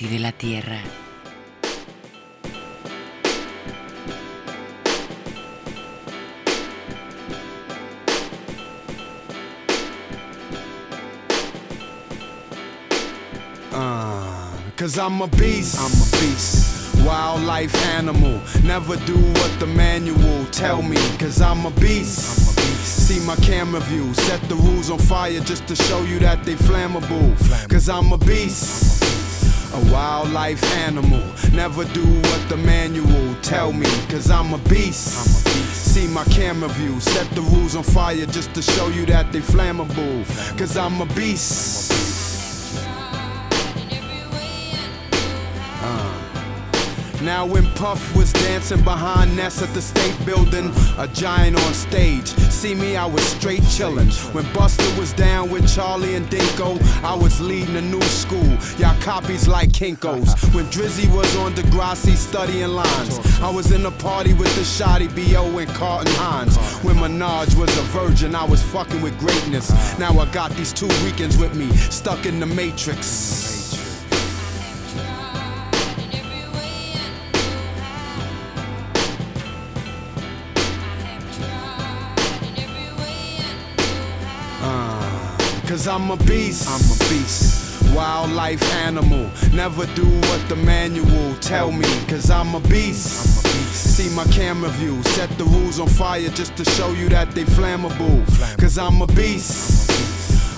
Tracción. 0.00 0.08
El 0.08 0.08
show 0.08 0.08
más 0.08 0.08
nasty 0.08 0.08
de 0.08 0.18
la 0.18 0.32
Tierra. 0.32 0.82
Uh, 13.72 14.70
Cause 14.76 14.98
I'm 14.98 15.22
a 15.22 15.26
beast. 15.28 15.78
I'm 15.78 15.92
a 15.92 16.06
beast. 16.20 16.96
Wildlife 17.04 17.74
animal. 17.96 18.40
Never 18.62 18.96
do 19.06 19.16
what 19.16 19.58
the 19.58 19.66
manual 19.66 20.46
tell 20.50 20.82
me. 20.82 20.96
Cause 21.18 21.40
I'm 21.40 21.66
a 21.66 21.70
beast. 21.70 22.40
I'm 22.40 22.48
a 22.48 22.56
beast. 22.56 23.06
See 23.06 23.20
my 23.26 23.36
camera 23.36 23.80
view. 23.80 24.12
Set 24.14 24.40
the 24.48 24.54
rules 24.54 24.90
on 24.90 24.98
fire 24.98 25.40
just 25.40 25.66
to 25.68 25.76
show 25.76 26.02
you 26.02 26.18
that 26.20 26.44
they 26.44 26.56
flammable. 26.56 27.34
Cause 27.68 27.88
I'm 27.88 28.12
a 28.12 28.18
beast. 28.18 28.89
A 29.80 29.92
wildlife 29.92 30.64
animal. 30.76 31.22
Never 31.52 31.84
do 31.84 32.04
what 32.04 32.48
the 32.48 32.56
manual 32.56 33.34
tell 33.42 33.72
me. 33.72 33.86
Cause 34.08 34.30
I'm 34.30 34.52
a 34.52 34.58
beast. 34.68 35.46
See 35.74 36.06
my 36.08 36.24
camera 36.24 36.68
view. 36.70 37.00
Set 37.00 37.28
the 37.30 37.42
rules 37.42 37.76
on 37.76 37.82
fire 37.82 38.26
just 38.26 38.54
to 38.54 38.62
show 38.62 38.88
you 38.88 39.06
that 39.06 39.32
they 39.32 39.40
flammable. 39.40 40.24
Cause 40.58 40.76
I'm 40.76 41.00
a 41.00 41.06
beast. 41.14 41.99
Now 47.22 47.44
when 47.44 47.66
Puff 47.74 48.16
was 48.16 48.32
dancing 48.32 48.82
behind 48.82 49.36
Ness 49.36 49.60
at 49.60 49.68
the 49.74 49.82
state 49.82 50.16
building, 50.24 50.72
a 50.96 51.06
giant 51.08 51.56
on 51.56 51.74
stage. 51.74 52.26
See 52.26 52.74
me, 52.74 52.96
I 52.96 53.04
was 53.04 53.22
straight 53.22 53.60
chillin'. 53.60 54.10
When 54.34 54.50
Buster 54.54 54.88
was 54.98 55.12
down 55.12 55.50
with 55.50 55.72
Charlie 55.72 56.14
and 56.14 56.26
Dinko, 56.30 56.80
I 57.04 57.14
was 57.14 57.38
leading 57.40 57.76
a 57.76 57.82
new 57.82 58.00
school. 58.02 58.56
Y'all 58.78 58.98
copies 59.02 59.46
like 59.46 59.70
Kinkos. 59.70 60.28
When 60.54 60.64
Drizzy 60.66 61.14
was 61.14 61.36
on 61.36 61.52
Degrassi 61.54 62.16
studying 62.16 62.70
lines, 62.70 63.18
I 63.40 63.50
was 63.50 63.70
in 63.70 63.84
a 63.84 63.90
party 63.90 64.32
with 64.32 64.54
the 64.56 64.64
Shoddy 64.64 65.08
B.O. 65.08 65.58
and 65.58 65.70
Carlton 65.70 66.14
Hines. 66.14 66.56
When 66.82 66.96
Minaj 66.96 67.54
was 67.56 67.70
a 67.76 67.82
virgin, 67.92 68.34
I 68.34 68.44
was 68.44 68.62
fucking 68.62 69.02
with 69.02 69.18
greatness. 69.18 69.70
Now 69.98 70.18
I 70.18 70.24
got 70.32 70.52
these 70.52 70.72
two 70.72 70.88
weekends 71.04 71.36
with 71.36 71.54
me, 71.54 71.68
stuck 71.90 72.24
in 72.24 72.40
the 72.40 72.46
matrix. 72.46 73.59
Cause 85.80 85.88
I'm 85.88 86.10
a 86.10 86.16
beast. 86.18 86.68
I'm 86.68 86.94
a 86.94 86.98
beast. 87.08 87.82
Wildlife 87.94 88.62
animal. 88.74 89.30
Never 89.54 89.86
do 89.94 90.04
what 90.04 90.46
the 90.50 90.56
manual 90.56 91.34
tell 91.36 91.72
me. 91.72 91.88
Cause 92.06 92.30
I'm 92.30 92.54
a 92.54 92.60
beast. 92.60 93.46
I'm 93.46 93.50
a 93.50 93.54
beast. 93.54 93.96
See 93.96 94.14
my 94.14 94.24
camera 94.24 94.68
view. 94.72 95.02
Set 95.04 95.30
the 95.38 95.44
rules 95.44 95.80
on 95.80 95.88
fire 95.88 96.28
just 96.28 96.54
to 96.58 96.66
show 96.66 96.92
you 96.92 97.08
that 97.08 97.30
they 97.30 97.44
flammable. 97.44 98.26
Cause 98.60 98.76
I'm 98.76 99.00
a 99.00 99.06
beast. 99.06 99.79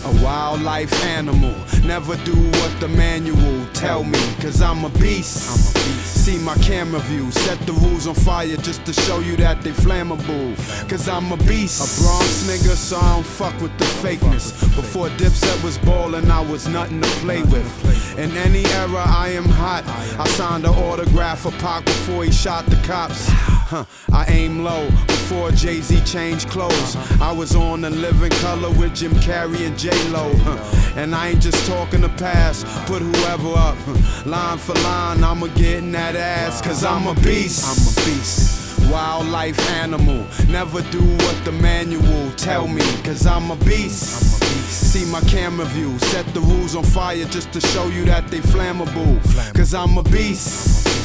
A 0.04 0.24
wildlife 0.24 0.92
animal. 1.04 1.54
Never 1.84 2.16
do 2.24 2.34
what 2.34 2.80
the 2.80 2.88
manual 2.88 3.66
tell 3.72 4.02
me. 4.02 4.18
Cause 4.40 4.60
I'm 4.60 4.84
a 4.84 4.88
beast. 4.88 5.48
I'm 5.48 5.82
a 5.82 5.86
beast. 5.86 6.24
See 6.24 6.38
my 6.38 6.56
camera 6.56 7.00
view. 7.00 7.30
Set 7.30 7.58
the 7.66 7.72
rules 7.72 8.06
on 8.06 8.14
fire 8.14 8.56
just 8.56 8.84
to 8.86 8.92
show 8.92 9.20
you 9.20 9.36
that 9.36 9.62
they 9.62 9.70
flammable. 9.70 10.56
Cause 10.88 11.08
I'm 11.08 11.30
a 11.30 11.36
beast. 11.36 11.80
A 11.80 12.02
Bronx 12.02 12.48
nigga, 12.48 12.74
so 12.74 12.96
I 12.96 13.14
don't 13.14 13.26
fuck 13.26 13.60
with 13.60 13.76
the 13.78 13.84
fakeness. 13.84 14.52
Before 14.74 15.08
Dipset 15.10 15.62
was 15.62 15.78
ballin', 15.78 16.30
I 16.30 16.40
was 16.40 16.66
nothing 16.66 17.00
to 17.00 17.08
play 17.20 17.42
with. 17.42 18.18
In 18.18 18.36
any 18.36 18.64
era, 18.66 19.04
I 19.06 19.28
am 19.28 19.44
hot. 19.44 19.84
I 20.18 20.26
signed 20.28 20.64
an 20.64 20.74
autograph 20.74 21.40
for 21.40 21.52
Pac 21.52 21.84
before 21.84 22.24
he 22.24 22.32
shot 22.32 22.66
the 22.66 22.76
cops. 22.86 23.26
Huh, 23.28 23.84
I 24.12 24.24
aim 24.26 24.64
low 24.64 24.88
before 25.32 25.50
Jay 25.52 25.80
Z 25.80 26.00
changed 26.04 26.48
clothes. 26.48 26.96
I 27.20 27.32
was 27.32 27.54
on 27.56 27.84
a 27.84 27.90
living 27.90 28.30
color 28.42 28.70
with 28.70 28.94
Jim 28.94 29.12
Carrey 29.12 29.66
and 29.66 29.78
J 29.78 29.90
Lo. 30.08 30.30
And 30.96 31.14
I 31.14 31.30
ain't 31.30 31.40
just 31.40 31.66
talking 31.66 32.02
the 32.02 32.08
past. 32.10 32.66
Put 32.86 33.02
whoever 33.02 33.52
up, 33.56 33.76
line 34.26 34.58
for 34.58 34.74
line. 34.74 35.24
I'ma 35.24 35.46
get 35.48 35.78
in 35.78 35.92
that 35.92 36.16
ass, 36.16 36.60
cause 36.60 36.84
I'm 36.84 37.06
a 37.06 37.14
beast. 37.22 37.64
I'm 37.64 37.76
a 37.76 37.94
beast. 38.06 38.80
Wildlife 38.90 39.58
animal. 39.70 40.26
Never 40.48 40.82
do 40.90 41.00
what 41.00 41.44
the 41.44 41.52
manual 41.52 42.30
tell 42.32 42.68
me, 42.68 42.82
cause 43.02 43.26
I'm 43.26 43.50
a 43.50 43.56
beast. 43.56 44.38
See 44.70 45.06
my 45.10 45.20
camera 45.22 45.66
view. 45.66 45.98
Set 45.98 46.26
the 46.34 46.40
rules 46.40 46.74
on 46.76 46.84
fire 46.84 47.24
just 47.24 47.52
to 47.52 47.60
show 47.60 47.86
you 47.88 48.04
that 48.04 48.28
they 48.28 48.40
flammable. 48.40 49.18
Cause 49.54 49.72
I'm 49.72 49.96
a 49.96 50.02
beast. 50.02 51.01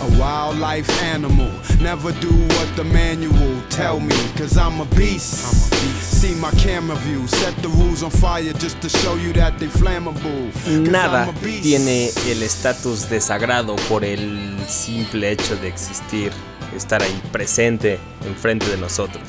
A 0.00 0.18
wildlife 0.18 0.90
animal. 1.02 1.50
Never 1.80 2.12
do 2.20 2.30
what 2.30 2.76
the 2.76 2.84
manual 2.84 3.62
tell 3.70 4.00
me, 4.00 4.14
cause 4.36 4.56
I'm 4.56 4.80
a 4.80 4.84
beast. 4.96 5.72
See 6.02 6.34
my 6.34 6.50
camera 6.52 6.96
view. 6.96 7.26
Set 7.28 7.54
the 7.62 7.68
rules 7.68 8.02
on 8.02 8.10
fire 8.10 8.52
just 8.54 8.80
to 8.82 8.88
show 8.88 9.14
you 9.16 9.32
that 9.34 9.58
they 9.58 9.66
flammable. 9.66 10.50
Nada 10.90 11.24
I'm 11.24 11.28
a 11.28 11.32
beast. 11.40 11.62
tiene 11.62 12.10
el 12.28 12.42
estatus 12.42 13.08
de 13.08 13.20
sagrado 13.20 13.76
por 13.88 14.04
el 14.04 14.58
simple 14.68 15.30
hecho 15.30 15.56
de 15.56 15.68
existir, 15.68 16.32
estar 16.74 17.02
ahí 17.02 17.22
presente 17.30 17.98
enfrente 18.26 18.66
de 18.68 18.76
nosotros. 18.76 19.22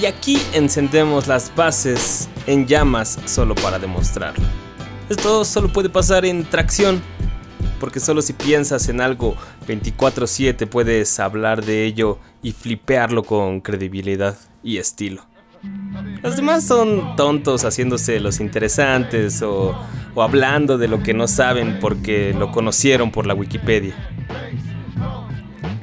Y 0.00 0.04
aquí 0.04 0.40
encendemos 0.52 1.26
las 1.26 1.54
bases 1.54 2.28
en 2.46 2.66
llamas 2.66 3.18
solo 3.24 3.54
para 3.54 3.78
demostrarlo. 3.78 4.44
Esto 5.08 5.44
solo 5.44 5.72
puede 5.72 5.88
pasar 5.88 6.26
en 6.26 6.44
tracción, 6.44 7.02
porque 7.78 8.00
solo 8.00 8.22
si 8.22 8.32
piensas 8.32 8.88
en 8.88 9.00
algo 9.00 9.36
24/7 9.66 10.66
puedes 10.66 11.18
hablar 11.20 11.64
de 11.64 11.84
ello 11.84 12.18
y 12.42 12.52
flipearlo 12.52 13.22
con 13.22 13.60
credibilidad 13.60 14.36
y 14.62 14.78
estilo. 14.78 15.24
Los 16.22 16.36
demás 16.36 16.64
son 16.64 17.16
tontos 17.16 17.64
haciéndose 17.64 18.20
los 18.20 18.40
interesantes 18.40 19.42
o, 19.42 19.74
o 20.14 20.22
hablando 20.22 20.78
de 20.78 20.88
lo 20.88 21.02
que 21.02 21.14
no 21.14 21.26
saben 21.28 21.78
porque 21.80 22.34
lo 22.34 22.52
conocieron 22.52 23.10
por 23.10 23.26
la 23.26 23.34
Wikipedia. 23.34 23.94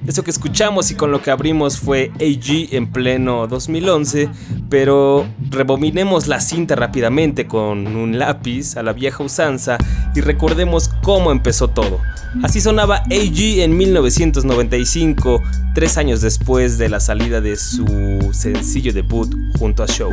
Eso 0.05 0.21
que 0.23 0.31
escuchamos 0.31 0.91
y 0.91 0.95
con 0.95 1.11
lo 1.11 1.21
que 1.21 1.31
abrimos 1.31 1.79
fue 1.79 2.11
AG 2.15 2.75
en 2.75 2.91
pleno 2.91 3.47
2011, 3.47 4.29
pero 4.73 5.27
rebobinemos 5.51 6.25
la 6.25 6.39
cinta 6.39 6.75
rápidamente 6.75 7.45
con 7.45 7.85
un 7.95 8.17
lápiz 8.17 8.75
a 8.75 8.81
la 8.81 8.91
vieja 8.91 9.23
usanza 9.23 9.77
y 10.15 10.21
recordemos 10.21 10.89
cómo 11.03 11.31
empezó 11.31 11.67
todo. 11.67 11.99
Así 12.41 12.59
sonaba 12.59 13.03
AG 13.05 13.59
en 13.59 13.77
1995, 13.77 15.43
tres 15.75 15.99
años 15.99 16.21
después 16.21 16.79
de 16.79 16.89
la 16.89 16.99
salida 16.99 17.39
de 17.39 17.55
su 17.55 18.31
sencillo 18.33 18.91
debut 18.93 19.31
junto 19.59 19.83
a 19.83 19.85
Show. 19.85 20.09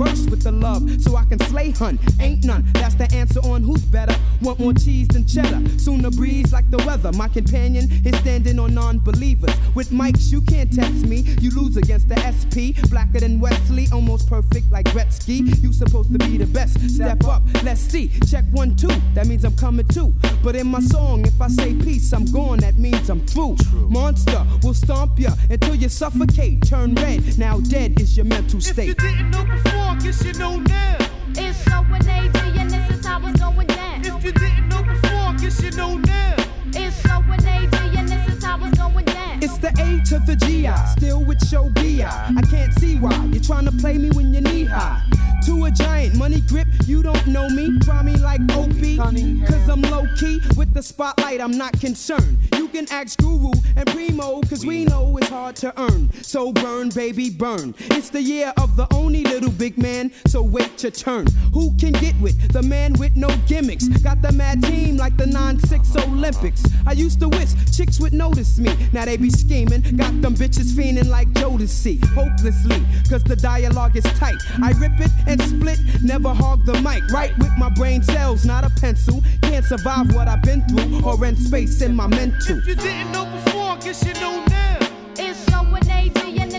My 0.00 0.06
raps 0.06 0.08
are 0.08 0.08
homicide. 0.08 0.08
MCs 0.08 0.08
are 0.08 0.08
clear 0.08 0.08
like 0.08 0.08
crystal. 0.08 0.08
Never 0.08 0.08
packed 0.08 0.08
a 0.08 0.08
pistol. 0.08 0.08
Well, 0.08 0.08
I 0.08 0.08
use 0.08 0.08
it, 0.08 0.08
ain't 0.08 0.08
the 0.08 0.08
issue. 0.08 0.08
And 0.08 0.08
if 0.08 0.08
you 0.08 0.08
insist 0.08 0.08
to 0.08 0.08
test 0.08 0.08
us, 0.08 0.08
trust 0.08 0.08
me, 0.08 0.08
we're 0.08 0.08
official. 0.08 0.08
A 0.08 0.08
right 0.08 0.08
proof 0.08 0.08
style 0.08 0.08
you 0.08 0.08
can't 0.08 0.08
get 0.08 0.08
through. 0.08 0.08
New 0.08 0.08
shit 0.08 0.08
was 0.08 0.08
real 0.08 0.08
from 0.08 0.08
day 0.08 0.08
one. 0.08 0.08
Say 0.08 0.08
one 0.08 0.08
verse, 0.08 0.08
then 0.08 0.08
I 0.08 0.08
burst 0.08 0.30
with 0.30 0.42
the 0.42 0.52
love 0.52 1.02
so 1.02 1.16
I 1.16 1.24
can 1.24 1.38
slay 1.40 1.70
hunt. 1.70 2.00
Ain't 2.20 2.44
none. 2.44 2.64
That's 2.74 2.94
the 2.94 3.12
answer 3.14 3.40
on 3.40 3.62
who's 3.62 3.84
better. 3.84 4.16
Want 4.42 4.58
more 4.58 4.72
cheese 4.72 5.08
than 5.08 5.26
cheddar. 5.26 5.60
Sooner 5.78 6.10
breeze 6.10 6.52
like 6.52 6.70
the 6.70 6.78
weather. 6.78 7.12
My 7.12 7.28
companion 7.28 7.88
is 8.04 8.18
standing 8.20 8.58
on 8.58 8.74
non-believers. 8.74 9.54
With 9.74 9.90
mics, 9.90 10.32
you 10.32 10.40
can't 10.42 10.72
test 10.72 11.06
me. 11.06 11.18
You 11.40 11.50
lose 11.50 11.76
against 11.76 12.08
the 12.08 12.16
SP. 12.16 12.74
Blacker 12.88 13.20
than 13.20 13.40
Wesley, 13.40 13.86
almost 13.92 14.28
perfect 14.28 14.70
like 14.70 14.86
Gretzky. 14.86 15.40
You 15.62 15.72
supposed 15.72 16.12
to 16.12 16.18
be 16.18 16.38
the 16.38 16.46
best. 16.46 16.80
Step 16.90 17.24
up, 17.24 17.42
let's 17.62 17.80
see. 17.80 18.10
Check 18.30 18.44
one, 18.52 18.76
two. 18.76 18.88
That 19.14 19.26
means 19.26 19.44
I'm 19.44 19.56
coming 19.56 19.86
too. 19.88 20.14
But 20.42 20.56
in 20.56 20.66
my 20.66 20.80
song, 20.80 21.26
if 21.26 21.40
I 21.40 21.48
say 21.48 21.74
peace, 21.74 22.12
I'm 22.12 22.24
gone. 22.26 22.58
That 22.58 22.78
means 22.78 23.08
I'm 23.10 23.26
through. 23.26 23.56
Monster 23.88 24.46
will 24.62 24.74
stomp 24.74 25.18
ya 25.18 25.30
until 25.50 25.74
you 25.74 25.88
suffocate. 25.88 26.66
Turn 26.66 26.94
red. 26.94 27.38
Now 27.38 27.60
dead 27.60 28.00
is 28.00 28.16
your 28.16 28.26
mental 28.26 28.60
state. 28.60 28.96
didn't 28.98 29.30
know 29.30 29.44
before, 29.44 29.89
guess 29.98 30.24
you 30.24 30.32
know 30.34 30.56
now. 30.58 30.98
It's 31.36 31.62
showing 31.68 32.08
AG 32.08 32.58
and 32.58 32.70
this 32.70 32.90
is 32.90 33.04
how 33.06 33.26
it's 33.26 33.40
going 33.40 33.66
down. 33.66 34.04
If 34.04 34.24
you 34.24 34.32
didn't 34.32 34.68
know 34.68 34.82
before, 34.82 35.34
guess 35.40 35.62
you 35.62 35.70
know 35.72 35.96
now. 35.96 36.36
It's 36.74 37.00
showing 37.06 37.46
AG 37.46 37.96
and 37.98 38.08
this 38.08 38.29
it's 38.58 38.78
going 38.78 39.04
down. 39.04 39.42
It's 39.42 39.58
the 39.58 39.68
A 39.68 40.04
to 40.08 40.18
the 40.26 40.36
GI, 40.36 40.72
still 40.98 41.24
with 41.24 41.46
show 41.48 41.70
BI. 41.70 42.02
I 42.04 42.42
can't 42.50 42.72
see 42.74 42.96
why 42.96 43.14
you're 43.26 43.42
trying 43.42 43.66
to 43.66 43.72
play 43.72 43.96
me 43.98 44.10
when 44.10 44.32
you're 44.34 44.42
knee 44.42 44.64
high. 44.64 45.02
to 45.46 45.64
a 45.64 45.70
giant. 45.70 46.16
Money 46.16 46.40
grip, 46.42 46.68
you 46.86 47.02
don't 47.02 47.26
know 47.26 47.48
me. 47.48 47.78
Try 47.80 48.02
me 48.02 48.16
like 48.16 48.40
Opie. 48.52 48.96
Cause 48.96 49.68
I'm 49.68 49.82
low 49.82 50.06
key. 50.18 50.40
With 50.56 50.74
the 50.74 50.82
spotlight, 50.82 51.40
I'm 51.40 51.56
not 51.56 51.78
concerned. 51.80 52.38
You 52.56 52.68
can 52.68 52.86
ask 52.90 53.18
Guru 53.18 53.52
and 53.76 53.86
Primo, 53.88 54.40
cause 54.42 54.64
we 54.64 54.84
know 54.84 55.16
it's 55.18 55.28
hard 55.28 55.56
to 55.56 55.72
earn. 55.80 56.12
So 56.22 56.52
burn, 56.52 56.90
baby, 56.90 57.30
burn. 57.30 57.74
It's 57.92 58.10
the 58.10 58.22
year 58.22 58.52
of 58.60 58.76
the 58.76 58.86
only 58.94 59.24
little 59.24 59.50
big 59.50 59.78
man, 59.78 60.12
so 60.26 60.42
wait 60.42 60.82
your 60.82 60.92
turn. 60.92 61.26
Who 61.52 61.76
can 61.78 61.92
get 61.92 62.14
with 62.20 62.52
the 62.52 62.62
man 62.62 62.94
with 62.94 63.16
no 63.16 63.28
gimmicks? 63.46 63.88
Got 63.88 64.22
the 64.22 64.32
mad 64.32 64.62
team 64.62 64.96
like 64.96 65.16
the 65.16 65.24
9-6 65.24 66.06
Olympics. 66.06 66.62
I 66.86 66.92
used 66.92 67.20
to 67.20 67.28
wish 67.28 67.50
chicks 67.76 67.98
would 68.00 68.12
notice 68.12 68.39
me. 68.58 68.74
Now 68.92 69.04
they 69.04 69.16
be 69.16 69.30
scheming. 69.30 69.82
Got 69.96 70.22
them 70.22 70.34
bitches 70.34 70.72
fiending 70.72 71.08
like 71.08 71.28
Jodeci. 71.32 72.02
Hopelessly, 72.14 72.82
cause 73.08 73.22
the 73.22 73.36
dialogue 73.36 73.96
is 73.96 74.04
tight. 74.18 74.36
I 74.62 74.72
rip 74.72 74.98
it 74.98 75.10
and 75.26 75.40
split, 75.42 75.78
never 76.02 76.32
hog 76.32 76.64
the 76.64 76.74
mic. 76.80 77.02
Right 77.10 77.36
with 77.38 77.52
my 77.58 77.68
brain 77.70 78.02
cells, 78.02 78.46
not 78.46 78.64
a 78.64 78.70
pencil. 78.70 79.22
Can't 79.42 79.64
survive 79.64 80.14
what 80.14 80.28
I've 80.28 80.42
been 80.42 80.66
through 80.68 81.04
or 81.04 81.16
rent 81.16 81.38
space 81.38 81.82
in 81.82 81.94
my 81.94 82.06
mental. 82.06 82.58
If 82.58 82.66
you 82.66 82.74
didn't 82.74 83.12
know 83.12 83.26
before, 83.44 83.76
guess 83.76 84.04
you 84.06 84.14
know 84.14 84.44
now. 84.48 84.78
It's 85.16 85.50
showing 85.50 85.90
AG 85.90 86.38
and 86.40 86.49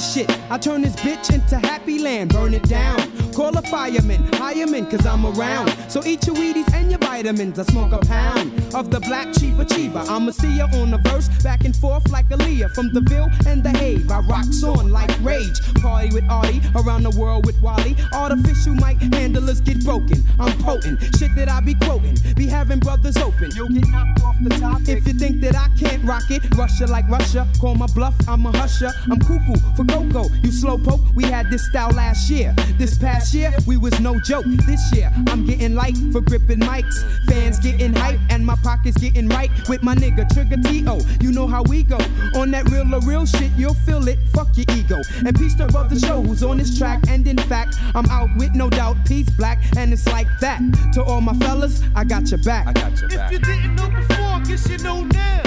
shit. 0.00 0.30
I 0.50 0.58
turn 0.58 0.82
this 0.82 0.96
bitch 0.96 1.32
into 1.32 1.58
happy 1.58 1.98
land, 1.98 2.32
burn 2.32 2.54
it 2.54 2.64
down. 2.64 2.98
Call 3.32 3.56
a 3.56 3.62
fireman, 3.62 4.26
hire 4.34 4.66
men, 4.66 4.90
cause 4.90 5.06
I'm 5.06 5.24
around. 5.24 5.70
So 5.88 6.02
eat 6.04 6.26
your 6.26 6.36
Wheaties 6.36 6.72
and 6.74 6.90
your 6.90 6.98
vitamins. 6.98 7.58
I 7.58 7.62
smoke 7.64 7.92
a 7.92 7.98
pound 7.98 8.52
of 8.74 8.90
the 8.90 9.00
black 9.00 9.32
cheaper 9.34 9.64
cheaper. 9.64 9.98
I'ma 9.98 10.32
see 10.32 10.58
ya 10.58 10.66
on 10.74 10.90
the 10.90 10.98
verse, 10.98 11.28
back 11.42 11.64
and 11.64 11.74
forth 11.76 12.10
like 12.10 12.28
Aaliyah. 12.28 12.70
From 12.74 12.92
the 12.92 13.00
Ville 13.00 13.30
and 13.46 13.62
the 13.62 13.70
Have, 13.70 14.10
I 14.10 14.20
rocks 14.26 14.62
on 14.62 14.90
like 14.90 15.10
rage. 15.22 15.58
Party 15.80 16.12
with 16.12 16.24
Artie, 16.28 16.60
around 16.76 17.04
the 17.04 17.10
world 17.18 17.46
with 17.46 17.60
Wally. 17.62 17.96
Artificial 18.12 18.74
mic 18.74 18.98
handlers 19.14 19.60
get 19.60 19.84
broken. 19.84 20.22
I'm 20.38 20.56
potent, 20.58 21.00
shit 21.16 21.34
that 21.36 21.48
I 21.48 21.60
be 21.60 21.74
quoting. 21.74 22.16
Be 22.34 22.46
having 22.46 22.80
brothers 22.80 23.16
open. 23.16 23.50
You'll 23.54 23.68
get 23.68 23.88
knocked 23.88 24.22
off 24.22 24.36
the 24.42 24.50
top. 24.50 24.80
If 24.88 25.06
you 25.06 25.14
think 25.14 25.40
that 25.42 25.56
I 25.56 25.68
can't 25.78 26.02
rock 26.04 26.30
it, 26.30 26.42
Russia 26.56 26.86
like 26.86 27.08
Russia. 27.08 27.46
Call 27.60 27.74
my 27.74 27.86
bluff, 27.94 28.14
I'm 28.28 28.44
a 28.46 28.56
husher. 28.56 28.90
I'm 29.10 29.20
cuckoo 29.20 29.54
for 29.76 29.84
Coco. 29.90 30.28
You 30.42 30.50
slowpoke, 30.50 31.14
we 31.14 31.24
had 31.24 31.50
this 31.50 31.66
style 31.66 31.90
last 31.90 32.30
year. 32.30 32.54
This 32.78 32.98
past 32.98 33.34
year, 33.34 33.52
we 33.66 33.76
was 33.76 33.98
no 34.00 34.18
joke. 34.20 34.44
This 34.66 34.92
year, 34.94 35.10
I'm 35.28 35.44
getting 35.44 35.74
light 35.74 35.96
for 36.12 36.20
gripping 36.20 36.60
mics. 36.60 36.96
Fans 37.26 37.58
getting 37.58 37.92
hype, 37.92 38.20
and 38.30 38.44
my 38.44 38.56
pockets 38.62 38.98
getting 38.98 39.28
right 39.28 39.50
with 39.68 39.82
my 39.82 39.94
nigga 39.94 40.28
Trigger 40.32 40.56
T.O. 40.62 41.00
You 41.20 41.32
know 41.32 41.46
how 41.46 41.62
we 41.64 41.82
go. 41.82 41.98
On 42.34 42.50
that 42.52 42.68
real 42.70 42.94
or 42.94 43.00
real 43.00 43.26
shit, 43.26 43.50
you'll 43.56 43.74
feel 43.74 44.06
it. 44.08 44.18
Fuck 44.32 44.48
your 44.56 44.66
ego. 44.76 45.00
And 45.26 45.36
peace 45.36 45.54
to 45.56 45.66
brother 45.66 45.98
show 45.98 46.22
who's 46.22 46.42
on 46.42 46.58
this 46.58 46.78
track. 46.78 47.00
And 47.08 47.26
in 47.26 47.38
fact, 47.38 47.76
I'm 47.94 48.06
out 48.06 48.30
with 48.36 48.54
no 48.54 48.70
doubt. 48.70 48.96
Peace 49.06 49.30
black, 49.30 49.58
and 49.76 49.92
it's 49.92 50.06
like 50.06 50.28
that. 50.40 50.60
To 50.94 51.02
all 51.02 51.20
my 51.20 51.34
fellas, 51.34 51.82
I 51.94 52.04
got 52.04 52.30
your 52.30 52.42
back. 52.42 52.76
If 52.76 53.32
you 53.32 53.38
didn't 53.38 53.74
know 53.74 53.90
before, 53.90 54.40
guess 54.46 54.68
you 54.68 54.78
know 54.78 55.04
now. 55.04 55.42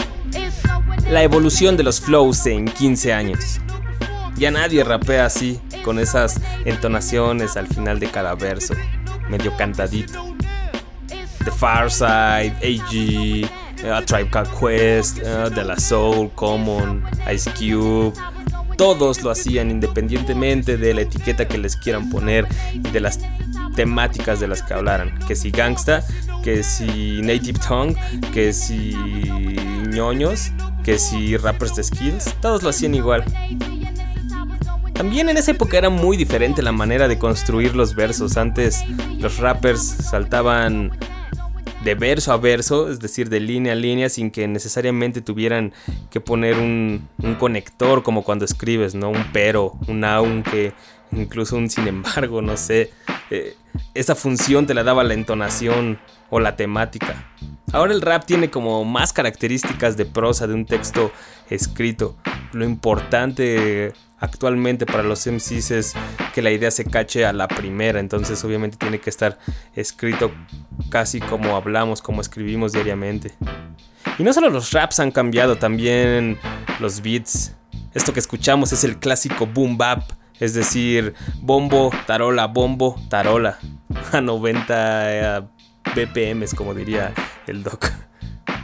La 1.09 1.21
evolución 1.21 1.77
de 1.77 1.83
los 1.83 1.99
flows 1.99 2.45
en 2.47 2.65
15 2.65 3.13
años. 3.13 3.59
Ya 4.37 4.51
nadie 4.51 4.83
rapea 4.83 5.25
así, 5.25 5.59
con 5.83 5.99
esas 5.99 6.39
entonaciones 6.65 7.55
al 7.57 7.67
final 7.67 7.99
de 7.99 8.09
cada 8.09 8.35
verso, 8.35 8.73
medio 9.29 9.55
cantadito. 9.55 10.35
The 11.43 11.51
Far 11.51 11.91
Side, 11.91 12.55
AG, 12.61 13.49
A 13.91 14.01
Tribe 14.05 14.29
Called 14.29 14.49
Quest, 14.59 15.19
eh, 15.19 15.49
De 15.53 15.63
La 15.63 15.77
Soul, 15.77 16.31
Common, 16.35 17.03
Ice 17.33 17.51
Cube. 17.51 18.13
Todos 18.77 19.21
lo 19.21 19.29
hacían 19.29 19.69
independientemente 19.69 20.77
de 20.77 20.93
la 20.93 21.01
etiqueta 21.01 21.47
que 21.47 21.57
les 21.57 21.75
quieran 21.75 22.09
poner 22.09 22.47
y 22.73 22.79
de 22.79 22.99
las 22.99 23.19
temáticas 23.75 24.39
de 24.39 24.47
las 24.47 24.63
que 24.63 24.73
hablaran. 24.73 25.17
Que 25.27 25.35
si 25.35 25.51
gangsta, 25.51 26.03
que 26.43 26.63
si 26.63 27.21
native 27.21 27.59
tongue, 27.59 27.95
que 28.33 28.51
si 28.51 28.95
ñoños, 29.89 30.51
que 30.83 30.97
si 30.97 31.37
rappers 31.37 31.75
de 31.75 31.83
skills, 31.83 32.35
todos 32.41 32.63
lo 32.63 32.69
hacían 32.69 32.95
igual. 32.95 33.23
También 35.03 35.27
en 35.27 35.35
esa 35.35 35.51
época 35.51 35.77
era 35.77 35.89
muy 35.89 36.15
diferente 36.15 36.61
la 36.61 36.71
manera 36.71 37.09
de 37.09 37.19
construir 37.19 37.75
los 37.75 37.93
versos. 37.93 38.37
Antes 38.37 38.85
los 39.19 39.37
rappers 39.37 39.81
saltaban 39.81 40.97
de 41.83 41.93
verso 41.93 42.31
a 42.31 42.37
verso, 42.37 42.89
es 42.89 43.01
decir, 43.01 43.27
de 43.27 43.41
línea 43.41 43.73
a 43.73 43.75
línea, 43.75 44.07
sin 44.07 44.31
que 44.31 44.47
necesariamente 44.47 45.19
tuvieran 45.19 45.73
que 46.09 46.21
poner 46.21 46.57
un, 46.57 47.09
conector 47.37 48.01
como 48.01 48.23
cuando 48.23 48.45
escribes, 48.45 48.95
¿no? 48.95 49.09
Un 49.09 49.25
pero, 49.33 49.73
un 49.89 50.05
aunque, 50.05 50.71
incluso 51.11 51.57
un 51.57 51.69
sin 51.69 51.85
embargo, 51.89 52.41
no 52.41 52.55
sé. 52.55 52.93
Eh, 53.29 53.57
esa 53.93 54.15
función 54.15 54.67
te 54.67 54.73
la 54.73 54.85
daba 54.85 55.03
la 55.03 55.15
entonación 55.15 55.99
o 56.29 56.39
la 56.39 56.55
temática. 56.55 57.29
Ahora 57.73 57.91
el 57.91 58.01
rap 58.01 58.23
tiene 58.23 58.49
como 58.49 58.85
más 58.85 59.11
características 59.11 59.97
de 59.97 60.05
prosa 60.05 60.47
de 60.47 60.53
un 60.53 60.65
texto 60.65 61.11
escrito. 61.49 62.15
Lo 62.53 62.63
importante 62.63 63.91
actualmente 64.23 64.85
para 64.85 65.03
los 65.03 65.27
MCs 65.27 65.71
es 65.71 65.93
que 66.33 66.41
la 66.41 66.49
idea 66.49 66.71
se 66.71 66.85
cache 66.85 67.25
a 67.25 67.33
la 67.33 67.49
primera, 67.49 67.99
entonces 67.99 68.41
obviamente 68.45 68.77
tiene 68.77 68.99
que 68.99 69.09
estar 69.09 69.37
escrito 69.75 70.31
casi 70.89 71.19
como 71.19 71.57
hablamos, 71.57 72.01
como 72.01 72.21
escribimos 72.21 72.71
diariamente. 72.71 73.33
Y 74.17 74.23
no 74.23 74.31
solo 74.31 74.49
los 74.49 74.71
raps 74.71 75.01
han 75.01 75.11
cambiado, 75.11 75.57
también 75.57 76.39
los 76.79 77.01
beats. 77.01 77.53
Esto 77.93 78.13
que 78.13 78.21
escuchamos 78.21 78.71
es 78.71 78.85
el 78.85 78.97
clásico 78.97 79.45
boom 79.45 79.77
bap, 79.77 80.03
es 80.39 80.53
decir, 80.53 81.13
bombo, 81.41 81.91
tarola, 82.07 82.47
bombo, 82.47 82.95
tarola. 83.09 83.59
A 84.13 84.21
90 84.21 85.39
eh, 85.39 85.41
BPMs, 85.95 86.53
como 86.55 86.73
diría 86.73 87.13
el 87.45 87.61
doc. 87.61 87.91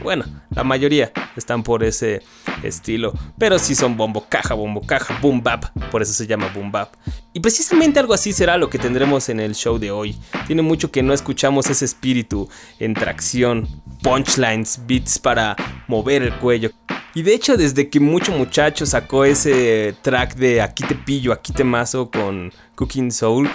Bueno, 0.02 0.24
la 0.50 0.64
mayoría 0.64 1.12
están 1.36 1.62
por 1.62 1.84
ese 1.84 2.22
estilo, 2.62 3.12
pero 3.38 3.58
sí 3.58 3.74
son 3.74 3.96
bombo 3.96 4.26
caja, 4.28 4.54
bombo 4.54 4.80
caja, 4.80 5.18
boom 5.20 5.42
bap, 5.42 5.66
por 5.90 6.02
eso 6.02 6.12
se 6.12 6.26
llama 6.26 6.50
boom 6.54 6.72
bap. 6.72 6.94
Y 7.32 7.40
precisamente 7.40 8.00
algo 8.00 8.14
así 8.14 8.32
será 8.32 8.56
lo 8.56 8.70
que 8.70 8.78
tendremos 8.78 9.28
en 9.28 9.40
el 9.40 9.54
show 9.54 9.78
de 9.78 9.90
hoy. 9.90 10.16
Tiene 10.46 10.62
mucho 10.62 10.90
que 10.90 11.02
no 11.02 11.12
escuchamos 11.12 11.68
ese 11.70 11.84
espíritu 11.84 12.48
en 12.78 12.94
tracción, 12.94 13.68
punchlines, 14.02 14.80
beats 14.86 15.18
para 15.18 15.56
mover 15.86 16.22
el 16.22 16.34
cuello. 16.34 16.70
Y 17.14 17.22
de 17.22 17.34
hecho, 17.34 17.56
desde 17.56 17.90
que 17.90 17.98
mucho 17.98 18.32
muchacho 18.32 18.86
sacó 18.86 19.24
ese 19.24 19.96
track 20.02 20.36
de 20.36 20.62
Aquí 20.62 20.84
te 20.84 20.94
pillo, 20.94 21.32
aquí 21.32 21.52
te 21.52 21.64
mazo 21.64 22.08
con 22.10 22.52
Cooking 22.76 23.10
Soul, 23.10 23.50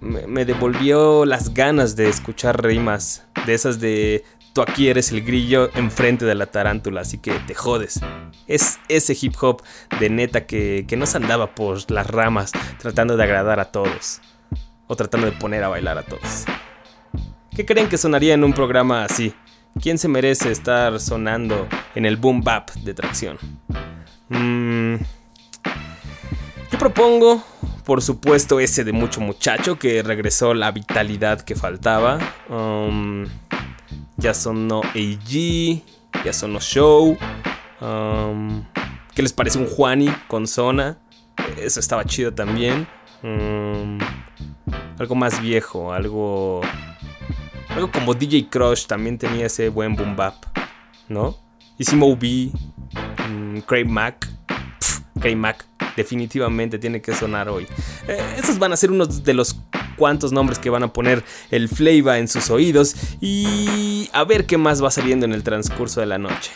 me, 0.00 0.26
me 0.26 0.44
devolvió 0.44 1.24
las 1.24 1.54
ganas 1.54 1.96
de 1.96 2.08
escuchar 2.08 2.62
rimas 2.62 3.24
de 3.46 3.54
esas 3.54 3.80
de 3.80 4.24
aquí 4.62 4.88
eres 4.88 5.12
el 5.12 5.22
grillo 5.22 5.70
enfrente 5.74 6.24
de 6.24 6.34
la 6.34 6.46
tarántula, 6.46 7.02
así 7.02 7.18
que 7.18 7.32
te 7.46 7.54
jodes. 7.54 8.00
Es 8.46 8.78
ese 8.88 9.16
hip 9.20 9.34
hop 9.40 9.62
de 10.00 10.10
neta 10.10 10.46
que, 10.46 10.84
que 10.88 10.96
no 10.96 11.06
se 11.06 11.16
andaba 11.16 11.54
por 11.54 11.90
las 11.90 12.06
ramas 12.06 12.52
tratando 12.78 13.16
de 13.16 13.24
agradar 13.24 13.60
a 13.60 13.66
todos. 13.66 14.20
O 14.86 14.96
tratando 14.96 15.26
de 15.26 15.32
poner 15.32 15.64
a 15.64 15.68
bailar 15.68 15.98
a 15.98 16.02
todos. 16.02 16.44
¿Qué 17.54 17.66
creen 17.66 17.88
que 17.88 17.98
sonaría 17.98 18.34
en 18.34 18.44
un 18.44 18.52
programa 18.52 19.04
así? 19.04 19.34
¿Quién 19.80 19.98
se 19.98 20.08
merece 20.08 20.50
estar 20.50 20.98
sonando 21.00 21.68
en 21.94 22.06
el 22.06 22.16
boom 22.16 22.42
bap 22.42 22.70
de 22.70 22.94
tracción? 22.94 23.38
Mm, 24.28 24.96
yo 26.70 26.78
propongo, 26.78 27.42
por 27.84 28.02
supuesto, 28.02 28.60
ese 28.60 28.84
de 28.84 28.92
mucho 28.92 29.20
muchacho 29.20 29.78
que 29.78 30.02
regresó 30.02 30.54
la 30.54 30.70
vitalidad 30.70 31.40
que 31.40 31.54
faltaba. 31.54 32.18
Um, 32.48 33.26
ya 34.18 34.34
sonó 34.34 34.82
AG, 34.82 35.82
ya 36.24 36.32
sonó 36.32 36.60
Show. 36.60 37.16
Um, 37.80 38.64
¿Qué 39.14 39.22
les 39.22 39.32
parece 39.32 39.58
un 39.58 39.66
Juani 39.66 40.08
con 40.26 40.46
Zona? 40.46 40.98
Eso 41.56 41.80
estaba 41.80 42.04
chido 42.04 42.34
también. 42.34 42.86
Um, 43.22 43.98
algo 44.98 45.14
más 45.14 45.40
viejo, 45.40 45.92
algo. 45.92 46.60
Algo 47.68 47.90
como 47.92 48.14
DJ 48.14 48.48
Crush 48.48 48.86
también 48.86 49.18
tenía 49.18 49.46
ese 49.46 49.68
buen 49.68 49.94
boom 49.94 50.16
bap, 50.16 50.34
¿no? 51.08 51.36
Y 51.78 51.84
Simo 51.84 52.16
B, 52.16 52.50
Craig 53.66 53.84
Mack. 53.86 54.28
Pff, 54.80 55.00
Craig 55.20 55.36
Mack 55.36 55.64
definitivamente 55.96 56.78
tiene 56.78 57.00
que 57.00 57.14
sonar 57.14 57.48
hoy. 57.48 57.66
Eh, 58.06 58.36
esos 58.38 58.58
van 58.58 58.72
a 58.72 58.76
ser 58.76 58.90
unos 58.90 59.22
de 59.22 59.34
los 59.34 59.54
cuantos 59.98 60.32
nombres 60.32 60.58
que 60.58 60.70
van 60.70 60.82
a 60.82 60.92
poner 60.92 61.22
el 61.50 61.68
flavor 61.68 62.16
en 62.16 62.28
sus 62.28 62.48
oídos 62.50 62.96
y 63.20 64.08
a 64.12 64.24
ver 64.24 64.46
qué 64.46 64.56
más 64.56 64.82
va 64.82 64.90
saliendo 64.90 65.26
en 65.26 65.34
el 65.34 65.42
transcurso 65.42 66.00
de 66.00 66.06
la 66.06 66.16
noche. 66.18 66.50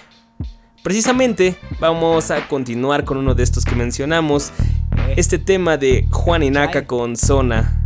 Precisamente 0.82 1.56
vamos 1.78 2.30
a 2.30 2.48
continuar 2.48 3.04
con 3.04 3.16
uno 3.16 3.34
de 3.34 3.42
estos 3.42 3.64
que 3.64 3.74
mencionamos. 3.74 4.52
este 5.16 5.38
tema 5.38 5.76
de 5.76 6.06
Juan 6.10 6.42
Inaka 6.42 6.86
con 6.86 7.16
Zona, 7.16 7.78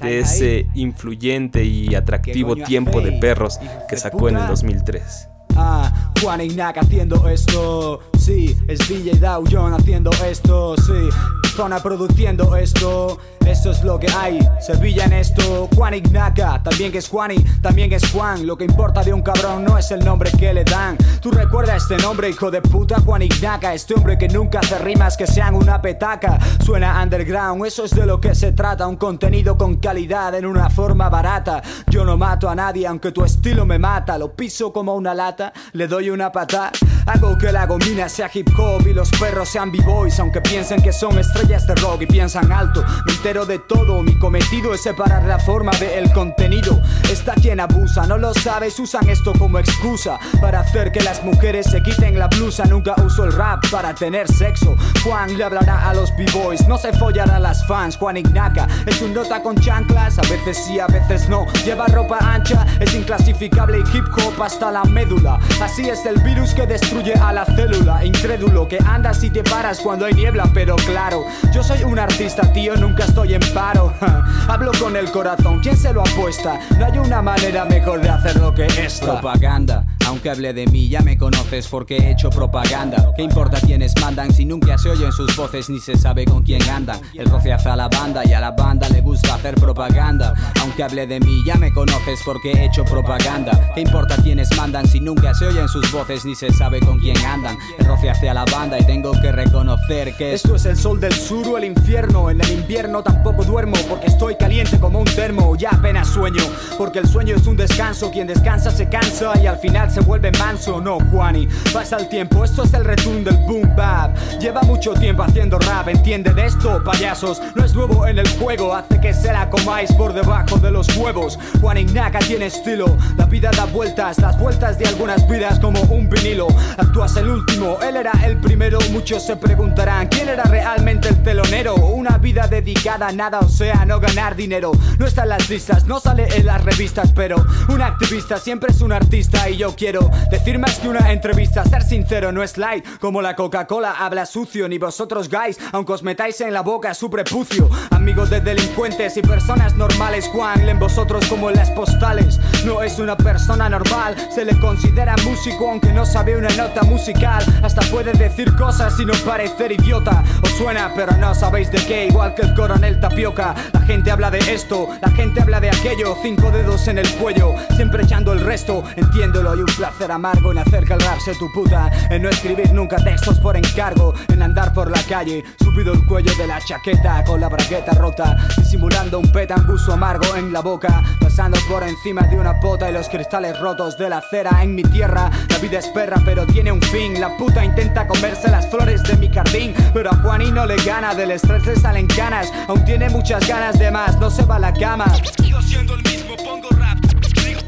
de 0.00 0.20
ese 0.20 0.66
influyente 0.74 1.64
y 1.64 1.94
atractivo 1.94 2.56
tiempo 2.56 3.00
de 3.00 3.12
perros 3.12 3.58
que 3.88 3.96
sacó 3.96 4.28
en 4.28 4.36
el 4.36 4.46
2003. 4.46 5.29
Ah, 5.56 6.10
Juan 6.20 6.40
Inaka 6.42 6.80
haciendo 6.80 7.28
esto, 7.28 8.00
sí, 8.18 8.56
es 8.68 8.78
DJ 8.86 9.18
Dow 9.18 9.44
John 9.50 9.72
haciendo 9.72 10.10
esto, 10.24 10.76
sí, 10.76 11.08
Zona 11.56 11.82
produciendo 11.82 12.56
esto, 12.56 13.18
eso 13.46 13.70
es 13.70 13.82
lo 13.82 13.98
que 13.98 14.06
hay, 14.12 14.38
Sevilla 14.60 15.04
en 15.04 15.14
esto, 15.14 15.68
Juan 15.74 15.94
Ignaca, 15.94 16.62
también 16.62 16.92
que 16.92 16.98
es 16.98 17.08
Juani, 17.08 17.36
también 17.62 17.92
es 17.92 18.10
Juan, 18.12 18.46
lo 18.46 18.56
que 18.56 18.64
importa 18.64 19.02
de 19.02 19.12
un 19.12 19.22
cabrón 19.22 19.64
no 19.64 19.78
es 19.78 19.90
el 19.90 20.04
nombre 20.04 20.30
que 20.30 20.52
le 20.52 20.64
dan. 20.64 20.96
Tú 21.20 21.30
recuerda 21.30 21.74
este 21.76 21.96
nombre, 21.96 22.28
hijo 22.28 22.50
de 22.50 22.60
puta, 22.60 23.00
Juan 23.00 23.22
Ignaca, 23.22 23.74
este 23.74 23.94
hombre 23.94 24.16
que 24.18 24.28
nunca 24.28 24.60
hace 24.60 24.78
rimas 24.78 25.16
que 25.16 25.26
sean 25.26 25.54
una 25.54 25.80
petaca, 25.80 26.38
suena 26.64 27.02
underground, 27.02 27.64
eso 27.64 27.84
es 27.84 27.92
de 27.92 28.06
lo 28.06 28.20
que 28.20 28.34
se 28.34 28.52
trata, 28.52 28.86
un 28.86 28.96
contenido 28.96 29.56
con 29.56 29.76
calidad 29.76 30.34
en 30.34 30.46
una 30.46 30.68
forma 30.70 31.08
barata. 31.08 31.62
Yo 31.88 32.04
no 32.04 32.16
mato 32.16 32.48
a 32.48 32.54
nadie 32.54 32.86
aunque 32.86 33.10
tu 33.10 33.24
estilo 33.24 33.66
me 33.66 33.78
mata, 33.78 34.18
lo 34.18 34.32
piso 34.32 34.72
como 34.72 34.94
una 34.94 35.14
lata, 35.14 35.39
le 35.72 35.86
doy 35.86 36.10
una 36.10 36.30
pata, 36.30 36.70
hago 37.06 37.38
que 37.38 37.50
la 37.52 37.66
gomina 37.66 38.08
sea 38.08 38.30
hip 38.32 38.48
hop 38.58 38.86
y 38.86 38.92
los 38.92 39.10
perros 39.12 39.48
sean 39.48 39.72
b-boys, 39.72 40.18
aunque 40.20 40.40
piensen 40.40 40.82
que 40.82 40.92
son 40.92 41.18
estrellas 41.18 41.66
de 41.66 41.74
rock 41.76 42.02
y 42.02 42.06
piensan 42.06 42.52
alto, 42.52 42.84
me 43.06 43.12
entero 43.12 43.46
de 43.46 43.58
todo. 43.58 44.02
Mi 44.02 44.18
cometido 44.18 44.74
es 44.74 44.82
separar 44.82 45.24
la 45.24 45.38
forma 45.38 45.72
del 45.72 46.12
contenido. 46.12 46.80
Está 47.10 47.34
quien 47.34 47.60
abusa, 47.60 48.06
no 48.06 48.18
lo 48.18 48.34
sabes, 48.34 48.78
usan 48.78 49.08
esto 49.08 49.32
como 49.38 49.58
excusa 49.58 50.18
para 50.40 50.60
hacer 50.60 50.92
que 50.92 51.00
las 51.00 51.22
mujeres 51.24 51.66
se 51.70 51.82
quiten 51.82 52.18
la 52.18 52.28
blusa. 52.28 52.64
Nunca 52.64 52.94
uso 53.04 53.24
el 53.24 53.32
rap 53.32 53.64
para 53.70 53.94
tener 53.94 54.28
sexo. 54.28 54.76
Juan 55.04 55.36
le 55.36 55.44
hablará 55.44 55.88
a 55.88 55.94
los 55.94 56.14
b-boys, 56.16 56.66
no 56.68 56.76
se 56.76 56.92
follará 56.92 57.36
a 57.36 57.40
las 57.40 57.66
fans. 57.66 57.96
Juan 57.96 58.16
Ignaca 58.16 58.66
es 58.86 59.00
un 59.02 59.14
nota 59.14 59.42
con 59.42 59.56
chanclas, 59.56 60.18
a 60.18 60.22
veces 60.22 60.58
sí, 60.66 60.78
a 60.78 60.86
veces 60.86 61.28
no. 61.28 61.46
Lleva 61.64 61.86
ropa 61.86 62.18
ancha, 62.20 62.66
es 62.80 62.94
inclasificable 62.94 63.78
y 63.78 63.96
hip 63.96 64.04
hop 64.16 64.42
hasta 64.42 64.70
la 64.70 64.84
médula. 64.84 65.29
Así 65.62 65.88
es 65.88 66.04
el 66.06 66.20
virus 66.22 66.54
que 66.54 66.66
destruye 66.66 67.14
a 67.14 67.32
la 67.32 67.44
célula. 67.44 68.04
Incrédulo 68.04 68.66
que 68.66 68.78
andas 68.84 69.22
y 69.22 69.30
te 69.30 69.42
paras 69.42 69.80
cuando 69.80 70.06
hay 70.06 70.14
niebla, 70.14 70.50
pero 70.54 70.76
claro, 70.76 71.24
yo 71.52 71.62
soy 71.62 71.84
un 71.84 71.98
artista, 71.98 72.52
tío, 72.52 72.76
nunca 72.76 73.04
estoy 73.04 73.34
en 73.34 73.42
paro. 73.54 73.92
Hablo 74.48 74.72
con 74.80 74.96
el 74.96 75.10
corazón, 75.10 75.60
¿quién 75.60 75.76
se 75.76 75.92
lo 75.92 76.02
apuesta? 76.02 76.58
No 76.78 76.86
hay 76.86 76.98
una 76.98 77.22
manera 77.22 77.64
mejor 77.64 78.00
de 78.00 78.08
hacerlo 78.08 78.54
que 78.54 78.66
esta. 78.66 79.20
Propaganda, 79.20 79.84
aunque 80.10 80.28
hable 80.28 80.52
de 80.52 80.66
mí, 80.66 80.88
ya 80.88 81.02
me 81.02 81.16
conoces 81.16 81.68
porque 81.68 81.96
he 81.96 82.10
hecho 82.10 82.30
propaganda. 82.30 83.12
¿Qué 83.14 83.22
importa 83.22 83.60
quiénes 83.60 83.94
mandan 84.00 84.34
si 84.34 84.44
nunca 84.44 84.76
se 84.76 84.90
oyen 84.90 85.12
sus 85.12 85.36
voces 85.36 85.70
ni 85.70 85.78
se 85.78 85.96
sabe 85.96 86.24
con 86.24 86.42
quién 86.42 86.60
andan? 86.68 87.00
El 87.14 87.30
roce 87.30 87.52
hace 87.52 87.68
a 87.68 87.76
la 87.76 87.86
banda 87.88 88.22
y 88.26 88.32
a 88.32 88.40
la 88.40 88.50
banda 88.50 88.88
le 88.88 89.02
gusta 89.02 89.36
hacer 89.36 89.54
propaganda. 89.54 90.34
Aunque 90.62 90.82
hable 90.82 91.06
de 91.06 91.20
mí, 91.20 91.44
ya 91.46 91.54
me 91.54 91.72
conoces 91.72 92.18
porque 92.24 92.50
he 92.50 92.64
hecho 92.64 92.84
propaganda. 92.84 93.70
¿Qué 93.72 93.82
importa 93.82 94.16
quiénes 94.20 94.48
mandan 94.56 94.84
si 94.88 94.98
nunca 94.98 95.32
se 95.32 95.46
oyen 95.46 95.68
sus 95.68 95.92
voces 95.92 96.24
ni 96.24 96.34
se 96.34 96.52
sabe 96.52 96.80
con 96.80 96.98
quién 96.98 97.16
andan? 97.24 97.56
El 97.78 97.86
roce 97.86 98.10
hace 98.10 98.28
a 98.28 98.34
la 98.34 98.44
banda 98.46 98.80
y 98.80 98.86
tengo 98.86 99.12
que 99.12 99.30
reconocer 99.30 100.16
que 100.16 100.34
esto 100.34 100.56
es 100.56 100.66
el 100.66 100.76
sol 100.76 100.98
del 100.98 101.12
sur 101.12 101.46
o 101.46 101.56
el 101.56 101.66
infierno. 101.66 102.30
En 102.30 102.40
el 102.40 102.50
invierno 102.50 103.04
tampoco 103.04 103.44
duermo 103.44 103.76
porque 103.88 104.08
estoy 104.08 104.34
caliente 104.34 104.80
como 104.80 104.98
un 104.98 105.06
termo. 105.06 105.54
Ya 105.54 105.70
apenas 105.70 106.08
sueño 106.08 106.42
porque 106.76 106.98
el 106.98 107.06
sueño 107.06 107.36
es 107.36 107.46
un 107.46 107.56
descanso. 107.56 108.10
Quien 108.10 108.26
descansa 108.26 108.72
se 108.72 108.88
cansa 108.88 109.40
y 109.40 109.46
al 109.46 109.58
final 109.58 109.88
se 109.88 109.99
vuelve 110.00 110.30
manso. 110.32 110.80
No, 110.80 110.98
Juani, 111.10 111.48
pasa 111.72 111.96
el 111.96 112.08
tiempo. 112.08 112.44
Esto 112.44 112.64
es 112.64 112.74
el 112.74 112.84
return 112.84 113.24
del 113.24 113.36
boom 113.46 113.74
bap. 113.76 114.16
Lleva 114.40 114.62
mucho 114.62 114.94
tiempo 114.94 115.22
haciendo 115.22 115.58
rap. 115.58 115.88
Entiende 115.88 116.32
de 116.32 116.46
esto, 116.46 116.82
payasos. 116.84 117.40
No 117.54 117.64
es 117.64 117.74
nuevo 117.74 118.06
en 118.06 118.18
el 118.18 118.28
juego. 118.38 118.74
Hace 118.74 119.00
que 119.00 119.14
se 119.14 119.32
la 119.32 119.48
comáis 119.50 119.92
por 119.92 120.12
debajo 120.12 120.56
de 120.58 120.70
los 120.70 120.94
huevos. 120.96 121.38
Juan 121.60 121.78
Ignaca 121.78 122.18
tiene 122.20 122.46
estilo. 122.46 122.96
La 123.16 123.26
vida 123.26 123.50
da 123.56 123.64
vueltas, 123.66 124.18
las 124.18 124.38
vueltas 124.38 124.78
de 124.78 124.86
algunas 124.86 125.28
vidas 125.28 125.58
como 125.60 125.80
un 125.82 126.08
vinilo. 126.08 126.48
Actúas 126.78 127.16
el 127.16 127.28
último, 127.28 127.78
él 127.82 127.96
era 127.96 128.12
el 128.24 128.38
primero. 128.38 128.78
Muchos 128.90 129.26
se 129.26 129.36
preguntarán 129.36 130.08
quién 130.08 130.28
era 130.28 130.44
realmente 130.44 131.08
el 131.08 131.22
telonero. 131.22 131.74
Una 131.74 132.18
vida 132.18 132.46
dedicada 132.46 133.08
a 133.08 133.12
nada, 133.12 133.40
o 133.40 133.48
sea, 133.48 133.84
no 133.84 134.00
ganar 134.00 134.36
dinero. 134.36 134.72
No 134.98 135.06
está 135.06 135.22
en 135.22 135.30
las 135.30 135.48
listas, 135.48 135.86
no 135.86 136.00
sale 136.00 136.28
en 136.36 136.46
las 136.46 136.64
revistas, 136.64 137.12
pero 137.12 137.44
un 137.68 137.82
activista 137.82 138.38
siempre 138.38 138.70
es 138.70 138.80
un 138.80 138.92
artista 138.92 139.48
y 139.48 139.56
yo 139.56 139.74
quiero 139.76 139.89
decir 140.30 140.58
más 140.58 140.78
que 140.78 140.88
una 140.88 141.10
entrevista. 141.10 141.64
Ser 141.64 141.82
sincero 141.82 142.30
no 142.32 142.42
es 142.42 142.56
light, 142.56 142.84
como 143.00 143.22
la 143.22 143.34
Coca-Cola 143.34 143.96
habla 143.98 144.26
sucio, 144.26 144.68
ni 144.68 144.78
vosotros 144.78 145.28
guys, 145.28 145.58
aunque 145.72 145.92
os 145.92 146.02
metáis 146.02 146.40
en 146.40 146.52
la 146.52 146.60
boca 146.62 146.94
su 146.94 147.10
prepucio. 147.10 147.68
Amigos 147.90 148.30
de 148.30 148.40
delincuentes 148.40 149.16
y 149.16 149.22
personas 149.22 149.74
normales, 149.74 150.28
Juan, 150.28 150.64
leen 150.64 150.78
vosotros 150.78 151.26
como 151.26 151.50
en 151.50 151.56
las 151.56 151.70
postales. 151.70 152.38
No 152.64 152.82
es 152.82 152.98
una 152.98 153.16
persona 153.16 153.68
normal, 153.68 154.14
se 154.32 154.44
le 154.44 154.58
considera 154.60 155.16
músico 155.24 155.70
aunque 155.70 155.92
no 155.92 156.06
sabe 156.06 156.36
una 156.36 156.50
nota 156.50 156.82
musical. 156.82 157.44
Hasta 157.62 157.82
puede 157.90 158.12
decir 158.12 158.54
cosas 158.56 158.98
y 159.00 159.04
no 159.04 159.14
parecer 159.24 159.72
idiota. 159.72 160.22
Os 160.42 160.50
suena, 160.50 160.92
pero 160.94 161.16
no 161.16 161.34
sabéis 161.34 161.70
de 161.72 161.78
qué, 161.84 162.06
igual 162.06 162.34
que 162.34 162.42
el 162.42 162.54
coronel 162.54 163.00
Tapioca. 163.00 163.54
Gente 163.90 164.12
habla 164.12 164.30
de 164.30 164.38
esto, 164.54 164.88
la 165.02 165.10
gente 165.10 165.42
habla 165.42 165.58
de 165.58 165.68
aquello. 165.68 166.16
Cinco 166.22 166.52
dedos 166.52 166.86
en 166.86 166.98
el 166.98 167.08
cuello, 167.14 167.56
siempre 167.74 168.04
echando 168.04 168.32
el 168.32 168.40
resto. 168.40 168.84
Entiéndolo 168.94 169.56
y 169.56 169.60
un 169.60 169.74
placer 169.76 170.12
amargo 170.12 170.52
en 170.52 170.58
hacer 170.58 170.86
sea 170.86 171.34
tu 171.34 171.52
puta. 171.52 171.90
En 172.08 172.22
no 172.22 172.28
escribir 172.28 172.72
nunca 172.72 172.98
textos 172.98 173.40
por 173.40 173.56
encargo. 173.56 174.14
En 174.28 174.42
andar 174.44 174.72
por 174.72 174.92
la 174.92 175.02
calle, 175.08 175.42
subido 175.58 175.92
el 175.92 176.06
cuello 176.06 176.32
de 176.36 176.46
la 176.46 176.60
chaqueta 176.60 177.24
con 177.24 177.40
la 177.40 177.48
bragueta 177.48 177.90
rota. 177.94 178.36
Disimulando 178.56 179.18
un 179.18 179.32
petanguso 179.32 179.92
amargo 179.92 180.36
en 180.36 180.52
la 180.52 180.60
boca. 180.60 181.02
Pasando 181.20 181.58
por 181.68 181.82
encima 181.82 182.22
de 182.28 182.36
una 182.36 182.60
pota 182.60 182.88
y 182.88 182.92
los 182.92 183.08
cristales 183.08 183.58
rotos 183.58 183.98
de 183.98 184.08
la 184.08 184.18
acera 184.18 184.62
en 184.62 184.76
mi 184.76 184.84
tierra. 184.84 185.32
La 185.48 185.58
vida 185.58 185.80
es 185.80 185.88
perra, 185.88 186.22
pero 186.24 186.46
tiene 186.46 186.70
un 186.70 186.80
fin. 186.80 187.20
La 187.20 187.36
puta 187.36 187.64
intenta 187.64 188.06
comerse 188.06 188.48
las 188.52 188.70
flores 188.70 189.02
de 189.02 189.16
mi 189.16 189.28
jardín. 189.28 189.74
Pero 189.92 190.10
a 190.10 190.16
Juaní 190.16 190.52
no 190.52 190.64
le 190.64 190.76
gana, 190.76 191.12
del 191.12 191.32
estrés 191.32 191.66
le 191.66 191.74
salen 191.74 192.06
ganas. 192.06 192.52
Aún 192.68 192.84
tiene 192.84 193.08
muchas 193.08 193.46
ganas 193.48 193.79
no 193.88 194.30
se 194.30 194.44
va 194.44 194.56
a 194.56 194.58
la 194.58 194.72
cama. 194.74 195.06
Sigo 195.42 195.62
siendo 195.62 195.94
el 195.94 196.02
mismo, 196.02 196.36
pongo 196.36 196.68
rap. 196.76 196.98
Sigo, 197.42 197.60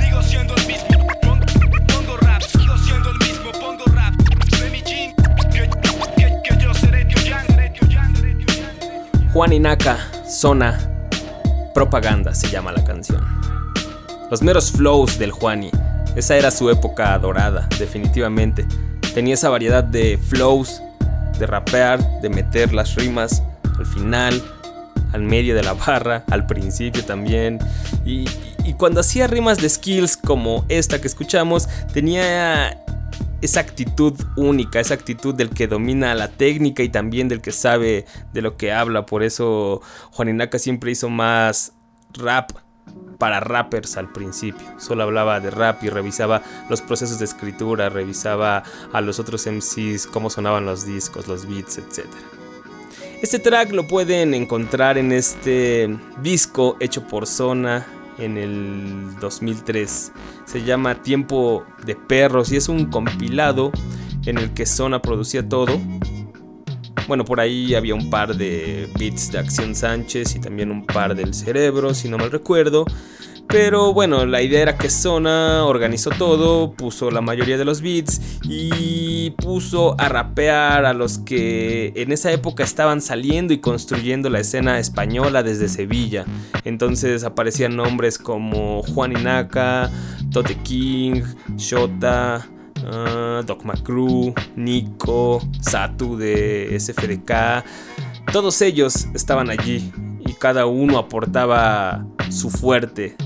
sigo 0.00 0.22
siendo 0.22 0.54
el 0.54 0.66
mismo, 0.66 1.06
pongo, 1.20 1.44
pongo 1.86 2.16
rap. 2.16 2.40
Sigo 2.40 2.78
siendo 2.78 3.10
el 3.10 3.18
mismo, 3.18 3.52
pongo 3.60 3.84
rap. 3.94 4.14
De 4.14 4.70
mi 4.70 4.82
jean, 4.82 5.14
que, 5.52 5.68
que, 6.16 6.42
que 6.42 6.62
yo 6.64 6.72
seré 6.72 7.04
Tio 7.04 7.22
Yang, 7.22 7.46
seré 7.48 7.70
Tio 7.70 7.86
Yang, 7.86 8.16
seré 8.16 8.34
Tio 8.34 8.46
Yang. 8.56 9.32
Juan 9.32 9.52
Inaka, 9.52 9.98
Zona, 10.26 10.78
Propaganda 11.74 12.34
se 12.34 12.48
llama 12.48 12.72
la 12.72 12.82
canción. 12.82 13.22
Los 14.30 14.40
meros 14.40 14.72
flows 14.72 15.18
del 15.18 15.32
Juani, 15.32 15.70
esa 16.16 16.36
era 16.36 16.50
su 16.50 16.70
época 16.70 17.18
dorada, 17.18 17.68
definitivamente. 17.78 18.66
Tenía 19.12 19.34
esa 19.34 19.50
variedad 19.50 19.84
de 19.84 20.16
flows, 20.16 20.80
de 21.38 21.46
rapear, 21.46 22.00
de 22.22 22.30
meter 22.30 22.72
las 22.72 22.94
rimas 22.94 23.42
al 23.78 23.86
final, 23.86 24.42
al 25.12 25.22
medio 25.22 25.54
de 25.54 25.62
la 25.62 25.74
barra, 25.74 26.24
al 26.30 26.46
principio 26.46 27.04
también. 27.04 27.58
Y, 28.04 28.26
cuando 28.76 29.00
hacía 29.00 29.26
rimas 29.26 29.58
de 29.58 29.68
skills 29.68 30.16
como 30.16 30.64
esta 30.68 31.00
que 31.00 31.08
escuchamos, 31.08 31.68
tenía 31.94 32.84
esa 33.40 33.60
actitud 33.60 34.14
única, 34.36 34.78
esa 34.78 34.94
actitud 34.94 35.34
del 35.34 35.50
que 35.50 35.66
domina 35.66 36.14
la 36.14 36.28
técnica 36.28 36.82
y 36.82 36.88
también 36.90 37.28
del 37.28 37.40
que 37.40 37.50
sabe 37.50 38.04
de 38.32 38.42
lo 38.42 38.56
que 38.56 38.72
habla. 38.72 39.06
Por 39.06 39.22
eso 39.22 39.80
Juan 40.12 40.28
Inaka 40.28 40.58
siempre 40.58 40.90
hizo 40.90 41.08
más 41.08 41.72
rap 42.12 42.50
para 43.18 43.40
rappers 43.40 43.96
al 43.96 44.12
principio. 44.12 44.66
Solo 44.78 45.02
hablaba 45.02 45.40
de 45.40 45.50
rap 45.50 45.82
y 45.82 45.88
revisaba 45.88 46.42
los 46.68 46.80
procesos 46.80 47.18
de 47.18 47.24
escritura, 47.24 47.88
revisaba 47.88 48.62
a 48.92 49.00
los 49.00 49.18
otros 49.18 49.46
MCs, 49.46 50.06
cómo 50.06 50.30
sonaban 50.30 50.64
los 50.64 50.86
discos, 50.86 51.26
los 51.26 51.46
beats, 51.46 51.78
etc. 51.78 52.06
Este 53.20 53.40
track 53.40 53.72
lo 53.72 53.88
pueden 53.88 54.32
encontrar 54.32 54.96
en 54.96 55.10
este 55.10 55.88
disco 56.22 56.76
hecho 56.78 57.08
por 57.08 57.26
Zona 57.26 57.84
en 58.16 58.38
el 58.38 59.18
2003. 59.20 60.12
Se 60.44 60.62
llama 60.62 61.02
Tiempo 61.02 61.64
de 61.84 61.96
Perros 61.96 62.52
y 62.52 62.56
es 62.56 62.68
un 62.68 62.86
compilado 62.86 63.72
en 64.24 64.38
el 64.38 64.54
que 64.54 64.66
Zona 64.66 65.02
producía 65.02 65.48
todo. 65.48 65.80
Bueno, 67.08 67.24
por 67.24 67.40
ahí 67.40 67.74
había 67.74 67.96
un 67.96 68.08
par 68.08 68.36
de 68.36 68.88
beats 68.96 69.32
de 69.32 69.38
Acción 69.38 69.74
Sánchez 69.74 70.36
y 70.36 70.40
también 70.40 70.70
un 70.70 70.86
par 70.86 71.16
del 71.16 71.34
Cerebro, 71.34 71.94
si 71.94 72.08
no 72.08 72.18
mal 72.18 72.30
recuerdo. 72.30 72.84
Pero 73.48 73.94
bueno, 73.94 74.26
la 74.26 74.42
idea 74.42 74.60
era 74.60 74.76
que 74.76 74.90
Zona 74.90 75.64
organizó 75.64 76.10
todo, 76.10 76.72
puso 76.72 77.10
la 77.10 77.22
mayoría 77.22 77.56
de 77.56 77.64
los 77.64 77.80
beats 77.80 78.20
y 78.42 79.30
puso 79.30 79.98
a 79.98 80.10
rapear 80.10 80.84
a 80.84 80.92
los 80.92 81.18
que 81.18 81.94
en 81.96 82.12
esa 82.12 82.30
época 82.30 82.62
estaban 82.62 83.00
saliendo 83.00 83.54
y 83.54 83.58
construyendo 83.58 84.28
la 84.28 84.40
escena 84.40 84.78
española 84.78 85.42
desde 85.42 85.68
Sevilla. 85.68 86.26
Entonces 86.64 87.24
aparecían 87.24 87.74
nombres 87.74 88.18
como 88.18 88.82
Juan 88.82 89.12
Inaka, 89.12 89.90
Tote 90.30 90.56
King, 90.56 91.22
Shota, 91.56 92.46
uh, 92.82 93.42
Doc 93.44 93.64
Macru, 93.64 94.34
Nico, 94.56 95.40
Satu 95.62 96.18
de 96.18 96.78
SFDK. 96.78 97.64
Todos 98.30 98.60
ellos 98.60 99.08
estaban 99.14 99.48
allí 99.48 99.90
y 100.26 100.34
cada 100.34 100.66
uno 100.66 100.98
aportaba 100.98 102.06
su 102.28 102.50
fuerte 102.50 103.16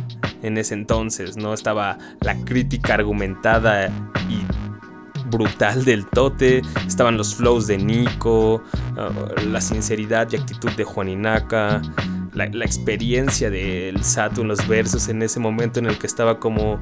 en 0.42 0.58
ese 0.58 0.74
entonces, 0.74 1.36
¿no? 1.36 1.54
Estaba 1.54 1.98
la 2.20 2.36
crítica 2.44 2.94
argumentada 2.94 3.88
y 4.28 4.42
brutal 5.30 5.84
del 5.84 6.06
Tote, 6.06 6.62
estaban 6.86 7.16
los 7.16 7.34
flows 7.34 7.66
de 7.66 7.78
Nico, 7.78 8.62
uh, 8.96 9.48
la 9.48 9.60
sinceridad 9.60 10.28
y 10.30 10.36
actitud 10.36 10.70
de 10.72 10.84
Juaninaka, 10.84 11.80
la, 12.34 12.46
la 12.46 12.64
experiencia 12.64 13.50
del 13.50 14.02
Sato 14.04 14.42
en 14.42 14.48
los 14.48 14.66
versos 14.68 15.08
en 15.08 15.22
ese 15.22 15.40
momento 15.40 15.78
en 15.78 15.86
el 15.86 15.98
que 15.98 16.06
estaba 16.06 16.38
como 16.38 16.80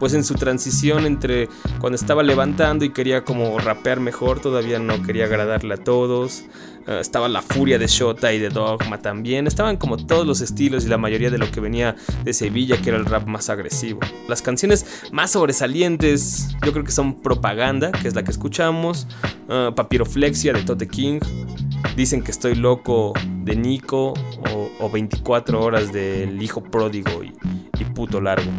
pues 0.00 0.14
en 0.14 0.24
su 0.24 0.34
transición 0.34 1.04
entre 1.04 1.48
cuando 1.78 1.94
estaba 1.94 2.22
levantando 2.22 2.86
y 2.86 2.90
quería 2.90 3.22
como 3.22 3.58
rapear 3.58 4.00
mejor, 4.00 4.40
todavía 4.40 4.78
no 4.78 5.02
quería 5.02 5.26
agradarle 5.26 5.74
a 5.74 5.76
todos. 5.76 6.44
Uh, 6.88 6.92
estaba 6.92 7.28
la 7.28 7.42
furia 7.42 7.78
de 7.78 7.86
Shota 7.86 8.32
y 8.32 8.38
de 8.38 8.48
Dogma 8.48 9.02
también. 9.02 9.46
Estaban 9.46 9.76
como 9.76 9.98
todos 9.98 10.26
los 10.26 10.40
estilos 10.40 10.86
y 10.86 10.88
la 10.88 10.96
mayoría 10.96 11.30
de 11.30 11.36
lo 11.36 11.50
que 11.50 11.60
venía 11.60 11.96
de 12.24 12.32
Sevilla, 12.32 12.80
que 12.80 12.88
era 12.88 12.98
el 12.98 13.04
rap 13.04 13.26
más 13.26 13.50
agresivo. 13.50 14.00
Las 14.26 14.40
canciones 14.40 14.86
más 15.12 15.32
sobresalientes, 15.32 16.48
yo 16.64 16.72
creo 16.72 16.84
que 16.84 16.92
son 16.92 17.20
Propaganda, 17.20 17.92
que 17.92 18.08
es 18.08 18.14
la 18.14 18.22
que 18.22 18.30
escuchamos, 18.30 19.06
uh, 19.48 19.74
Papiroflexia 19.74 20.54
de 20.54 20.62
Tote 20.62 20.88
King. 20.88 21.20
Dicen 21.94 22.22
que 22.22 22.30
estoy 22.30 22.54
loco 22.54 23.12
de 23.44 23.54
Nico 23.54 24.14
o, 24.54 24.70
o 24.80 24.90
24 24.90 25.62
horas 25.62 25.92
del 25.92 26.42
hijo 26.42 26.62
pródigo 26.62 27.22
y, 27.22 27.34
y 27.78 27.84
puto 27.84 28.22
largo. 28.22 28.50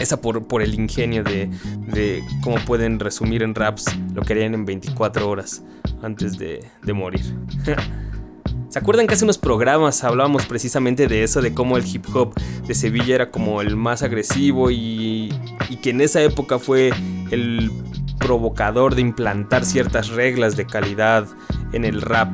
Esa 0.00 0.20
por, 0.20 0.46
por 0.46 0.62
el 0.62 0.74
ingenio 0.74 1.24
de, 1.24 1.50
de, 1.86 2.22
cómo 2.42 2.56
pueden 2.64 3.00
resumir 3.00 3.42
en 3.42 3.54
raps 3.54 3.86
lo 4.14 4.22
que 4.22 4.34
harían 4.34 4.54
en 4.54 4.64
24 4.64 5.28
horas 5.28 5.62
antes 6.02 6.38
de, 6.38 6.64
de 6.82 6.92
morir. 6.92 7.24
¿Se 8.68 8.78
acuerdan 8.78 9.06
que 9.06 9.14
hace 9.14 9.24
unos 9.24 9.38
programas 9.38 10.04
hablábamos 10.04 10.44
precisamente 10.44 11.08
de 11.08 11.22
eso, 11.22 11.40
de 11.40 11.54
cómo 11.54 11.78
el 11.78 11.86
hip 11.86 12.04
hop 12.14 12.34
de 12.66 12.74
Sevilla 12.74 13.14
era 13.14 13.30
como 13.30 13.62
el 13.62 13.76
más 13.76 14.02
agresivo 14.02 14.70
y, 14.70 15.32
y 15.70 15.76
que 15.76 15.90
en 15.90 16.02
esa 16.02 16.22
época 16.22 16.58
fue 16.58 16.92
el 17.30 17.70
provocador 18.18 18.94
de 18.94 19.00
implantar 19.00 19.64
ciertas 19.64 20.10
reglas 20.10 20.56
de 20.56 20.66
calidad 20.66 21.26
en 21.72 21.86
el 21.86 22.02
rap 22.02 22.28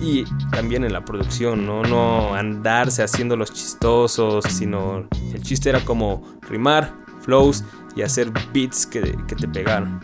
y 0.00 0.24
también 0.50 0.84
en 0.84 0.92
la 0.92 1.04
producción, 1.04 1.66
¿no? 1.66 1.82
No 1.82 2.34
andarse 2.34 3.02
haciendo 3.02 3.36
los 3.36 3.52
chistosos, 3.52 4.44
sino 4.48 5.08
el 5.34 5.42
chiste 5.42 5.70
era 5.70 5.84
como 5.84 6.22
rimar, 6.48 6.94
flows 7.20 7.64
y 7.96 8.02
hacer 8.02 8.30
beats 8.52 8.86
que, 8.86 9.16
que 9.26 9.34
te 9.34 9.48
pegaron. 9.48 10.00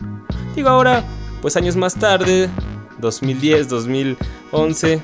Digo 0.54 0.68
ahora, 0.68 1.04
pues 1.40 1.56
años 1.56 1.76
más 1.76 1.94
tarde, 1.94 2.48
2010, 2.98 3.68
2011, 3.68 5.02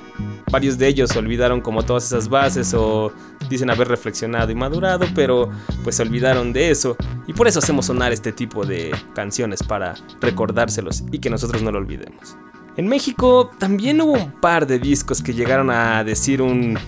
varios 0.50 0.78
de 0.78 0.88
ellos 0.88 1.14
olvidaron 1.16 1.61
como 1.61 1.82
todas 1.82 2.04
esas 2.04 2.28
bases 2.28 2.75
o 2.75 3.12
dicen 3.49 3.70
haber 3.70 3.88
reflexionado 3.88 4.50
y 4.50 4.54
madurado, 4.54 5.06
pero 5.14 5.50
pues 5.82 5.97
se 5.97 6.02
olvidaron 6.02 6.52
de 6.52 6.70
eso 6.70 6.97
y 7.26 7.32
por 7.32 7.47
eso 7.49 7.59
hacemos 7.59 7.87
sonar 7.87 8.12
este 8.12 8.32
tipo 8.32 8.64
de 8.64 8.90
canciones 9.14 9.62
para 9.62 9.94
recordárselos 10.20 11.04
y 11.12 11.18
que 11.18 11.30
nosotros 11.30 11.62
no 11.62 11.70
lo 11.70 11.78
olvidemos. 11.78 12.37
En 12.80 12.88
México 12.88 13.50
también 13.58 14.00
hubo 14.00 14.14
un 14.14 14.30
par 14.40 14.66
de 14.66 14.78
discos 14.78 15.21
que 15.21 15.34
llegaron 15.34 15.69
a 15.69 16.02
decir 16.02 16.40
un 16.40 16.78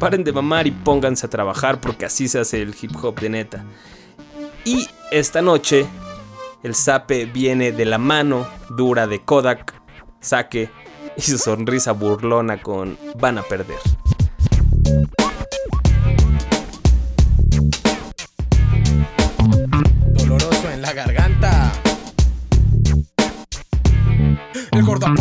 paren 0.00 0.24
de 0.24 0.32
mamar 0.32 0.66
y 0.66 0.72
pónganse 0.72 1.24
a 1.24 1.30
trabajar 1.30 1.80
porque 1.80 2.04
así 2.04 2.26
se 2.26 2.40
hace 2.40 2.60
el 2.60 2.74
hip 2.74 2.90
hop 3.00 3.20
de 3.20 3.28
neta. 3.28 3.64
Y 4.64 4.88
esta 5.12 5.40
noche 5.40 5.86
el 6.64 6.74
sape 6.74 7.26
viene 7.26 7.70
de 7.70 7.84
la 7.84 7.98
mano 7.98 8.44
dura 8.70 9.06
de 9.06 9.20
Kodak, 9.20 9.72
Saque 10.18 10.68
y 11.16 11.20
su 11.20 11.38
sonrisa 11.38 11.92
burlona 11.92 12.60
con 12.60 12.98
van 13.20 13.38
a 13.38 13.42
perder. 13.42 13.78
El 25.10 25.16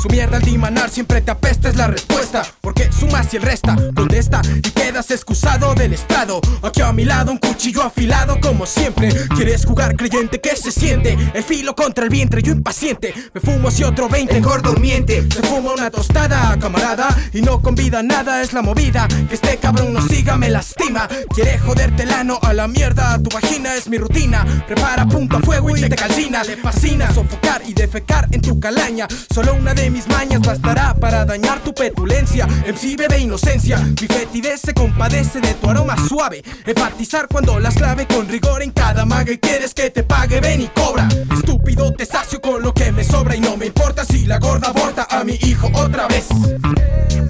Su 0.00 0.08
mierda 0.08 0.36
al 0.36 0.42
dimanar 0.44 0.90
siempre 0.90 1.20
te 1.20 1.32
apesta, 1.32 1.68
es 1.68 1.76
la 1.76 1.88
respuesta. 1.88 2.42
Porque 2.60 2.90
sumas 2.92 3.32
y 3.34 3.36
el 3.36 3.42
resta, 3.42 3.76
contesta 3.96 4.40
y 4.56 4.70
quedas 4.70 5.10
excusado 5.10 5.74
del 5.74 5.92
estado. 5.92 6.40
Aquí 6.62 6.82
a 6.82 6.92
mi 6.92 7.04
lado 7.04 7.32
un 7.32 7.38
cuchillo 7.38 7.82
afilado 7.82 8.38
como 8.40 8.64
siempre. 8.64 9.12
Quieres 9.34 9.64
jugar 9.64 9.96
creyente 9.96 10.40
que 10.40 10.54
se 10.54 10.70
siente. 10.70 11.16
El 11.34 11.42
filo 11.42 11.74
contra 11.74 12.04
el 12.04 12.10
vientre, 12.10 12.42
yo 12.42 12.52
impaciente. 12.52 13.12
Me 13.34 13.40
fumo 13.40 13.72
si 13.72 13.82
otro 13.82 14.08
20. 14.08 14.36
El 14.36 14.42
gordo 14.44 14.72
miente. 14.74 15.26
Se 15.32 15.42
fuma 15.42 15.72
una 15.72 15.90
tostada, 15.90 16.56
camarada. 16.60 17.08
Y 17.32 17.42
no 17.42 17.60
convida 17.60 18.02
nada, 18.02 18.40
es 18.40 18.52
la 18.52 18.62
movida. 18.62 19.08
Que 19.28 19.34
este 19.34 19.56
cabrón 19.56 19.92
no 19.92 20.06
siga, 20.06 20.36
me 20.36 20.48
lastima. 20.48 21.08
Quiere 21.34 21.58
joderte 21.58 22.04
el 22.04 22.12
ano 22.12 22.38
a 22.42 22.52
la 22.52 22.68
mierda. 22.68 23.18
Tu 23.20 23.30
vagina 23.30 23.74
es 23.74 23.88
mi 23.88 23.98
rutina. 23.98 24.64
Prepara 24.66 25.06
punto 25.06 25.38
a 25.38 25.40
fuego 25.40 25.76
y 25.76 25.80
te 25.80 25.96
calcina. 25.96 26.44
Le 26.44 26.56
fascina 26.56 27.12
sofocar 27.12 27.62
y 27.66 27.72
defecar 27.72 28.28
en 28.30 28.42
tu 28.42 28.60
calaña. 28.60 29.08
Solo 29.34 29.54
una 29.54 29.74
de 29.74 29.87
mis 29.90 30.08
mañas 30.08 30.40
bastará 30.40 30.94
para 30.94 31.24
dañar 31.24 31.60
tu 31.60 31.74
petulencia. 31.74 32.46
MC 32.46 32.96
de 32.96 33.18
inocencia, 33.18 33.78
mi 33.78 34.06
fetidez 34.06 34.60
se 34.60 34.74
compadece 34.74 35.40
de 35.40 35.54
tu 35.54 35.68
aroma 35.68 35.96
suave. 36.08 36.42
Enfatizar 36.66 37.28
cuando 37.28 37.58
las 37.58 37.74
clave 37.74 38.06
con 38.06 38.28
rigor 38.28 38.62
en 38.62 38.70
cada 38.70 39.04
maga 39.04 39.32
y 39.32 39.38
quieres 39.38 39.74
que 39.74 39.90
te 39.90 40.02
pague, 40.02 40.40
ven 40.40 40.62
y 40.62 40.68
cobra. 40.68 41.08
Estúpido, 41.32 41.92
te 41.92 42.06
sacio 42.06 42.40
con 42.40 42.62
lo 42.62 42.72
que 42.72 42.92
me 42.92 43.04
sobra 43.04 43.36
y 43.36 43.40
no 43.40 43.56
me 43.56 43.66
importa 43.66 44.04
si 44.04 44.26
la 44.26 44.38
gorda 44.38 44.68
aborta 44.68 45.06
a 45.10 45.24
mi 45.24 45.34
hijo 45.42 45.70
otra 45.74 46.06
vez. 46.08 46.26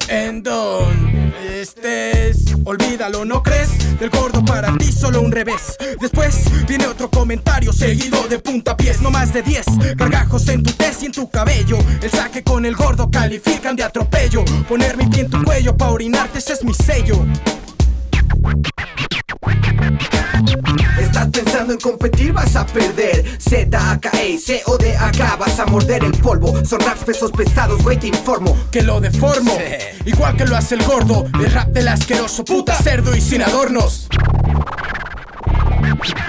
En 0.08 0.42
don 0.42 1.32
estés, 1.60 2.54
olvídalo, 2.64 3.24
¿no 3.24 3.42
crees? 3.42 3.98
Del 3.98 4.10
gordo 4.10 4.44
para 4.44 4.76
ti 4.76 4.92
solo 4.92 5.20
un 5.20 5.32
revés. 5.32 5.76
Después 6.00 6.44
viene 6.66 6.86
otro 6.86 7.10
comentario 7.10 7.72
seguido 7.72 8.26
de 8.28 8.38
puntapiés, 8.38 9.00
no 9.00 9.10
más 9.10 9.32
de 9.32 9.42
10. 9.42 9.96
Gargajos 9.96 10.48
en 10.48 10.62
tu 10.62 10.72
tez 10.72 11.02
y 11.02 11.06
en 11.06 11.12
tu 11.12 11.28
cabello. 11.28 11.78
El 12.00 12.10
saque 12.10 12.42
con 12.48 12.64
el 12.64 12.74
gordo 12.74 13.10
califican 13.10 13.76
de 13.76 13.84
atropello. 13.84 14.44
Poner 14.68 14.96
mi 14.96 15.06
pie 15.06 15.20
en 15.20 15.30
tu 15.30 15.42
cuello 15.44 15.76
pa' 15.76 15.90
orinarte, 15.90 16.38
ese 16.38 16.54
es 16.54 16.64
mi 16.64 16.72
sello. 16.72 17.24
Estás 20.98 21.28
pensando 21.28 21.74
en 21.74 21.78
competir, 21.78 22.32
vas 22.32 22.56
a 22.56 22.64
perder. 22.66 23.24
Z-A-K-E, 23.38 24.38
C-O-D-A-K, 24.38 25.36
vas 25.36 25.60
a 25.60 25.66
morder 25.66 26.04
el 26.04 26.12
polvo. 26.12 26.64
Son 26.64 26.80
raps 26.80 27.04
pesos 27.04 27.30
pesados, 27.32 27.82
güey, 27.82 27.98
te 27.98 28.08
informo 28.08 28.56
Que 28.70 28.82
lo 28.82 29.00
deformo, 29.00 29.56
igual 30.04 30.36
que 30.36 30.46
lo 30.46 30.56
hace 30.56 30.74
el 30.74 30.84
gordo 30.84 31.26
El 31.34 31.50
rap 31.52 31.68
del 31.68 31.88
asqueroso, 31.88 32.44
puta 32.44 32.74
cerdo 32.74 33.14
y 33.14 33.20
sin 33.20 33.42
adornos 33.42 34.08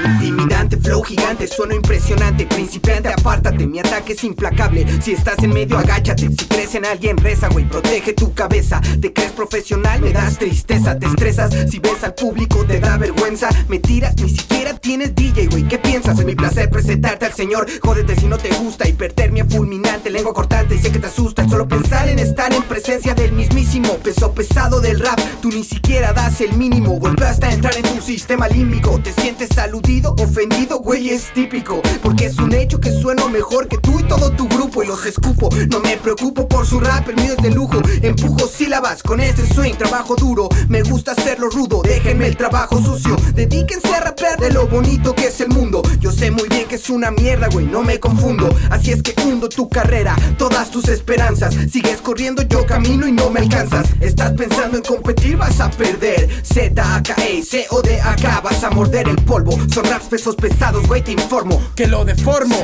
Intimidante, 0.05 0.77
flow 0.77 1.03
gigante, 1.03 1.47
sueno 1.47 1.75
impresionante 1.75 2.45
Principiante, 2.45 3.09
apártate, 3.09 3.67
mi 3.67 3.79
ataque 3.79 4.13
es 4.13 4.23
implacable. 4.23 4.85
Si 5.01 5.13
estás 5.13 5.39
en 5.39 5.51
medio, 5.51 5.77
agáchate 5.77 6.29
Si 6.29 6.45
crees 6.47 6.75
en 6.75 6.85
alguien, 6.85 7.17
reza, 7.17 7.47
güey, 7.49 7.65
protege 7.65 8.13
tu 8.13 8.33
cabeza. 8.33 8.81
Te 9.01 9.13
crees 9.13 9.31
profesional, 9.31 10.01
me 10.01 10.11
das 10.11 10.37
tristeza 10.37 10.97
Te 10.97 11.07
estresas, 11.07 11.53
si 11.69 11.79
ves 11.79 12.03
al 12.03 12.13
público 12.13 12.65
te 12.65 12.79
da 12.79 12.97
vergüenza. 12.97 13.49
Me 13.67 13.79
tiras, 13.79 14.15
ni 14.17 14.29
siquiera 14.29 14.73
tienes 14.75 15.15
DJ, 15.15 15.47
güey 15.47 15.67
¿Qué 15.67 15.77
piensas? 15.77 16.17
Es 16.17 16.25
mi 16.25 16.35
placer 16.35 16.69
presentarte 16.69 17.25
al 17.25 17.33
señor. 17.33 17.67
Jódete 17.81 18.15
si 18.15 18.25
no 18.25 18.37
te 18.37 18.49
gusta, 18.55 18.87
hipertermia 18.87 19.45
fulminante 19.45 20.09
Lengua 20.09 20.33
cortante 20.33 20.75
y 20.75 20.79
sé 20.79 20.91
que 20.91 20.99
te 20.99 21.07
asusta. 21.07 21.47
Solo 21.47 21.67
pensar 21.67 22.07
en 22.07 22.19
estar 22.19 22.53
en 22.53 22.63
presencia 22.63 23.13
del 23.13 23.33
mismísimo 23.33 23.93
Peso 23.97 24.33
pesado 24.33 24.79
del 24.79 24.99
rap, 24.99 25.19
tú 25.41 25.49
ni 25.49 25.63
siquiera 25.63 26.13
das 26.13 26.41
el 26.41 26.53
mínimo 26.53 26.99
Vuelve 26.99 27.25
hasta 27.25 27.51
entrar 27.51 27.75
en 27.75 27.83
tu 27.83 28.01
sistema 28.01 28.47
límbico. 28.47 28.99
Te 28.99 29.13
sientes 29.13 29.48
aludido, 29.57 30.15
ofendido, 30.19 30.79
güey, 30.79 31.09
es 31.09 31.33
típico. 31.33 31.81
Porque 32.01 32.25
es 32.25 32.37
un 32.37 32.53
hecho 32.53 32.79
que 32.79 32.91
sueno 32.91 33.29
mejor 33.29 33.67
que 33.67 33.77
tú 33.77 33.99
y 33.99 34.03
todo 34.03 34.31
tu 34.31 34.47
grupo. 34.47 34.83
Y 34.83 34.87
los 34.87 35.05
escupo, 35.05 35.49
no 35.69 35.79
me 35.79 35.97
preocupo 35.97 36.47
por 36.47 36.65
su 36.65 36.79
rap, 36.79 37.07
el 37.09 37.15
mío 37.15 37.33
es 37.37 37.43
de 37.43 37.51
lujo. 37.51 37.81
Empujo 38.01 38.47
sílabas 38.47 39.03
con 39.03 39.19
este 39.19 39.45
swing, 39.53 39.73
trabajo 39.75 40.15
duro. 40.15 40.49
Me 40.67 40.83
gusta 40.83 41.11
hacerlo 41.13 41.49
rudo, 41.49 41.81
déjenme 41.83 42.27
el 42.27 42.37
trabajo 42.37 42.81
sucio. 42.81 43.15
Dedíquense 43.33 43.93
a 43.95 44.01
rapear 44.01 44.39
de 44.39 44.51
lo 44.51 44.67
bonito 44.67 45.15
que 45.15 45.27
es 45.27 45.41
el 45.41 45.49
mundo. 45.49 45.81
Yo 45.99 46.11
sé 46.11 46.31
muy 46.31 46.47
bien 46.49 46.67
que 46.67 46.75
es 46.75 46.89
una 46.89 47.11
mierda, 47.11 47.47
güey, 47.51 47.65
no 47.65 47.81
me 47.81 47.99
confundo. 47.99 48.49
Así 48.69 48.91
es 48.91 49.01
que 49.01 49.13
hundo 49.23 49.49
tu 49.49 49.69
carrera, 49.69 50.15
todas 50.37 50.69
tus 50.71 50.87
esperanzas. 50.89 51.55
Sigues 51.71 52.01
corriendo, 52.01 52.43
yo 52.43 52.65
camino 52.65 53.07
y 53.07 53.11
no 53.11 53.29
me 53.29 53.39
alcanzas. 53.39 53.87
Estás 53.99 54.33
pensando 54.33 54.77
en 54.77 54.83
competir, 54.83 55.37
vas 55.37 55.59
a 55.59 55.69
perder. 55.71 56.29
Z-A-K-E, 56.43 57.43
C-O-D-A-K, 57.43 58.41
vas 58.41 58.63
a 58.63 58.69
morder 58.69 59.07
el 59.07 59.15
polvo 59.17 59.38
Son 59.73 59.85
raps 59.85 60.07
pesos 60.07 60.35
pesados, 60.35 60.85
güey, 60.87 61.01
te 61.01 61.11
informo 61.11 61.61
Que 61.75 61.87
lo 61.87 62.03
deformo, 62.03 62.55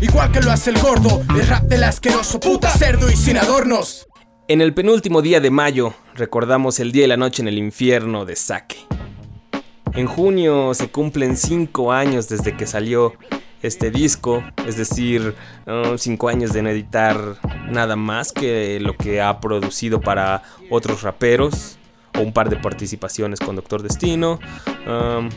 igual 0.00 0.30
que 0.30 0.40
lo 0.40 0.50
hace 0.50 0.70
el 0.70 0.78
gordo 0.78 1.22
El 1.34 1.46
rap 1.46 1.64
del 1.64 1.84
asqueroso, 1.84 2.38
puta 2.38 2.70
cerdo 2.70 3.10
y 3.10 3.16
sin 3.16 3.36
adornos 3.36 4.06
En 4.48 4.60
el 4.60 4.72
penúltimo 4.74 5.22
día 5.22 5.40
de 5.40 5.50
mayo 5.50 5.94
recordamos 6.14 6.78
el 6.78 6.92
día 6.92 7.04
y 7.04 7.08
la 7.08 7.16
noche 7.16 7.42
en 7.42 7.48
el 7.48 7.58
infierno 7.58 8.24
de 8.24 8.36
Sake. 8.36 8.76
En 9.94 10.06
junio 10.06 10.74
se 10.74 10.90
cumplen 10.90 11.36
5 11.36 11.92
años 11.92 12.28
desde 12.28 12.56
que 12.56 12.66
salió 12.66 13.14
este 13.62 13.90
disco, 13.90 14.44
es 14.66 14.76
decir, 14.76 15.34
5 15.96 16.28
años 16.28 16.52
de 16.52 16.62
no 16.62 16.68
editar 16.68 17.36
nada 17.68 17.96
más 17.96 18.32
que 18.32 18.78
lo 18.80 18.96
que 18.96 19.20
ha 19.20 19.40
producido 19.40 20.00
para 20.00 20.42
otros 20.70 21.02
raperos, 21.02 21.78
o 22.16 22.20
un 22.20 22.32
par 22.32 22.50
de 22.50 22.56
participaciones 22.56 23.40
con 23.40 23.56
Doctor 23.56 23.82
Destino. 23.82 24.38
Um, 24.86 25.28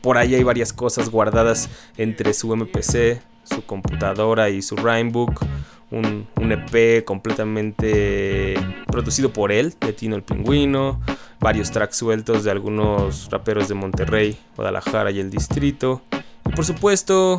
por 0.00 0.18
ahí 0.18 0.34
hay 0.34 0.42
varias 0.42 0.72
cosas 0.72 1.10
guardadas 1.10 1.68
entre 1.96 2.34
su 2.34 2.54
MPC, 2.54 3.20
su 3.44 3.64
computadora 3.66 4.50
y 4.50 4.62
su 4.62 4.76
Rhymebook. 4.76 5.44
Un, 5.90 6.28
un, 6.36 6.52
EP 6.52 7.04
completamente 7.04 8.54
producido 8.86 9.32
por 9.32 9.50
él, 9.50 9.74
de 9.80 9.92
Tino 9.92 10.14
el 10.14 10.22
Pingüino, 10.22 11.00
varios 11.40 11.72
tracks 11.72 11.96
sueltos 11.96 12.44
de 12.44 12.52
algunos 12.52 13.28
raperos 13.28 13.66
de 13.66 13.74
Monterrey, 13.74 14.38
Guadalajara 14.54 15.10
y 15.10 15.18
el 15.18 15.30
distrito, 15.30 16.02
y 16.48 16.52
por 16.52 16.64
supuesto 16.64 17.36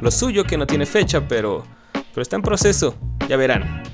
lo 0.00 0.10
suyo 0.10 0.42
que 0.42 0.56
no 0.56 0.66
tiene 0.66 0.86
fecha, 0.86 1.28
pero, 1.28 1.64
pero 1.92 2.22
está 2.22 2.34
en 2.34 2.42
proceso, 2.42 2.96
ya 3.28 3.36
verán. 3.36 3.84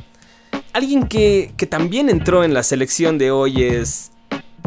Alguien 0.73 1.07
que, 1.07 1.53
que 1.59 1.67
también 1.67 2.09
entró 2.09 2.43
en 2.43 2.55
la 2.55 2.63
selección 2.63 3.19
de 3.19 3.31
hoy 3.33 3.65
es 3.65 4.13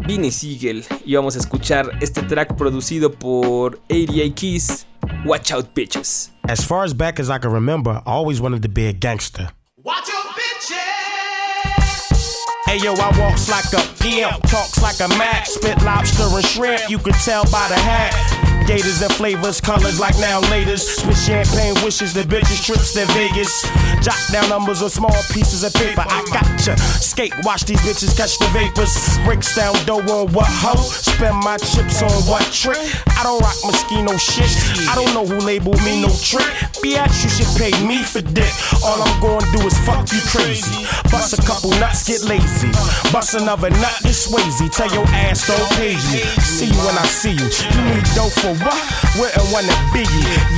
Vinny 0.01 0.31
Siegel, 0.31 0.85
y 1.05 1.15
vamos 1.15 1.35
a 1.35 1.39
escuchar 1.39 1.91
este 2.01 2.21
track 2.23 2.55
producido 2.55 3.11
por 3.11 3.79
88 3.89 4.35
Keys, 4.35 4.87
Watch 5.25 5.51
Out 5.51 5.73
Bitches. 5.73 6.31
As 6.47 6.65
far 6.65 6.83
as 6.83 6.93
back 6.93 7.19
as 7.19 7.29
I 7.29 7.39
can 7.39 7.51
remember, 7.51 8.01
I 8.05 8.11
always 8.11 8.41
wanted 8.41 8.61
to 8.63 8.69
be 8.69 8.87
a 8.87 8.93
gangster. 8.93 9.49
Watch 9.83 10.09
out, 10.09 10.35
bitches! 10.35 10.79
Hey 12.65 12.77
yo, 12.77 12.93
I 12.93 13.11
walks 13.19 13.49
like 13.49 13.71
a 13.73 13.81
pimp, 14.01 14.41
talks 14.49 14.81
like 14.81 14.99
a 14.99 15.07
Mac, 15.17 15.45
spit 15.45 15.81
lobster 15.83 16.23
and 16.23 16.45
shrimp, 16.45 16.89
you 16.89 16.97
can 16.97 17.13
tell 17.13 17.43
by 17.45 17.67
the 17.69 17.75
hat. 17.75 18.32
Gators 18.67 19.01
and 19.01 19.11
flavors, 19.13 19.59
colors 19.59 19.99
like 19.99 20.17
now 20.19 20.39
laters. 20.47 20.79
Spit 20.79 21.17
champagne 21.17 21.75
wishes 21.83 22.13
the 22.13 22.21
bitches 22.23 22.63
trips 22.63 22.93
to 22.93 23.05
Vegas. 23.13 23.51
Jot 24.01 24.19
down 24.31 24.47
numbers 24.49 24.81
on 24.81 24.89
small 24.89 25.15
pieces 25.31 25.63
of 25.63 25.73
paper. 25.73 26.05
I 26.07 26.23
gotcha. 26.31 26.77
Skate, 26.77 27.33
watch 27.43 27.65
these 27.65 27.79
bitches 27.81 28.15
catch 28.15 28.37
the 28.39 28.47
vapors. 28.55 28.95
Breaks 29.25 29.55
down 29.55 29.73
dough 29.85 29.99
on 29.99 30.31
what 30.31 30.47
hoe. 30.47 30.79
Spend 30.79 31.35
my 31.43 31.57
chips 31.57 32.01
on 32.01 32.11
what 32.29 32.43
trick. 32.51 32.79
I 33.19 33.23
don't 33.23 33.39
rock 33.41 33.55
Moschino 33.67 34.15
shit. 34.15 34.49
I 34.87 34.95
don't 34.95 35.13
know 35.13 35.25
who 35.25 35.43
labeled 35.45 35.83
me 35.83 36.01
no 36.01 36.09
trick. 36.23 36.47
Bitch, 36.79 37.23
you 37.23 37.29
should 37.29 37.51
pay 37.59 37.71
me 37.83 38.03
for 38.03 38.21
dick. 38.21 38.51
All 38.83 39.01
I'm 39.01 39.19
gonna 39.19 39.45
do 39.51 39.59
is 39.67 39.75
fuck 39.83 40.07
you 40.11 40.19
crazy. 40.31 40.87
Bust 41.11 41.37
a 41.37 41.41
couple 41.43 41.69
nuts, 41.83 42.07
get 42.07 42.23
lazy. 42.23 42.71
Bust 43.11 43.35
another 43.35 43.69
nut, 43.69 43.95
get 44.03 44.15
swazy. 44.15 44.71
Tell 44.71 44.91
your 44.91 45.07
ass 45.11 45.47
don't 45.47 45.69
page 45.75 46.03
me. 46.11 46.23
See 46.43 46.71
you 46.71 46.79
when 46.87 46.97
I 46.97 47.05
see 47.07 47.35
you. 47.35 47.47
You 47.47 47.81
need 47.91 48.07
dough 48.15 48.31
for 48.43 48.51
what? 48.59 48.75
Wouldn't 49.15 49.47
wanna 49.55 49.71
be. 49.95 50.03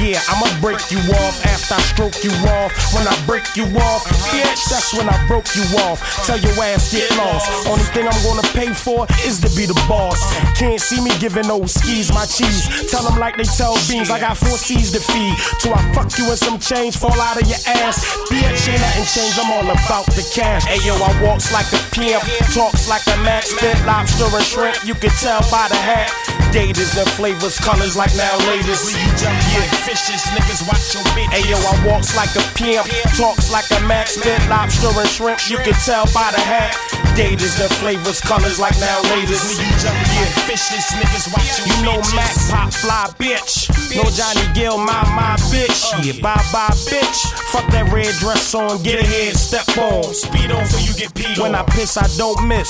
Yeah, 0.02 0.18
I'ma 0.34 0.50
break 0.58 0.82
you 0.90 0.98
off 1.22 1.38
after 1.46 1.78
I 1.78 1.82
stroke 1.94 2.18
you 2.26 2.34
off. 2.58 2.74
When 2.98 3.06
I 3.06 3.14
break 3.30 3.46
you 3.54 3.70
off, 3.78 4.02
bitch, 4.34 4.62
that's 4.74 4.90
when 4.98 5.06
I 5.06 5.18
broke 5.28 5.46
you 5.54 5.62
off. 5.86 6.02
Tell 6.26 6.40
your 6.40 6.58
ass 6.66 6.90
get 6.90 7.06
lost. 7.14 7.46
Only 7.70 7.86
thing 7.94 8.08
I'm 8.10 8.22
gonna 8.26 8.48
pay 8.58 8.74
for 8.74 9.06
is 9.22 9.38
to 9.46 9.50
be 9.54 9.70
the 9.70 9.78
boss. 9.86 10.18
Can't 10.58 10.82
see 10.82 10.98
me 10.98 11.12
giving 11.20 11.46
those 11.46 11.78
skis 11.78 12.10
my 12.10 12.26
cheese. 12.26 12.90
Tell 12.90 13.04
them 13.04 13.20
like 13.20 13.38
they 13.38 13.46
tell 13.46 13.78
beans. 13.86 14.10
I 14.10 14.20
got 14.20 14.38
four 14.38 14.58
C's 14.58 14.92
to 14.94 15.00
feed. 15.00 15.36
So 15.62 15.70
I 15.70 15.82
fuck 15.94 16.10
you 16.18 16.26
and 16.26 16.40
some 16.40 16.58
change 16.58 16.98
fall 16.98 17.20
out 17.22 17.38
of 17.38 17.46
your 17.46 17.62
ass. 17.86 18.02
Bitch, 18.34 18.66
ain't 18.66 18.82
nothing 18.82 19.06
changed. 19.14 19.38
I'm 19.38 19.52
all 19.54 19.70
about 19.70 20.10
the 20.18 20.26
cash. 20.34 20.66
Hey 20.66 20.82
yo, 20.82 20.98
I 20.98 21.12
walks 21.22 21.54
like 21.54 21.70
a 21.70 21.82
pimp, 21.94 22.24
talks 22.50 22.90
like 22.90 23.06
a 23.14 23.18
max, 23.22 23.54
spit 23.54 23.78
lobster 23.86 24.26
and 24.26 24.46
shrimp. 24.46 24.76
You 24.88 24.96
can 24.96 25.12
tell 25.22 25.46
by 25.52 25.70
the 25.70 25.78
hat. 25.78 26.10
Daters 26.56 26.96
and 26.96 27.10
flavors, 27.20 27.60
colors 27.76 27.96
like 27.96 28.16
now 28.16 28.38
latest. 28.48 28.88
You 28.88 29.12
jump 29.20 29.36
yeah. 29.52 29.68
fishes, 29.84 30.24
niggas 30.32 30.64
watch 30.68 30.96
your 30.96 31.04
bitch. 31.12 31.28
Hey 31.36 31.44
yo, 31.50 31.58
I 31.60 31.76
walks 31.86 32.16
like 32.16 32.32
a 32.40 32.44
pimp, 32.56 32.88
talks 33.20 33.52
like 33.52 33.68
a 33.76 33.80
max, 33.84 34.16
spit 34.16 34.40
lobster 34.48 34.88
and 34.96 35.10
shrimp. 35.10 35.40
You 35.50 35.58
can 35.58 35.76
tell 35.84 36.06
by 36.16 36.32
the 36.32 36.40
hat. 36.40 36.76
Daters 37.16 37.60
and 37.60 37.72
flavors, 37.80 38.20
colors 38.22 38.60
like 38.60 38.78
now 38.80 39.02
latest. 39.12 39.60
You 39.60 39.68
jump 39.84 39.96
yeah. 40.16 40.48
fishes, 40.48 40.88
niggas 40.96 41.28
watch 41.32 41.48
your 41.60 41.68
You 41.68 41.76
know 41.84 42.00
Mac 42.16 42.32
pop 42.48 42.72
fly 42.72 43.12
bitch. 43.20 43.68
No 43.96 44.04
Johnny 44.16 44.48
Gill, 44.56 44.78
my 44.78 45.04
my 45.12 45.36
bitch. 45.52 45.92
Oh, 45.92 46.02
yeah, 46.04 46.20
bye 46.22 46.40
bye 46.52 46.76
bitch. 46.88 47.20
Fuck 47.52 47.68
that 47.72 47.92
red 47.92 48.14
dress 48.20 48.54
on, 48.56 48.84
get 48.84 49.00
ahead, 49.00 49.36
step 49.36 49.68
on. 49.78 50.04
Speed 50.14 50.52
on 50.52 50.66
for 50.66 50.80
you 50.80 50.94
get 50.96 51.14
peed 51.14 51.40
When 51.40 51.56
I 51.56 51.64
piss, 51.64 51.98
I 51.98 52.08
don't 52.18 52.48
miss. 52.48 52.70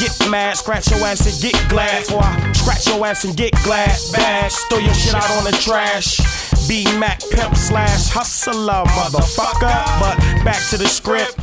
Get 0.00 0.30
mad, 0.30 0.56
scratch 0.56 0.90
your 0.90 1.00
ass 1.04 1.24
and 1.24 1.36
get 1.42 1.56
glad. 1.68 2.04
Before 2.04 2.22
I 2.22 2.52
scratch 2.52 2.86
your 2.86 3.04
ass 3.06 3.24
and 3.24 3.36
get 3.36 3.52
glad. 3.64 3.96
Bad, 4.18 4.50
throw 4.68 4.78
your 4.78 4.94
shit 4.94 5.14
out 5.14 5.30
on 5.38 5.44
the 5.44 5.52
trash. 5.52 6.18
B 6.66 6.84
Mac 6.98 7.20
pimp 7.30 7.54
slash 7.54 8.08
hustler, 8.10 8.82
motherfucker. 8.98 9.78
But 10.02 10.18
back 10.44 10.58
to 10.70 10.76
the 10.76 10.88
script. 10.88 11.38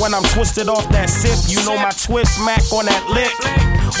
When 0.00 0.14
I'm 0.14 0.24
twisted 0.32 0.68
off 0.68 0.88
that 0.88 1.10
sip, 1.10 1.36
you 1.52 1.60
know 1.66 1.76
my 1.76 1.90
twist 1.90 2.40
Mac 2.40 2.64
on 2.72 2.86
that 2.86 3.04
lick. 3.10 3.34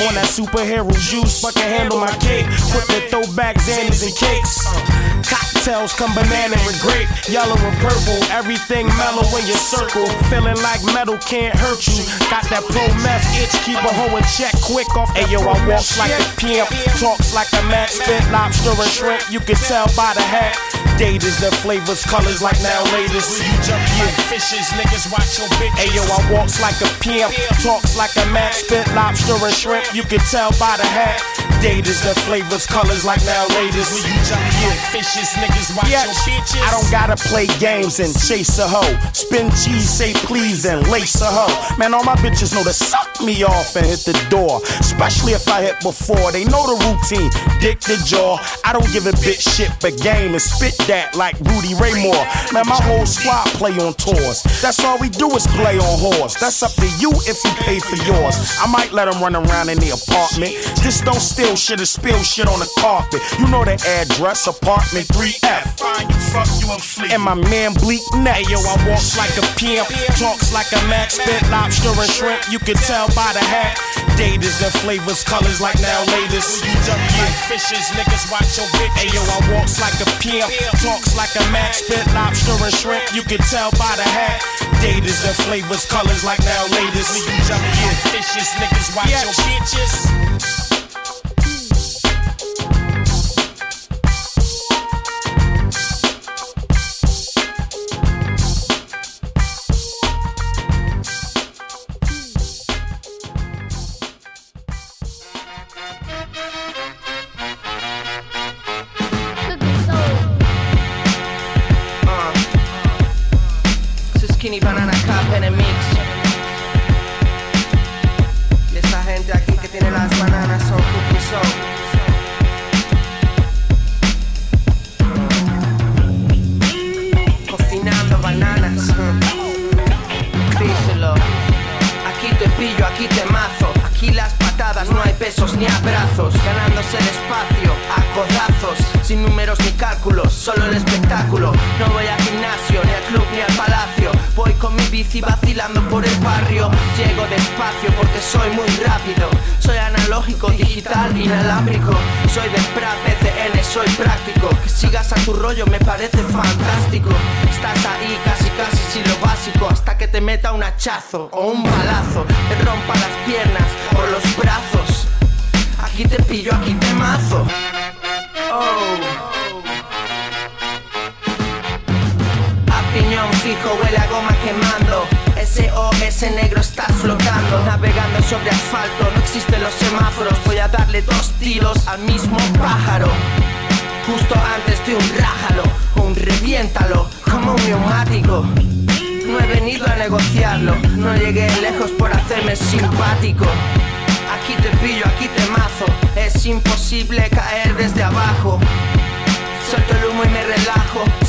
On 0.08 0.14
that 0.14 0.26
superhero 0.26 0.90
juice, 0.98 1.44
can 1.52 1.68
handle 1.68 2.00
my 2.00 2.10
cake. 2.18 2.46
Quick 2.72 2.86
to 2.88 3.00
throw 3.10 3.36
back 3.36 3.56
Xannies 3.56 4.02
and 4.02 4.16
cakes. 4.16 4.93
Cocktails 5.28 5.92
come 5.94 6.12
banana 6.14 6.56
and 6.56 6.78
grape, 6.80 7.08
yellow 7.28 7.56
and 7.56 7.76
purple. 7.80 8.20
Everything 8.30 8.86
mellow 9.00 9.24
in 9.38 9.46
your 9.46 9.60
circle. 9.60 10.06
Feeling 10.28 10.60
like 10.60 10.84
metal 10.92 11.18
can't 11.18 11.54
hurt 11.56 11.86
you. 11.88 12.04
Got 12.28 12.44
that 12.52 12.64
pro 12.68 12.84
meth 13.00 13.24
itch, 13.40 13.54
keep 13.64 13.80
a 13.80 13.92
hoe 13.96 14.16
in 14.16 14.24
check 14.36 14.52
quick 14.60 14.88
off. 14.96 15.10
Hey 15.16 15.30
yo, 15.32 15.40
I 15.40 15.56
walk 15.66 15.84
like 15.96 16.12
a 16.12 16.22
pimp, 16.36 16.68
talks 17.00 17.34
like 17.34 17.48
a 17.56 17.62
Mac, 17.68 17.88
spit 17.88 18.24
lobster 18.30 18.76
and 18.76 18.90
shrimp. 18.90 19.22
You 19.30 19.40
can 19.40 19.56
tell 19.56 19.86
by 19.96 20.12
the 20.14 20.22
hat. 20.22 20.56
Daters 20.94 21.42
and 21.42 21.54
flavors, 21.58 22.04
colors 22.04 22.40
like 22.40 22.60
now 22.62 22.84
latest. 22.94 23.42
You 23.42 23.50
jump 23.66 23.82
yeah. 23.98 24.14
fishes, 24.30 24.70
niggas 24.78 25.10
watch 25.10 25.38
your 25.38 25.48
bitches. 25.58 25.74
Hey 25.74 25.90
yo, 25.90 26.02
I 26.06 26.22
walks 26.30 26.62
like 26.62 26.78
a 26.80 26.90
pimp, 27.02 27.34
talks 27.62 27.96
like 27.98 28.14
a 28.14 28.26
Mac, 28.30 28.54
spit 28.54 28.86
lobster 28.94 29.34
and 29.34 29.54
shrimp. 29.54 29.92
You 29.94 30.04
can 30.04 30.20
tell 30.30 30.50
by 30.52 30.76
the 30.78 30.86
hat. 30.86 31.18
Daters 31.58 32.04
and 32.06 32.16
flavors, 32.22 32.66
colors 32.66 33.04
like 33.04 33.24
now 33.24 33.46
latest. 33.56 34.06
You 34.06 34.14
jump 34.22 34.44
yeah. 34.62 34.76
fishes, 34.94 35.34
niggas 35.40 35.74
watch 35.76 35.90
Yeah, 35.90 36.04
your 36.04 36.14
bitches. 36.28 36.62
I 36.62 36.70
don't 36.70 36.90
gotta 36.90 37.16
play 37.16 37.46
games 37.58 37.98
and 37.98 38.12
chase 38.14 38.58
a 38.58 38.68
hoe. 38.68 38.94
Spin 39.12 39.50
cheese, 39.50 39.88
say 39.88 40.12
please, 40.28 40.64
and 40.64 40.86
lace 40.88 41.20
a 41.22 41.26
hoe. 41.26 41.76
Man, 41.76 41.94
all 41.94 42.04
my 42.04 42.14
bitches 42.16 42.54
know 42.54 42.62
to 42.62 42.72
suck 42.72 43.20
me 43.20 43.42
off 43.42 43.74
and 43.74 43.86
hit 43.86 44.00
the 44.06 44.14
door. 44.30 44.60
Especially 44.78 45.32
if 45.32 45.48
I 45.48 45.62
hit 45.62 45.80
before. 45.80 46.30
They 46.30 46.44
know 46.44 46.62
the 46.70 46.78
routine. 46.86 47.30
Dick 47.60 47.80
the 47.80 47.96
jaw. 48.06 48.38
I 48.64 48.72
don't 48.72 48.90
give 48.92 49.06
a 49.06 49.12
bitch 49.24 49.42
shit 49.56 49.70
but 49.80 49.96
game 49.98 50.32
and 50.32 50.42
spit 50.42 50.76
that 50.88 51.14
like 51.16 51.38
Rudy 51.40 51.74
Raymore. 51.76 52.24
Man, 52.52 52.66
my 52.66 52.80
whole 52.80 53.06
squad 53.06 53.46
play 53.54 53.72
on 53.78 53.94
tours. 53.94 54.42
That's 54.60 54.82
all 54.84 54.98
we 54.98 55.08
do 55.08 55.30
is 55.36 55.46
play 55.54 55.78
on 55.78 55.94
horse. 56.00 56.34
That's 56.40 56.62
up 56.62 56.72
to 56.80 56.88
you 56.98 57.12
if 57.28 57.38
you 57.44 57.52
pay 57.62 57.78
for 57.78 57.96
yours. 58.02 58.36
I 58.58 58.66
might 58.66 58.92
let 58.92 59.06
them 59.06 59.20
run 59.22 59.36
around 59.36 59.68
in 59.68 59.78
the 59.78 59.94
apartment. 59.94 60.52
Just 60.82 61.04
don't 61.04 61.20
steal 61.20 61.56
shit 61.56 61.80
or 61.80 61.86
spill 61.86 62.22
shit 62.22 62.48
on 62.48 62.58
the 62.58 62.70
carpet. 62.78 63.20
You 63.38 63.46
know 63.48 63.64
the 63.64 63.76
address, 64.00 64.46
apartment 64.46 65.06
3F. 65.08 65.78
Find 65.78 66.08
you, 66.08 66.20
fuck 66.32 66.48
you, 66.60 66.72
and 66.72 66.82
flee. 66.82 67.12
And 67.12 67.22
my 67.22 67.34
man 67.34 67.74
Bleak 67.80 68.02
neck. 68.16 68.36
Hey 68.40 68.50
yo, 68.50 68.58
I 68.58 68.76
walks 68.88 69.16
like 69.18 69.34
a 69.38 69.46
pimp, 69.54 69.86
talks 70.18 70.52
like 70.52 70.70
a 70.72 70.80
Mac, 70.88 71.10
spit 71.10 71.42
lobster 71.50 71.92
and 71.94 72.10
shrimp. 72.10 72.42
You 72.50 72.58
can 72.58 72.74
tell 72.74 73.06
by 73.14 73.30
the 73.32 73.44
hat. 73.44 73.78
Daters 74.16 74.62
and 74.62 74.74
flavors, 74.82 75.22
colors 75.22 75.60
like 75.60 75.78
now 75.80 76.00
latest. 76.14 76.64
You 76.64 76.74
jump 76.86 77.02
like 77.18 77.36
fishes, 77.50 77.90
niggas 77.98 78.30
watch 78.30 78.56
your 78.56 78.66
bitches. 78.78 78.94
Hey 78.98 79.08
yo, 79.10 79.22
I 79.22 79.38
walks 79.54 79.80
like 79.82 79.94
a 80.00 80.08
pimp, 80.22 80.50
talks 80.82 81.16
like 81.16 81.30
a 81.36 81.44
Mac, 81.52 81.74
spit 81.74 82.06
lobster 82.14 82.56
and 82.64 82.74
shrimp. 82.74 83.14
You 83.14 83.22
can 83.22 83.38
tell 83.50 83.70
by 83.72 83.94
the 83.96 84.06
hat. 84.06 84.40
Daters 84.82 85.24
and 85.26 85.36
flavors, 85.46 85.84
colors 85.86 86.24
like 86.24 86.40
now 86.40 86.66
latest. 86.72 87.26
You 87.26 87.34
jump 87.46 87.62
like 87.62 88.00
fishes, 88.10 88.48
niggas 88.58 88.96
watch 88.96 89.10
your 89.10 89.34
bitches. 89.46 90.73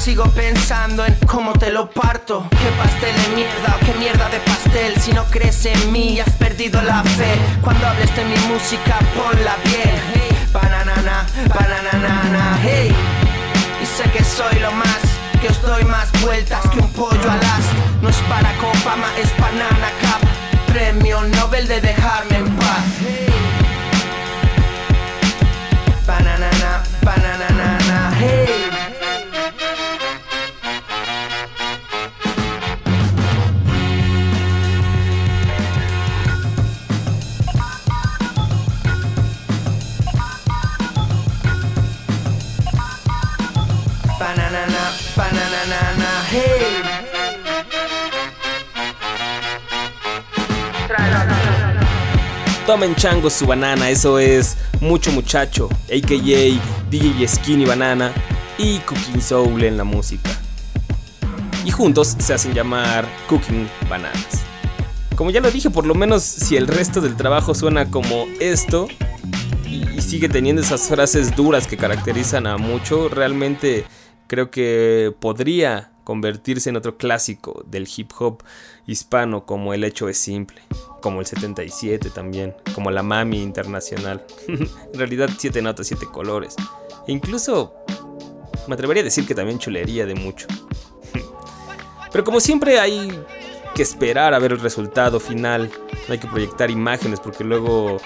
Sigo 0.06 0.26
pensando 0.36 1.04
en 1.04 1.16
cómo 1.26 1.52
te 1.54 1.72
lo 1.72 1.90
parto. 1.90 2.48
Qué 2.52 2.70
pastel 2.78 3.16
de 3.24 3.36
mierda 3.38 3.76
o 3.76 3.86
qué 3.86 3.94
mierda 3.98 4.30
de 4.30 4.38
pastel. 4.38 4.94
Si 5.02 5.12
no 5.12 5.24
crees 5.32 5.66
en 5.66 5.92
mí, 5.92 6.20
has 6.20 6.30
perdido 6.34 6.80
la 6.84 7.02
fe. 7.02 7.34
Cuando 7.64 7.88
hables 7.88 8.16
de 8.16 8.24
mi 8.24 8.38
música, 8.48 9.00
ponla 9.16 9.56
bien. 9.64 9.98
Bananana, 10.54 11.26
bananana, 11.50 12.60
hey. 12.62 12.96
Y 13.82 13.86
sé 13.88 14.04
que 14.12 14.24
soy 14.24 14.60
lo 14.60 14.72
más, 14.74 15.02
que 15.42 15.48
os 15.48 15.60
doy 15.64 15.84
más 15.86 16.12
vueltas 16.22 16.62
que 16.70 16.78
un 16.82 16.90
pollo 16.94 17.32
al 17.32 17.40
as. 17.40 17.66
No 18.04 18.10
es 18.10 18.22
para 18.30 18.52
Obama, 18.60 19.08
es 19.18 19.36
banana 19.40 19.90
cap. 20.04 20.22
Premio 20.68 21.22
Nobel 21.22 21.68
de 21.68 21.82
dejarme 21.82 22.38
en 22.38 22.56
paz. 22.58 22.86
Bananana, 26.06 26.84
bananana, 27.02 27.78
Tomen 52.66 52.96
chango 52.96 53.30
su 53.30 53.46
banana, 53.46 53.92
eso 53.92 54.18
es 54.18 54.58
mucho 54.82 55.12
muchacho, 55.12 55.70
a.k.a. 55.86 56.90
DJ 56.90 57.28
Skinny 57.28 57.64
Banana 57.64 58.12
y 58.58 58.80
Cooking 58.80 59.22
Soul 59.22 59.64
en 59.64 59.78
la 59.78 59.84
música. 59.84 60.32
Y 61.64 61.70
juntos 61.70 62.16
se 62.18 62.34
hacen 62.34 62.56
llamar 62.56 63.08
Cooking 63.30 63.70
Bananas. 63.88 64.42
Como 65.16 65.30
ya 65.30 65.42
lo 65.42 65.52
dije, 65.52 65.70
por 65.70 65.86
lo 65.86 65.94
menos 65.94 66.24
si 66.24 66.58
el 66.58 66.66
resto 66.66 67.02
del 67.02 67.16
trabajo 67.16 67.54
suena 67.54 67.92
como 67.92 68.26
esto 68.40 68.88
y, 69.64 69.88
y 69.96 70.02
sigue 70.02 70.28
teniendo 70.28 70.64
esas 70.64 70.88
frases 70.88 71.36
duras 71.36 71.68
que 71.68 71.78
caracterizan 71.78 72.48
a 72.48 72.58
mucho, 72.58 73.10
realmente 73.10 73.86
creo 74.26 74.50
que 74.50 75.14
podría 75.20 75.92
convertirse 76.04 76.70
en 76.70 76.78
otro 76.78 76.98
clásico 76.98 77.64
del 77.68 77.88
hip 77.96 78.12
hop 78.18 78.44
hispano 78.88 79.46
como 79.46 79.74
El 79.74 79.84
hecho 79.84 80.10
es 80.10 80.18
simple, 80.18 80.62
como 81.02 81.20
el 81.20 81.26
77 81.26 82.10
también, 82.10 82.56
como 82.74 82.92
La 82.92 83.04
Mami 83.04 83.42
Internacional. 83.42 84.26
en 84.48 84.70
realidad 84.94 85.30
siete 85.38 85.62
notas, 85.62 85.88
siete 85.88 86.06
colores. 86.06 86.56
E 87.08 87.12
incluso 87.12 87.74
me 88.68 88.76
atrevería 88.76 89.02
a 89.02 89.06
decir 89.06 89.26
que 89.26 89.36
también 89.36 89.60
chulería 89.60 90.06
de 90.06 90.16
mucho. 90.16 90.48
Pero 92.12 92.24
como 92.24 92.40
siempre 92.40 92.80
hay 92.80 93.20
que 93.74 93.84
esperar 93.84 94.34
a 94.34 94.40
ver 94.40 94.54
el 94.54 94.60
resultado 94.60 95.20
final, 95.20 95.70
no 96.08 96.14
hay 96.14 96.20
que 96.20 96.28
proyectar 96.28 96.72
imágenes 96.72 97.20
porque 97.20 97.44
luego 97.44 97.98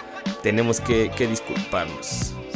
tenemos 0.42 0.80
que, 0.82 1.12
que 1.16 1.28
disculparnos. 1.28 2.34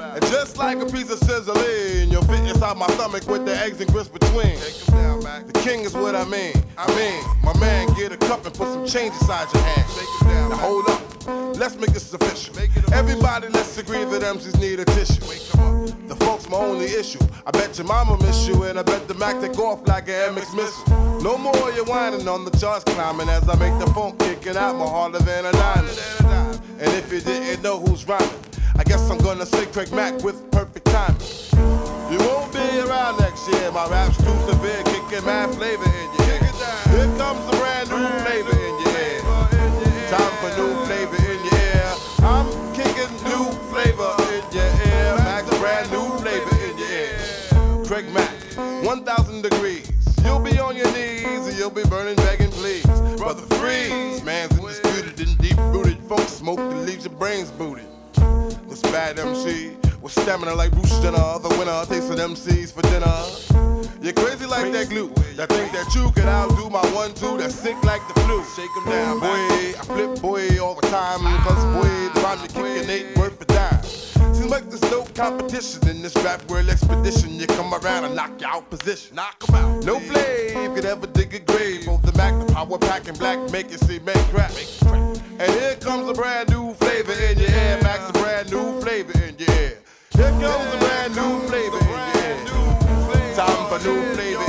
And 0.00 0.22
just 0.26 0.56
like 0.56 0.78
a 0.78 0.86
piece 0.86 1.10
of 1.10 1.18
sizzling, 1.18 2.10
you'll 2.10 2.22
fit 2.22 2.40
inside 2.48 2.76
my 2.76 2.86
stomach 2.88 3.26
with 3.26 3.44
the 3.44 3.56
eggs 3.56 3.80
and 3.80 3.90
grits 3.92 4.08
between. 4.08 4.54
The 5.46 5.60
king 5.64 5.80
is 5.80 5.94
what 5.94 6.14
I 6.14 6.24
mean. 6.24 6.54
I 6.76 6.86
mean, 6.94 7.24
my 7.42 7.58
man, 7.58 7.92
get 7.94 8.12
a 8.12 8.16
cup 8.16 8.46
and 8.46 8.54
put 8.54 8.68
some 8.68 8.86
change 8.86 9.14
inside 9.14 9.52
your 9.52 9.62
hand. 9.62 10.50
Now 10.50 10.56
hold 10.56 10.88
up, 10.88 11.56
let's 11.58 11.76
make 11.76 11.90
this 11.90 12.12
official. 12.14 12.54
Everybody, 12.92 13.48
let's 13.48 13.76
agree 13.78 14.04
that 14.04 14.22
MCs 14.22 14.60
need 14.60 14.80
a 14.80 14.84
tissue. 14.84 15.20
The 16.06 16.16
folks, 16.20 16.48
my 16.48 16.58
only 16.58 16.86
issue. 16.86 17.18
I 17.44 17.50
bet 17.50 17.76
your 17.76 17.86
mama 17.86 18.18
miss 18.18 18.46
you, 18.46 18.62
and 18.64 18.78
I 18.78 18.82
bet 18.82 19.08
the 19.08 19.14
Mac 19.14 19.40
take 19.40 19.58
off 19.58 19.86
like 19.88 20.08
an 20.08 20.34
MX 20.34 20.54
missile. 20.56 21.20
No 21.22 21.36
more 21.36 21.72
you 21.72 21.84
whining 21.84 22.28
on 22.28 22.44
the 22.44 22.50
charts 22.52 22.84
climbing 22.84 23.28
as 23.28 23.48
I 23.48 23.56
make 23.56 23.78
the 23.84 23.92
funk 23.92 24.18
kicking 24.20 24.56
out 24.56 24.76
more 24.76 24.88
harder 24.88 25.18
than 25.18 25.46
a 25.46 25.52
diamond. 25.52 25.98
And 26.80 26.92
if 26.94 27.12
you 27.12 27.20
didn't 27.20 27.62
know 27.62 27.80
who's 27.80 28.06
rhyming, 28.06 28.28
I 28.78 28.84
guess 28.84 29.10
I'm 29.10 29.18
gonna 29.18 29.44
say 29.44 29.66
Craig 29.66 29.92
Mack 29.92 30.22
with 30.22 30.50
perfect 30.52 30.86
timing. 30.86 31.20
You 32.12 32.18
won't 32.18 32.52
be 32.52 32.78
around 32.80 33.18
next 33.18 33.48
year. 33.48 33.72
My 33.72 33.88
rap's 33.88 34.16
too 34.18 34.38
severe, 34.46 34.82
kicking 34.84 35.26
mad 35.26 35.52
flavor 35.54 35.84
in 35.84 36.08
your 36.14 36.28
ear. 36.30 36.38
Here 36.94 37.10
comes 37.18 37.42
the 37.50 37.56
brand 37.58 37.90
new 37.90 38.06
flavor 38.22 38.56
in 38.56 38.74
your 38.78 38.94
ear. 39.02 39.20
Time 40.08 40.32
for 40.40 40.50
new 40.56 40.72
flavor 40.86 41.16
in 41.26 41.38
your 41.44 41.58
ear. 41.58 41.92
I'm 42.22 42.46
kicking 42.72 43.12
new 43.26 43.50
flavor 43.68 44.14
in 44.32 44.44
your 44.54 44.70
ear. 44.86 45.14
Max, 45.26 45.50
brand 45.58 45.90
new 45.90 46.06
flavor 46.22 46.56
in 46.64 46.78
your 46.78 46.88
ear. 46.88 47.84
Craig 47.84 48.08
Mack, 48.14 48.32
1,000 48.84 49.42
degrees. 49.42 49.90
You'll 50.24 50.38
be 50.38 50.58
on 50.60 50.76
your 50.76 50.90
knees 50.92 51.48
and 51.48 51.58
you'll 51.58 51.70
be 51.70 51.84
burning, 51.84 52.16
begging, 52.16 52.50
please. 52.52 52.86
Brother 53.16 53.42
Freeze, 53.56 54.22
man's 54.22 54.56
undisputed 54.58 55.18
and 55.26 55.36
deep 55.38 55.58
rooted. 55.58 55.98
Funk 56.04 56.28
smoke 56.28 56.58
that 56.58 56.86
leaves 56.86 57.04
your 57.04 57.14
brains 57.14 57.50
booted. 57.50 57.86
This 58.68 58.82
bad 58.82 59.18
MC 59.18 59.76
with 60.02 60.12
stamina 60.12 60.54
like 60.54 60.70
Bruce 60.72 60.98
Jenner. 61.00 61.38
The 61.40 61.48
winner 61.58 61.84
tasting 61.86 62.18
MCs 62.18 62.72
for 62.72 62.82
dinner. 62.82 63.16
You're 64.00 64.12
crazy 64.12 64.46
like 64.46 64.70
that 64.72 64.88
glue. 64.88 65.08
That 65.36 65.48
think 65.48 65.72
that 65.72 65.94
you 65.94 66.10
can 66.12 66.28
outdo 66.28 66.68
my 66.70 66.84
one 66.92 67.14
two. 67.14 67.38
That's 67.38 67.54
sick 67.54 67.82
like 67.84 68.02
the 68.08 68.20
flu. 68.20 68.44
Shake 68.56 68.70
'em 68.78 68.84
down, 68.90 69.20
boy. 69.20 69.74
I 69.78 69.82
flip 69.84 70.20
boy 70.20 70.58
all 70.60 70.74
the 70.74 70.86
time. 70.88 71.20
Cause 71.44 71.64
boy, 71.76 71.90
the 72.14 72.20
rhyme 72.20 72.38
you 72.42 72.48
kicking 72.48 72.90
ain't 72.90 73.16
worth 73.18 73.40
a 73.40 73.44
dime. 73.46 73.77
Like 74.48 74.70
there's 74.70 74.90
no 74.90 75.04
competition 75.14 75.86
in 75.88 76.00
this 76.00 76.16
rap 76.16 76.42
world 76.50 76.70
expedition. 76.70 77.38
You 77.38 77.46
come 77.46 77.74
around 77.74 78.04
and 78.04 78.16
knock 78.16 78.40
you 78.40 78.46
out 78.46 78.70
position. 78.70 79.16
Knock 79.16 79.36
Knock 79.40 79.50
'em 79.50 79.54
out. 79.54 79.84
No 79.84 80.00
flame 80.00 80.74
could 80.74 80.86
ever 80.86 81.06
dig 81.06 81.34
a 81.34 81.38
grave. 81.38 81.84
Both 81.84 82.02
the 82.02 82.16
Mac, 82.16 82.32
the 82.46 82.52
power 82.54 82.78
pack, 82.78 83.08
and 83.08 83.18
black 83.18 83.38
make 83.50 83.70
it 83.70 83.80
see 83.80 83.98
man 83.98 84.16
crack. 84.30 84.52
And 85.38 85.52
here 85.52 85.76
comes 85.76 86.08
a 86.08 86.14
brand 86.14 86.48
new 86.48 86.72
flavor 86.74 87.12
in 87.12 87.38
your 87.38 87.50
ear. 87.50 87.78
Max, 87.82 88.08
a 88.08 88.12
brand 88.14 88.50
new 88.50 88.80
flavor 88.80 89.12
in 89.22 89.36
your 89.38 89.50
ear. 89.50 89.78
Here 90.16 90.30
comes 90.40 90.74
a 90.74 90.78
brand 90.78 91.14
new 91.14 91.40
flavor 91.48 91.78
in 91.78 92.46
your 92.46 93.20
ear. 93.20 93.34
Time 93.36 93.68
for 93.68 93.78
new 93.86 94.14
flavor 94.14 94.47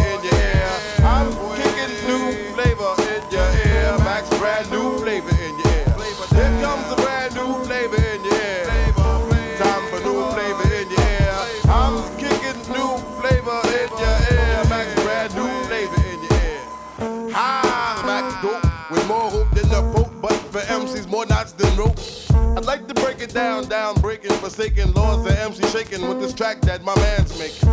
more 21.59 21.75
knots 21.77 22.27
than 22.27 22.39
rope. 22.39 22.57
I'd 22.57 22.65
like 22.65 22.87
to 22.87 22.93
break 22.93 23.21
it 23.21 23.33
down, 23.33 23.67
down, 23.69 23.95
breaking, 24.01 24.31
forsaken 24.31 24.91
laws 24.93 25.25
of 25.25 25.31
MC 25.31 25.63
shaking 25.67 26.07
with 26.07 26.19
this 26.19 26.33
track 26.33 26.61
that 26.61 26.83
my 26.83 26.95
man's 26.95 27.37
making. 27.37 27.69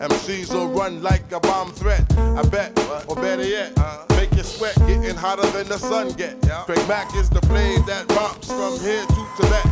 MCs 0.00 0.52
will 0.52 0.68
run 0.68 1.02
like 1.02 1.30
a 1.32 1.40
bomb 1.40 1.72
threat, 1.72 2.04
I 2.16 2.42
bet, 2.48 2.72
or 3.06 3.16
better 3.16 3.46
yet, 3.46 3.76
make 4.10 4.32
you 4.34 4.42
sweat, 4.42 4.74
getting 4.86 5.14
hotter 5.14 5.46
than 5.50 5.68
the 5.68 5.78
sun 5.78 6.12
get. 6.12 6.40
Craig 6.64 6.86
Mack 6.88 7.14
is 7.16 7.28
the 7.28 7.40
flame 7.42 7.84
that 7.86 8.10
romps 8.12 8.48
from 8.48 8.78
here 8.80 9.04
to 9.04 9.28
Tibet. 9.36 9.66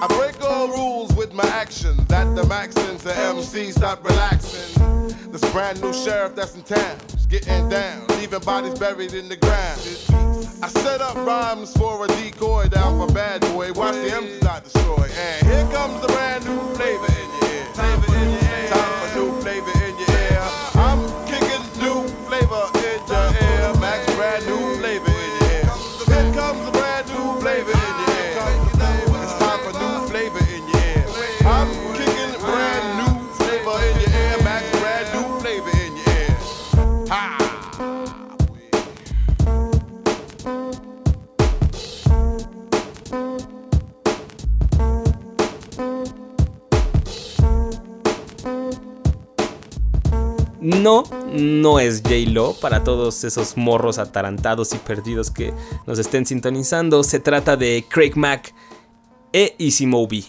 I 0.00 0.06
break 0.08 0.40
all 0.42 0.68
rules 0.68 1.12
with 1.14 1.32
my 1.32 1.46
action. 1.46 1.96
That 2.08 2.34
the 2.36 2.42
maxing 2.42 3.00
to 3.02 3.08
MCs 3.08 3.72
stop 3.74 4.04
relaxing. 4.04 5.32
This 5.32 5.44
brand 5.52 5.80
new 5.80 5.92
sheriff 5.92 6.36
that's 6.36 6.54
in 6.54 6.62
town 6.62 6.96
getting 7.28 7.68
down, 7.68 8.06
leaving 8.18 8.38
bodies 8.40 8.78
buried 8.78 9.12
in 9.12 9.28
the 9.28 9.36
ground. 9.36 10.33
I 10.62 10.68
set 10.68 11.00
up 11.00 11.16
rhymes 11.16 11.72
for 11.76 12.04
a 12.04 12.08
decoy 12.08 12.68
down 12.68 12.98
for 12.98 13.12
bad 13.12 13.40
boy. 13.42 13.72
Watch 13.72 13.94
the 13.94 14.10
MCs 14.10 14.42
not 14.42 14.64
destroy. 14.64 15.08
And 15.16 15.46
here 15.46 15.66
comes 15.72 16.00
the 16.00 16.08
brand 16.08 16.44
new 16.44 16.74
flavor 16.74 17.06
in 17.06 17.28
your 17.40 17.52
ear. 17.52 17.64
Flavor 17.74 18.16
in 18.16 18.30
your 18.30 18.40
ear. 18.40 18.43
No, 50.64 51.02
no 51.30 51.78
es 51.78 52.00
J-Lo 52.00 52.54
para 52.54 52.84
todos 52.84 53.22
esos 53.24 53.58
morros 53.58 53.98
atarantados 53.98 54.72
y 54.72 54.78
perdidos 54.78 55.30
que 55.30 55.52
nos 55.86 55.98
estén 55.98 56.24
sintonizando. 56.24 57.04
Se 57.04 57.20
trata 57.20 57.58
de 57.58 57.84
Craig 57.86 58.12
Mack 58.14 58.54
e 59.30 59.54
Easy 59.58 59.84
Moby. 59.84 60.24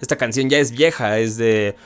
Esta 0.00 0.16
canción 0.16 0.48
ya 0.48 0.56
es 0.58 0.70
vieja, 0.70 1.18
es 1.18 1.36
de 1.36 1.76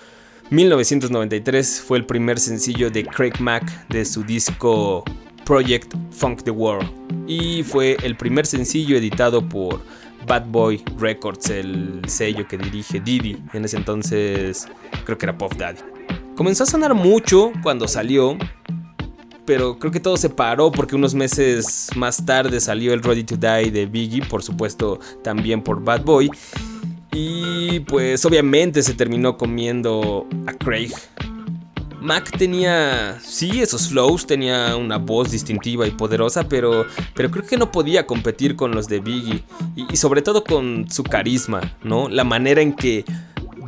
1993. 0.50 1.80
Fue 1.80 1.98
el 1.98 2.06
primer 2.06 2.38
sencillo 2.38 2.88
de 2.88 3.04
Craig 3.04 3.40
Mack 3.40 3.88
de 3.88 4.04
su 4.04 4.22
disco 4.22 5.02
Project 5.44 5.92
Funk 6.12 6.44
the 6.44 6.52
World. 6.52 6.88
Y 7.26 7.64
fue 7.64 7.96
el 8.04 8.16
primer 8.16 8.46
sencillo 8.46 8.96
editado 8.96 9.48
por 9.48 9.82
Bad 10.24 10.46
Boy 10.46 10.84
Records, 11.00 11.50
el 11.50 12.02
sello 12.06 12.46
que 12.46 12.56
dirige 12.56 13.00
Diddy. 13.00 13.42
En 13.54 13.64
ese 13.64 13.76
entonces 13.76 14.68
creo 15.04 15.18
que 15.18 15.26
era 15.26 15.36
Puff 15.36 15.56
Daddy. 15.56 15.99
Comenzó 16.36 16.64
a 16.64 16.66
sonar 16.66 16.94
mucho 16.94 17.52
cuando 17.62 17.86
salió, 17.86 18.36
pero 19.44 19.78
creo 19.78 19.92
que 19.92 20.00
todo 20.00 20.16
se 20.16 20.30
paró 20.30 20.70
porque 20.70 20.94
unos 20.94 21.14
meses 21.14 21.88
más 21.96 22.24
tarde 22.24 22.60
salió 22.60 22.94
el 22.94 23.02
Ready 23.02 23.24
to 23.24 23.36
Die 23.36 23.70
de 23.70 23.86
Biggie, 23.86 24.22
por 24.22 24.42
supuesto 24.42 25.00
también 25.22 25.62
por 25.62 25.82
Bad 25.82 26.02
Boy. 26.04 26.30
Y 27.12 27.80
pues 27.80 28.24
obviamente 28.24 28.82
se 28.82 28.94
terminó 28.94 29.36
comiendo 29.36 30.26
a 30.46 30.52
Craig. 30.52 30.92
Mac 32.00 32.30
tenía, 32.38 33.18
sí, 33.22 33.60
esos 33.60 33.88
flows, 33.88 34.26
tenía 34.26 34.74
una 34.76 34.96
voz 34.96 35.32
distintiva 35.32 35.86
y 35.86 35.90
poderosa, 35.90 36.48
pero, 36.48 36.86
pero 37.14 37.30
creo 37.30 37.44
que 37.44 37.58
no 37.58 37.70
podía 37.70 38.06
competir 38.06 38.56
con 38.56 38.70
los 38.70 38.88
de 38.88 39.00
Biggie. 39.00 39.44
Y, 39.76 39.92
y 39.92 39.96
sobre 39.96 40.22
todo 40.22 40.44
con 40.44 40.90
su 40.90 41.02
carisma, 41.02 41.76
¿no? 41.82 42.08
La 42.08 42.24
manera 42.24 42.62
en 42.62 42.72
que 42.72 43.04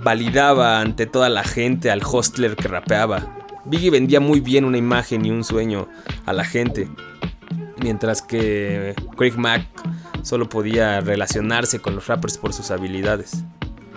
validaba 0.02 0.80
ante 0.80 1.06
toda 1.06 1.28
la 1.28 1.44
gente 1.44 1.90
al 1.90 2.02
hostler 2.04 2.56
que 2.56 2.68
rapeaba. 2.68 3.38
Biggie 3.64 3.90
vendía 3.90 4.20
muy 4.20 4.40
bien 4.40 4.64
una 4.64 4.78
imagen 4.78 5.24
y 5.24 5.30
un 5.30 5.44
sueño 5.44 5.88
a 6.26 6.32
la 6.32 6.44
gente, 6.44 6.88
mientras 7.80 8.22
que 8.22 8.94
Craig 9.16 9.36
Mack 9.36 9.66
solo 10.22 10.48
podía 10.48 11.00
relacionarse 11.00 11.78
con 11.80 11.94
los 11.94 12.06
rappers 12.08 12.38
por 12.38 12.52
sus 12.52 12.70
habilidades. 12.70 13.44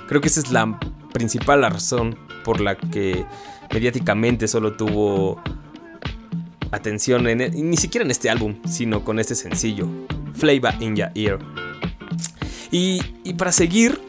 Creo 0.08 0.22
que 0.22 0.28
esa 0.28 0.40
es 0.40 0.52
la 0.52 0.80
principal 1.14 1.62
razón 1.62 2.18
por 2.44 2.62
la 2.62 2.76
que 2.76 3.26
mediáticamente 3.74 4.48
solo 4.48 4.74
tuvo 4.74 5.42
atención, 6.72 7.28
en, 7.28 7.70
ni 7.70 7.78
siquiera 7.78 8.06
en 8.06 8.12
este 8.12 8.30
álbum, 8.30 8.56
sino 8.68 9.04
con 9.04 9.20
este 9.20 9.34
sencillo, 9.34 9.88
Flavor 10.34 10.74
in 10.80 10.96
Your 10.96 11.10
Ear. 11.16 11.40
Y 12.72 13.00
para 13.38 13.52
seguir, 13.52 14.00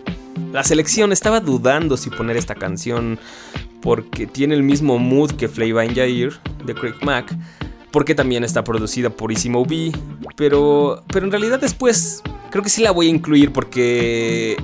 la 0.52 0.64
selección 0.64 1.12
estaba 1.12 1.40
dudando 1.40 1.96
si 1.96 2.10
poner 2.10 2.36
esta 2.36 2.54
canción 2.54 3.18
porque 3.80 4.26
tiene 4.26 4.54
el 4.54 4.62
mismo 4.62 4.98
mood 4.98 5.32
que 5.32 5.48
in 5.84 5.94
Your 5.94 6.08
Ear 6.08 6.32
de 6.64 6.74
Craig 6.74 6.96
Mack, 7.02 7.36
porque 7.92 8.14
también 8.14 8.44
está 8.44 8.64
producida 8.64 9.10
por 9.10 9.32
B, 9.32 9.92
pero, 10.36 11.02
pero 11.08 11.24
en 11.24 11.30
realidad 11.30 11.60
después 11.60 12.22
creo 12.50 12.62
que 12.62 12.70
sí 12.70 12.82
la 12.82 12.90
voy 12.90 13.06
a 13.06 13.10
incluir 13.10 13.52
porque 13.52 14.56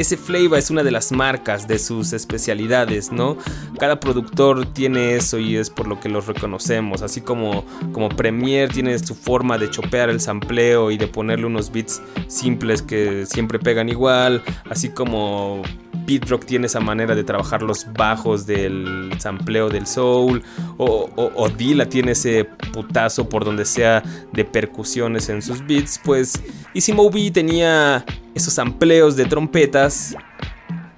ese 0.00 0.16
flavor 0.16 0.58
es 0.58 0.70
una 0.70 0.82
de 0.82 0.90
las 0.90 1.12
marcas 1.12 1.68
de 1.68 1.78
sus 1.78 2.12
especialidades, 2.12 3.12
¿no? 3.12 3.36
Cada 3.78 4.00
productor 4.00 4.66
tiene 4.72 5.16
eso 5.16 5.38
y 5.38 5.56
es 5.56 5.68
por 5.68 5.86
lo 5.86 6.00
que 6.00 6.08
los 6.08 6.26
reconocemos, 6.26 7.02
así 7.02 7.20
como, 7.20 7.64
como 7.92 8.08
Premiere 8.08 8.72
tiene 8.72 8.98
su 8.98 9.14
forma 9.14 9.58
de 9.58 9.68
chopear 9.68 10.08
el 10.08 10.20
sampleo 10.20 10.90
y 10.90 10.96
de 10.96 11.06
ponerle 11.06 11.46
unos 11.46 11.70
beats 11.70 12.00
simples 12.28 12.80
que 12.80 13.26
siempre 13.26 13.58
pegan 13.58 13.88
igual, 13.88 14.42
así 14.70 14.88
como 14.88 15.62
Beat 16.06 16.28
Rock 16.28 16.46
tiene 16.46 16.66
esa 16.66 16.80
manera 16.80 17.14
de 17.14 17.22
trabajar 17.22 17.62
los 17.62 17.86
bajos 17.92 18.46
del 18.46 19.12
sampleo 19.18 19.68
del 19.68 19.86
soul, 19.86 20.42
o, 20.78 21.10
o, 21.14 21.50
tiene 21.50 22.12
ese 22.12 22.46
putazo 22.72 23.28
por 23.28 23.44
donde 23.44 23.64
sea 23.64 24.02
de 24.32 24.44
percusiones 24.44 25.28
en 25.28 25.42
sus 25.42 25.64
beats, 25.66 26.00
pues 26.02 26.40
Easy 26.74 26.92
Moby 26.92 27.30
tenía 27.30 28.04
esos 28.34 28.54
sampleos 28.54 29.16
de 29.16 29.26
trompetas 29.26 30.16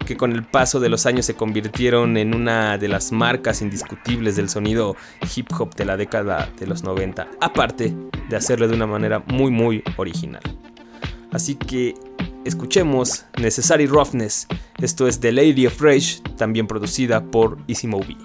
que 0.07 0.17
con 0.17 0.33
el 0.33 0.43
paso 0.45 0.81
de 0.81 0.89
los 0.89 1.07
años 1.07 1.27
se 1.27 1.35
convirtieron 1.35 2.17
en 2.17 2.35
una 2.35 2.77
de 2.79 2.89
las 2.89 3.13
marcas 3.13 3.63
indiscutibles 3.63 4.37
del 4.37 4.49
sonido 4.49 4.97
hip 5.35 5.49
hop 5.59 5.75
de 5.75 5.85
la 5.85 5.97
década 5.97 6.51
de 6.59 6.67
los 6.67 6.83
90, 6.83 7.29
aparte 7.41 7.95
de 8.29 8.37
hacerlo 8.37 8.69
de 8.69 8.75
una 8.75 8.87
manera 8.87 9.23
muy 9.27 9.51
muy 9.51 9.83
original. 9.97 10.43
Así 11.31 11.55
que 11.55 11.95
escuchemos 12.45 13.25
Necessary 13.41 13.87
Roughness, 13.87 14.47
esto 14.79 15.07
es 15.07 15.21
The 15.21 15.33
Lady 15.33 15.67
of 15.67 15.81
Rage, 15.81 16.21
también 16.37 16.67
producida 16.67 17.25
por 17.25 17.59
Easy 17.69 17.87
Moby. 17.87 18.19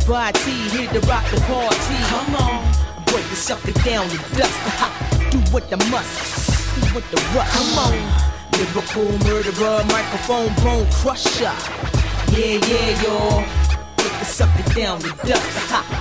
Big 0.00 0.08
body, 0.08 0.50
here 0.70 0.88
to 0.92 1.00
rock 1.00 1.24
the 1.30 1.40
party. 1.42 1.96
Come 2.08 2.34
on, 2.36 2.72
break 3.06 3.24
the 3.28 3.36
sucker 3.36 3.72
down 3.84 4.08
to 4.08 4.16
dust. 4.36 5.30
Do 5.30 5.38
what 5.52 5.68
the 5.70 5.76
must, 5.90 6.74
do 6.74 6.80
what 6.94 7.04
the 7.10 7.16
rush. 7.34 7.50
Come 7.50 7.78
on, 7.78 7.96
lyrical 8.52 9.18
murderer, 9.26 9.84
microphone 9.86 10.54
bone 10.62 10.86
crusher. 10.92 11.54
Yeah, 12.32 12.60
yeah, 12.66 13.02
y'all, 13.02 13.44
break 13.96 14.18
the 14.18 14.24
sucker 14.24 14.74
down 14.74 15.00
to 15.00 15.10
dust. 15.26 15.99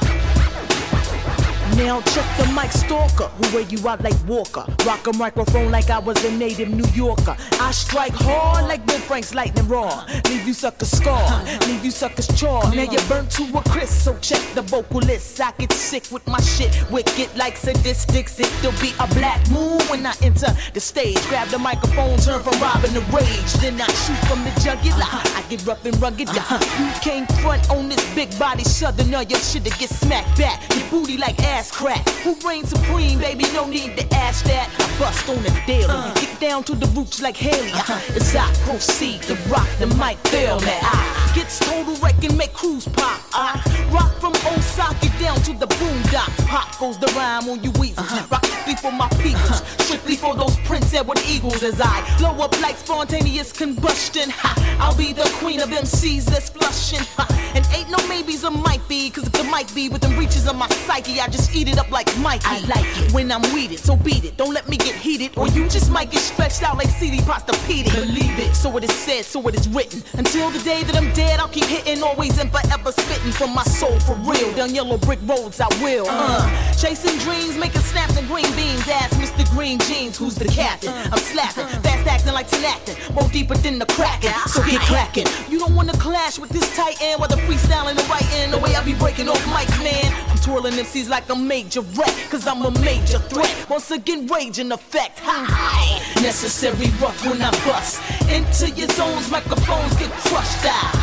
Now 1.80 2.02
check 2.02 2.26
the 2.38 2.46
mic 2.54 2.72
stalker, 2.72 3.30
who 3.38 3.56
wear 3.56 3.64
you 3.64 3.88
out 3.88 4.04
like 4.04 4.14
Walker. 4.28 4.66
Rock 4.86 5.08
a 5.08 5.14
microphone 5.14 5.72
like 5.72 5.90
I 5.90 5.98
was 6.00 6.24
a 6.26 6.32
native 6.32 6.70
New 6.70 6.86
Yorker. 6.94 7.38
I 7.54 7.72
strike 7.72 8.12
hard 8.14 8.66
like 8.66 8.86
Bill 8.86 9.00
Frank's 9.00 9.34
lightning 9.34 9.66
raw. 9.68 10.06
Leave 10.26 10.46
you 10.46 10.54
suckers 10.54 10.92
scarred, 10.92 11.48
leave 11.68 11.84
you 11.86 11.92
suckers 11.92 12.28
charred. 12.40 12.76
Now 12.76 12.84
you 12.84 13.00
burnt 13.08 13.32
to 13.32 13.44
a 13.58 13.62
crisp, 13.70 14.04
so 14.04 14.18
check 14.20 14.42
the 14.56 14.62
vocalist. 14.62 15.40
I 15.40 15.54
get 15.58 15.72
sick 15.72 16.04
with 16.12 16.28
my 16.28 16.42
shit, 16.42 16.70
wicked 16.92 17.30
like 17.38 17.56
sadistics. 17.56 18.40
It'll 18.40 18.74
be 18.82 18.92
a 19.00 19.08
black 19.16 19.40
moon 19.50 19.80
when 19.88 20.06
I 20.06 20.14
enter 20.22 20.52
the 20.74 20.82
stage. 20.82 21.26
Grab 21.28 21.48
the 21.48 21.60
microphone, 21.60 22.18
turn 22.18 22.44
from 22.44 22.60
robbing 22.62 22.92
to 22.92 23.02
rage. 23.16 23.54
Then 23.62 23.80
I 23.80 23.88
shoot 23.88 24.20
from 24.28 24.44
the 24.44 24.52
jugular. 24.62 25.08
I 25.08 25.44
get 25.50 25.66
rough 25.66 25.86
and 25.86 26.00
rugged. 26.02 26.28
Uh-huh. 26.28 26.60
You 26.84 26.92
came 27.00 27.26
front 27.42 27.70
on 27.70 27.88
this 27.88 28.04
big 28.14 28.38
body 28.38 28.66
southerner. 28.66 29.24
Your 29.24 29.40
shit 29.40 29.64
to 29.64 29.72
get 29.80 29.90
smacked 29.90 30.38
back. 30.38 30.62
Your 30.76 30.88
booty 30.90 31.18
like 31.18 31.40
ass 31.42 31.68
crack. 31.72 32.07
Who 32.24 32.36
reigns 32.47 32.70
supreme, 32.70 33.20
baby? 33.20 33.45
No 33.53 33.67
need 33.67 33.97
to 33.97 34.15
ask 34.15 34.45
that. 34.45 34.70
I 34.80 34.99
bust 34.99 35.30
on 35.30 35.41
the 35.43 35.53
daily. 35.65 35.86
Uh. 35.88 36.13
Get 36.15 36.39
down 36.39 36.63
to 36.65 36.76
the 36.76 36.88
roots 36.88 37.22
like 37.22 37.38
Haley. 37.38 37.72
Uh-huh. 37.72 38.15
As 38.15 38.36
I 38.36 38.51
proceed 38.65 39.22
to 39.24 39.36
rock 39.49 39.67
the 39.80 39.88
mic, 39.88 40.17
feel 40.28 40.59
me. 40.61 40.76
I 40.82 41.32
gets 41.36 41.59
total 41.59 41.95
wreck 41.95 42.24
and 42.24 42.38
make 42.38 42.53
crews 42.53 42.88
pop. 42.88 43.22
I 43.34 43.53
uh-huh. 43.53 43.95
rock 43.95 44.13
from 44.20 44.34
Osaka 44.53 45.09
down 45.20 45.38
to 45.41 45.53
the 45.53 45.67
boondock. 45.67 46.47
Pop 46.47 46.78
goes 46.80 46.97
the 46.97 47.07
rhyme 47.15 47.49
on 47.49 47.63
you 47.63 47.72
weasels. 47.72 47.99
Uh-huh. 47.99 48.28
Rock 48.32 48.45
strictly 48.45 48.76
for 48.76 48.91
my 48.91 49.07
people, 49.22 49.55
strictly 49.86 50.15
for 50.15 50.36
those 50.36 50.57
Prince 50.65 50.93
Edward 50.93 51.20
Eagles 51.28 51.63
as 51.63 51.80
I 51.82 52.17
blow 52.17 52.43
up 52.43 52.59
like 52.61 52.78
spontaneous 52.78 53.51
combustion. 53.51 54.30
Ha, 54.30 54.78
I'll 54.80 54.95
be 54.95 55.13
the 55.13 55.30
queen 55.39 55.59
of 55.59 55.70
MCs 55.70 56.26
that's 56.26 56.49
flushing. 56.49 57.05
Ha, 57.17 57.51
and 57.55 57.65
ain't 57.74 57.89
no 57.89 57.97
maybes 58.07 58.43
or 58.43 58.51
might 58.51 58.86
be, 58.88 59.09
cause 59.09 59.28
if 59.28 59.34
there 59.34 59.49
might 59.49 59.74
be 59.74 59.89
within 59.89 60.17
reaches 60.17 60.47
of 60.47 60.55
my 60.55 60.67
psyche, 60.70 61.20
I 61.20 61.28
just 61.28 61.51
eat 61.60 61.68
it 61.68 61.78
up 61.78 61.91
like 61.91 62.07
Mikey. 62.20 62.45
I 62.45 62.60
like 62.74 62.86
it 62.97 63.12
when 63.14 63.32
I'm 63.32 63.41
weeded, 63.53 63.80
so 63.80 63.97
beat 63.97 64.24
it. 64.24 64.38
Don't 64.38 64.53
let 64.53 64.70
me 64.70 64.78
get 64.78 64.95
heated, 64.95 65.38
or 65.38 65.47
you 65.49 65.68
just 65.68 65.91
might 65.91 66.10
get 66.10 66.22
stretched 66.22 66.64
out 66.64 66.78
like 66.78 66.88
CD 66.88 67.18
Postopedic. 67.20 67.93
Believe 67.93 68.39
it, 68.39 68.55
so 68.55 68.76
it 68.78 68.84
is 68.86 68.93
said, 68.93 69.26
so 69.26 69.45
it 69.47 69.55
is 69.55 69.68
written. 69.68 70.01
Until 70.18 70.49
the 70.51 70.60
day 70.60 70.84
that 70.84 70.95
I'm 70.95 71.12
dead, 71.14 71.39
I'll 71.39 71.49
keep 71.49 71.66
hitting, 71.66 72.01
always 72.01 72.38
and 72.39 72.49
forever 72.51 72.91
spitting 72.91 73.32
from 73.34 73.53
my 73.53 73.64
soul 73.64 73.99
for 73.99 74.16
real. 74.24 74.53
Down 74.53 74.74
yellow 74.74 74.97
brick 74.97 75.20
roads, 75.24 75.60
I 75.60 75.68
will. 75.84 76.05
Uh, 76.07 76.74
chasing 76.74 77.18
dreams, 77.20 77.57
making 77.57 77.82
snaps 77.82 78.18
and 78.18 78.28
green 78.28 78.49
beans. 78.55 78.88
Ask 78.88 79.18
Mr. 79.40 79.56
Green 79.56 79.80
Jeans, 79.80 80.18
who's 80.18 80.36
the 80.36 80.46
captain? 80.46 80.94
I'm 81.14 81.20
slapping, 81.20 81.66
fast 81.82 82.08
acting 82.08 82.34
like 82.34 82.52
acting, 82.54 82.96
more 83.14 83.28
deeper 83.30 83.56
than 83.56 83.80
the 83.80 83.86
cracking. 83.86 84.32
So 84.48 84.62
get 84.66 84.82
cracking. 84.82 85.28
You 85.50 85.60
don't 85.60 85.74
wanna 85.76 85.94
clash 85.94 86.38
with 86.38 86.50
this 86.50 86.76
tight 86.76 87.02
end, 87.02 87.22
the 87.22 87.38
freestyling 87.48 87.96
the 87.96 88.04
right 88.10 88.26
end. 88.34 88.52
The 88.52 88.58
way 88.58 88.76
I 88.76 88.84
be 88.84 88.94
breaking 88.96 89.30
off 89.30 89.42
mics, 89.46 89.82
man. 89.82 90.14
I'm 90.30 90.38
twirling 90.40 90.74
MCs 90.74 91.08
like 91.08 91.30
a 91.30 91.36
major 91.36 91.82
wreck, 91.82 92.14
cause 92.30 92.48
I'm 92.48 92.64
a 92.64 92.72
major 92.82 93.20
threat. 93.20 93.70
Once 93.70 93.92
again, 93.92 94.28
rage 94.28 94.60
in 94.60 94.74
effect. 94.74 95.20
Hi, 95.24 96.00
necessary 96.22 96.92
rough 97.00 97.26
when 97.26 97.42
I 97.42 97.52
bust. 97.64 98.02
Into 98.30 98.70
your 98.72 98.90
zones, 98.90 99.32
microphones 99.32 99.96
get 99.96 100.12
crushed 100.12 100.66
out. 100.66 100.96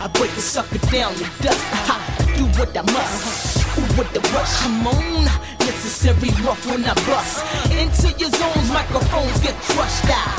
I 0.00 0.08
break 0.14 0.30
a 0.30 0.40
sucker 0.40 0.78
down 0.90 1.14
to 1.14 1.24
dust. 1.42 1.60
Ha, 1.86 2.34
do 2.36 2.46
what 2.58 2.74
I 2.74 2.82
must. 2.90 3.58
Who 3.74 3.82
with 3.98 4.12
the 4.14 4.20
rush? 4.32 4.60
Come 4.62 4.86
on. 4.86 5.51
Necessary 5.72 6.30
rough 6.44 6.66
when 6.66 6.84
I 6.84 6.92
bust. 7.08 7.42
Into 7.72 8.08
your 8.18 8.28
zones, 8.30 8.70
microphones 8.70 9.40
get 9.40 9.54
crushed 9.72 10.04
out. 10.10 10.38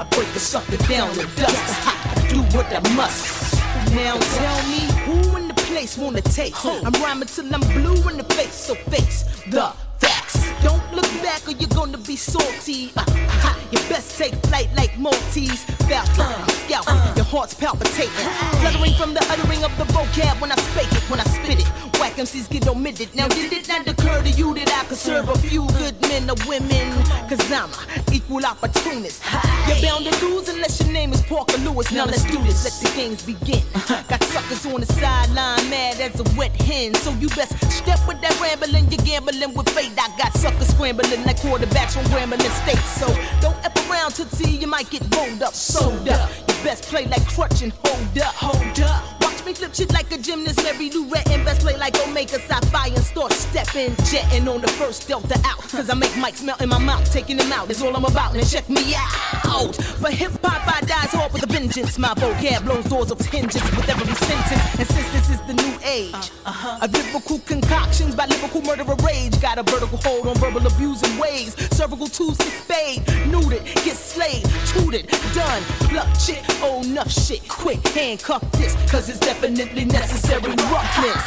I 0.00 0.06
break 0.12 0.28
a 0.28 0.38
sucker 0.38 0.76
down 0.86 1.12
to 1.14 1.26
dust. 1.34 1.86
I 2.14 2.28
do 2.30 2.42
what 2.56 2.66
I 2.72 2.80
must. 2.94 3.58
Now 3.92 4.16
tell 4.38 4.58
me 4.68 4.82
who 5.04 5.36
in 5.36 5.48
the 5.48 5.54
place 5.54 5.98
wanna 5.98 6.20
taste. 6.22 6.64
I'm 6.64 6.92
rhyming 7.02 7.26
till 7.26 7.52
I'm 7.52 7.60
blue 7.74 8.08
in 8.08 8.18
the 8.18 8.24
face, 8.38 8.54
so 8.54 8.76
face 8.92 9.24
the 9.50 9.72
facts. 9.98 10.38
Don't 10.62 10.77
look 10.92 11.08
back 11.22 11.46
or 11.46 11.52
you're 11.52 11.68
gonna 11.68 11.98
be 11.98 12.16
salty. 12.16 12.92
Uh, 12.96 13.04
ha, 13.42 13.58
you 13.70 13.78
best 13.88 14.18
take 14.18 14.34
flight 14.46 14.68
like 14.76 14.98
Maltese. 14.98 15.64
Falcon, 15.88 16.20
I'm 16.20 16.42
uh, 16.42 16.46
scouting, 16.48 16.94
uh. 16.94 17.14
your 17.16 17.24
heart's 17.24 17.54
palpitating. 17.54 18.12
Fluttering 18.60 18.94
from 18.94 19.14
the 19.14 19.22
uttering 19.30 19.64
of 19.64 19.76
the 19.78 19.84
vocab 19.92 20.40
when 20.40 20.52
I 20.52 20.56
spake 20.56 20.92
it, 20.92 21.02
when 21.10 21.20
I 21.20 21.24
spit 21.24 21.60
it. 21.60 21.68
Whack 21.98 22.14
MCs 22.14 22.48
get 22.48 22.68
omitted. 22.68 23.14
Now 23.14 23.28
did 23.28 23.52
it 23.52 23.68
not 23.68 23.88
occur 23.88 24.22
to 24.22 24.30
you 24.30 24.54
that 24.54 24.70
I 24.72 24.84
could 24.86 24.98
serve 24.98 25.28
a 25.28 25.38
few 25.38 25.66
good 25.78 26.00
men 26.02 26.30
or 26.30 26.36
women? 26.46 26.92
Cause 27.28 27.50
I'm 27.50 27.70
a 27.70 28.14
equal 28.14 28.44
opportunist. 28.44 29.22
You're 29.66 29.82
bound 29.82 30.04
to 30.06 30.24
lose 30.24 30.48
unless 30.48 30.80
your 30.80 30.92
name 30.92 31.12
is 31.12 31.22
Parker 31.22 31.58
Lewis. 31.58 31.90
Now 31.90 32.04
let's 32.04 32.24
do 32.24 32.38
this, 32.44 32.64
let 32.64 32.74
the 32.92 32.96
games 32.96 33.24
begin. 33.24 33.62
Uh-huh. 33.74 34.02
Got 34.08 34.22
suckers 34.24 34.64
on 34.66 34.80
the 34.80 34.86
sideline, 34.86 35.70
mad 35.70 36.00
as 36.00 36.20
a 36.20 36.36
wet 36.36 36.54
hen. 36.62 36.94
So 36.94 37.10
you 37.14 37.28
best 37.30 37.52
step 37.70 37.98
with 38.06 38.20
that 38.20 38.38
rambling, 38.40 38.90
you're 38.92 39.04
gambling 39.04 39.54
with 39.54 39.68
fate. 39.70 39.92
I 39.98 40.16
got 40.16 40.32
suckers 40.34 40.77
scrambling 40.78 41.24
like 41.24 41.36
quarterbacks 41.38 41.94
from 41.94 42.04
Grambling 42.04 42.38
State. 42.62 42.78
So 42.78 43.08
don't 43.40 43.56
F 43.64 43.90
around 43.90 44.12
to 44.12 44.24
see 44.36 44.58
you 44.58 44.68
might 44.68 44.88
get 44.90 45.02
rolled 45.16 45.42
up, 45.42 45.52
sold 45.52 46.08
up. 46.08 46.30
You 46.38 46.54
best 46.62 46.84
play 46.84 47.04
like 47.06 47.26
crutch 47.26 47.62
and 47.62 47.72
hold 47.84 48.18
up, 48.18 48.34
hold 48.36 48.80
up. 48.80 49.27
Flip 49.54 49.74
shit 49.74 49.92
like 49.92 50.12
a 50.12 50.18
gymnast, 50.18 50.62
Mary 50.62 50.90
Lou 50.90 51.06
Retton. 51.06 51.44
Best 51.44 51.62
play 51.62 51.76
like 51.78 51.96
Omega 52.06 52.38
Sapphire 52.38 52.92
and 52.94 53.02
start 53.02 53.32
stepping, 53.32 53.96
jetting 54.04 54.46
on 54.46 54.60
the 54.60 54.68
first 54.68 55.08
Delta 55.08 55.40
out. 55.44 55.58
Cause 55.70 55.88
I 55.88 55.94
make 55.94 56.10
mics 56.10 56.44
melt 56.44 56.60
in 56.60 56.68
my 56.68 56.78
mouth, 56.78 57.10
taking 57.10 57.38
them 57.38 57.50
out. 57.50 57.66
That's 57.66 57.80
all 57.80 57.96
I'm 57.96 58.04
about. 58.04 58.34
Now 58.34 58.42
check 58.42 58.68
me 58.68 58.94
out. 58.94 59.74
For 59.74 60.10
hip 60.10 60.32
hop, 60.44 60.62
I 60.68 60.80
dies 60.82 61.12
hard 61.12 61.32
with 61.32 61.42
a 61.42 61.46
vengeance. 61.46 61.98
My 61.98 62.14
vocab 62.14 62.64
blows 62.64 62.84
doors 62.84 63.10
of 63.10 63.20
hinges 63.20 63.62
with 63.62 63.88
every 63.88 64.14
sentence. 64.14 64.78
And 64.78 64.86
since 64.86 65.10
this 65.12 65.30
is 65.30 65.40
the 65.46 65.54
new 65.54 65.78
age, 65.82 66.30
uh-huh. 66.44 66.78
of 66.82 66.92
lyrical 66.92 67.38
concoctions 67.40 68.14
by 68.14 68.26
lyrical 68.26 68.62
murderer 68.62 68.96
rage. 69.04 69.40
Got 69.40 69.58
a 69.58 69.62
vertical 69.62 69.98
hold 69.98 70.26
on 70.26 70.34
verbal 70.36 70.66
abuse 70.66 71.02
and 71.02 71.18
ways. 71.18 71.56
Cervical 71.74 72.06
tubes 72.06 72.38
to 72.38 72.44
spade. 72.44 73.00
neutered, 73.32 73.64
get 73.84 73.96
slayed, 73.96 74.44
tooted, 74.66 75.06
done. 75.34 75.62
Pluck 75.88 76.08
shit, 76.20 76.44
oh 76.62 76.82
enough 76.84 77.10
shit. 77.10 77.48
Quick 77.48 77.86
handcuff 77.88 78.42
this, 78.52 78.74
cause 78.90 79.08
it's 79.08 79.18
definitely 79.18 79.37
necessary 79.46 80.50
roughness. 80.50 81.22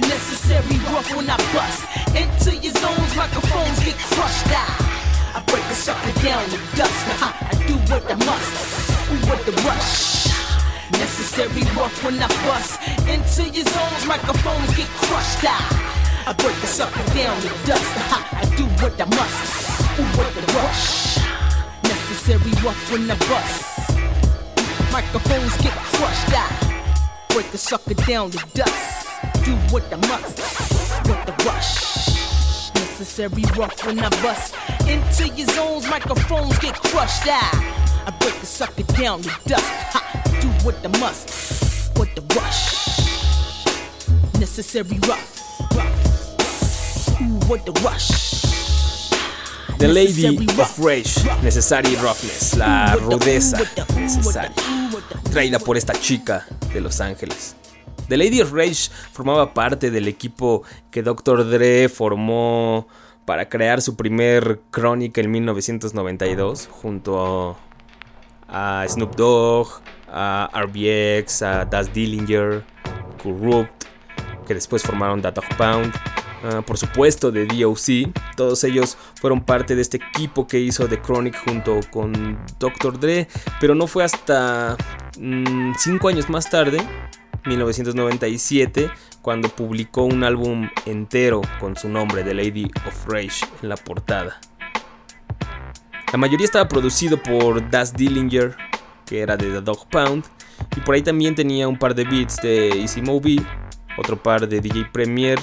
Necessary 0.00 0.78
rough 0.90 1.14
when 1.14 1.30
I 1.30 1.36
bust. 1.54 1.86
Into 2.16 2.56
your 2.56 2.72
zones, 2.74 3.16
microphones 3.16 3.78
get 3.84 3.94
crushed 3.94 4.50
out. 4.50 4.80
I 5.34 5.42
break 5.46 5.62
a 5.64 5.74
sucker 5.74 6.12
down 6.22 6.44
to 6.50 6.58
dust. 6.76 7.06
I 7.22 7.64
do 7.66 7.74
what 7.86 8.10
I 8.10 8.14
must. 8.24 8.50
Who 9.06 9.14
with 9.30 9.46
the 9.46 9.52
rush? 9.62 10.26
Necessary 10.92 11.62
rough 11.76 12.04
when 12.04 12.18
I 12.18 12.28
bust. 12.46 12.80
Into 13.06 13.44
your 13.54 13.64
zones, 13.64 14.06
microphones 14.06 14.76
get 14.76 14.88
crushed 15.06 15.44
out. 15.44 15.72
I 16.26 16.32
break 16.32 16.56
a 16.56 16.66
sucker 16.66 17.04
down 17.14 17.40
to 17.42 17.48
dust. 17.66 17.92
I 18.10 18.44
do 18.56 18.64
what 18.82 19.00
I 19.00 19.04
must. 19.04 19.82
Who 19.94 20.02
with 20.18 20.34
the 20.34 20.52
rush? 20.52 21.18
Necessary 21.84 22.52
rough 22.64 22.90
when 22.90 23.10
I 23.10 23.16
bust. 23.30 23.62
Microphones 24.90 25.56
get 25.58 25.74
crushed 25.94 26.34
out. 26.34 26.75
Break 27.36 27.52
a 27.52 27.58
sucker 27.58 27.92
down 27.92 28.30
to 28.30 28.38
dust. 28.54 29.06
Do 29.44 29.54
what 29.68 29.84
I 29.92 29.96
must. 30.08 30.38
With 31.06 31.26
the 31.26 31.34
rush. 31.44 32.72
Necessary 32.74 33.44
rough 33.54 33.84
when 33.84 33.98
I 33.98 34.08
bust. 34.22 34.54
Into 34.88 35.28
your 35.36 35.46
zones, 35.48 35.86
microphones 35.86 36.58
get 36.60 36.74
crushed 36.76 37.28
out. 37.28 37.54
I 38.06 38.16
break 38.20 38.36
a 38.36 38.46
sucker 38.46 38.84
down 38.84 39.20
to 39.20 39.28
dust. 39.46 39.70
Ha, 39.92 40.38
do 40.40 40.48
what 40.64 40.76
I 40.82 40.98
must. 40.98 41.98
With 41.98 42.14
the 42.14 42.22
rush. 42.34 43.00
Necessary 44.40 44.98
rough. 45.06 45.60
rough. 45.76 47.20
Ooh, 47.20 47.50
with 47.50 47.66
the 47.66 47.72
rush. 47.84 48.45
The 49.78 49.88
Lady 49.88 50.46
of 50.58 50.78
Rage, 50.78 51.22
Necessary 51.42 51.96
Roughness, 51.96 52.56
la 52.56 52.96
rudeza 52.96 53.58
necesaria, 53.94 54.54
traída 55.30 55.58
por 55.58 55.76
esta 55.76 55.92
chica 55.92 56.46
de 56.72 56.80
Los 56.80 57.00
Ángeles. 57.02 57.54
The 58.08 58.16
Lady 58.16 58.40
of 58.40 58.52
Rage 58.52 58.90
formaba 59.12 59.52
parte 59.52 59.90
del 59.90 60.08
equipo 60.08 60.62
que 60.90 61.02
Dr. 61.02 61.48
Dre 61.50 61.90
formó 61.90 62.88
para 63.26 63.50
crear 63.50 63.82
su 63.82 63.96
primer 63.96 64.60
crónica 64.70 65.20
en 65.20 65.30
1992 65.30 66.68
junto 66.70 67.58
a 68.48 68.86
Snoop 68.88 69.14
Dogg, 69.14 69.68
a 70.08 70.48
RBX, 70.54 71.42
a 71.42 71.66
Daz 71.66 71.92
Dillinger, 71.92 72.64
Corrupt, 73.22 73.84
que 74.46 74.54
después 74.54 74.82
formaron 74.82 75.20
Da 75.20 75.32
Dog 75.32 75.44
Pound. 75.58 75.92
Uh, 76.42 76.62
por 76.62 76.76
supuesto 76.76 77.32
de 77.32 77.46
DOC. 77.46 78.12
Todos 78.36 78.62
ellos 78.64 78.98
fueron 79.14 79.40
parte 79.40 79.74
de 79.74 79.82
este 79.82 79.96
equipo 79.96 80.46
que 80.46 80.60
hizo 80.60 80.86
The 80.86 81.00
Chronic 81.00 81.36
junto 81.44 81.80
con 81.90 82.38
Dr. 82.58 83.00
Dre, 83.00 83.26
pero 83.58 83.74
no 83.74 83.86
fue 83.86 84.04
hasta 84.04 84.76
5 85.14 85.20
mm, 85.20 86.06
años 86.06 86.28
más 86.28 86.50
tarde, 86.50 86.78
1997, 87.46 88.90
cuando 89.22 89.48
publicó 89.48 90.02
un 90.02 90.24
álbum 90.24 90.68
entero 90.84 91.40
con 91.58 91.74
su 91.74 91.88
nombre, 91.88 92.22
The 92.22 92.34
Lady 92.34 92.70
of 92.86 93.06
Rage, 93.06 93.46
en 93.62 93.70
la 93.70 93.76
portada. 93.76 94.38
La 96.12 96.18
mayoría 96.18 96.44
estaba 96.44 96.68
producido 96.68 97.20
por 97.22 97.70
Daz 97.70 97.94
Dillinger, 97.94 98.54
que 99.06 99.20
era 99.20 99.38
de 99.38 99.46
The 99.46 99.62
Dog 99.62 99.88
Pound, 99.88 100.24
y 100.76 100.80
por 100.80 100.94
ahí 100.94 101.02
también 101.02 101.34
tenía 101.34 101.66
un 101.66 101.78
par 101.78 101.94
de 101.94 102.04
beats 102.04 102.36
de 102.42 102.68
Easy 102.80 103.00
Movie, 103.00 103.42
otro 103.96 104.22
par 104.22 104.46
de 104.46 104.60
DJ 104.60 104.84
Premier 104.92 105.38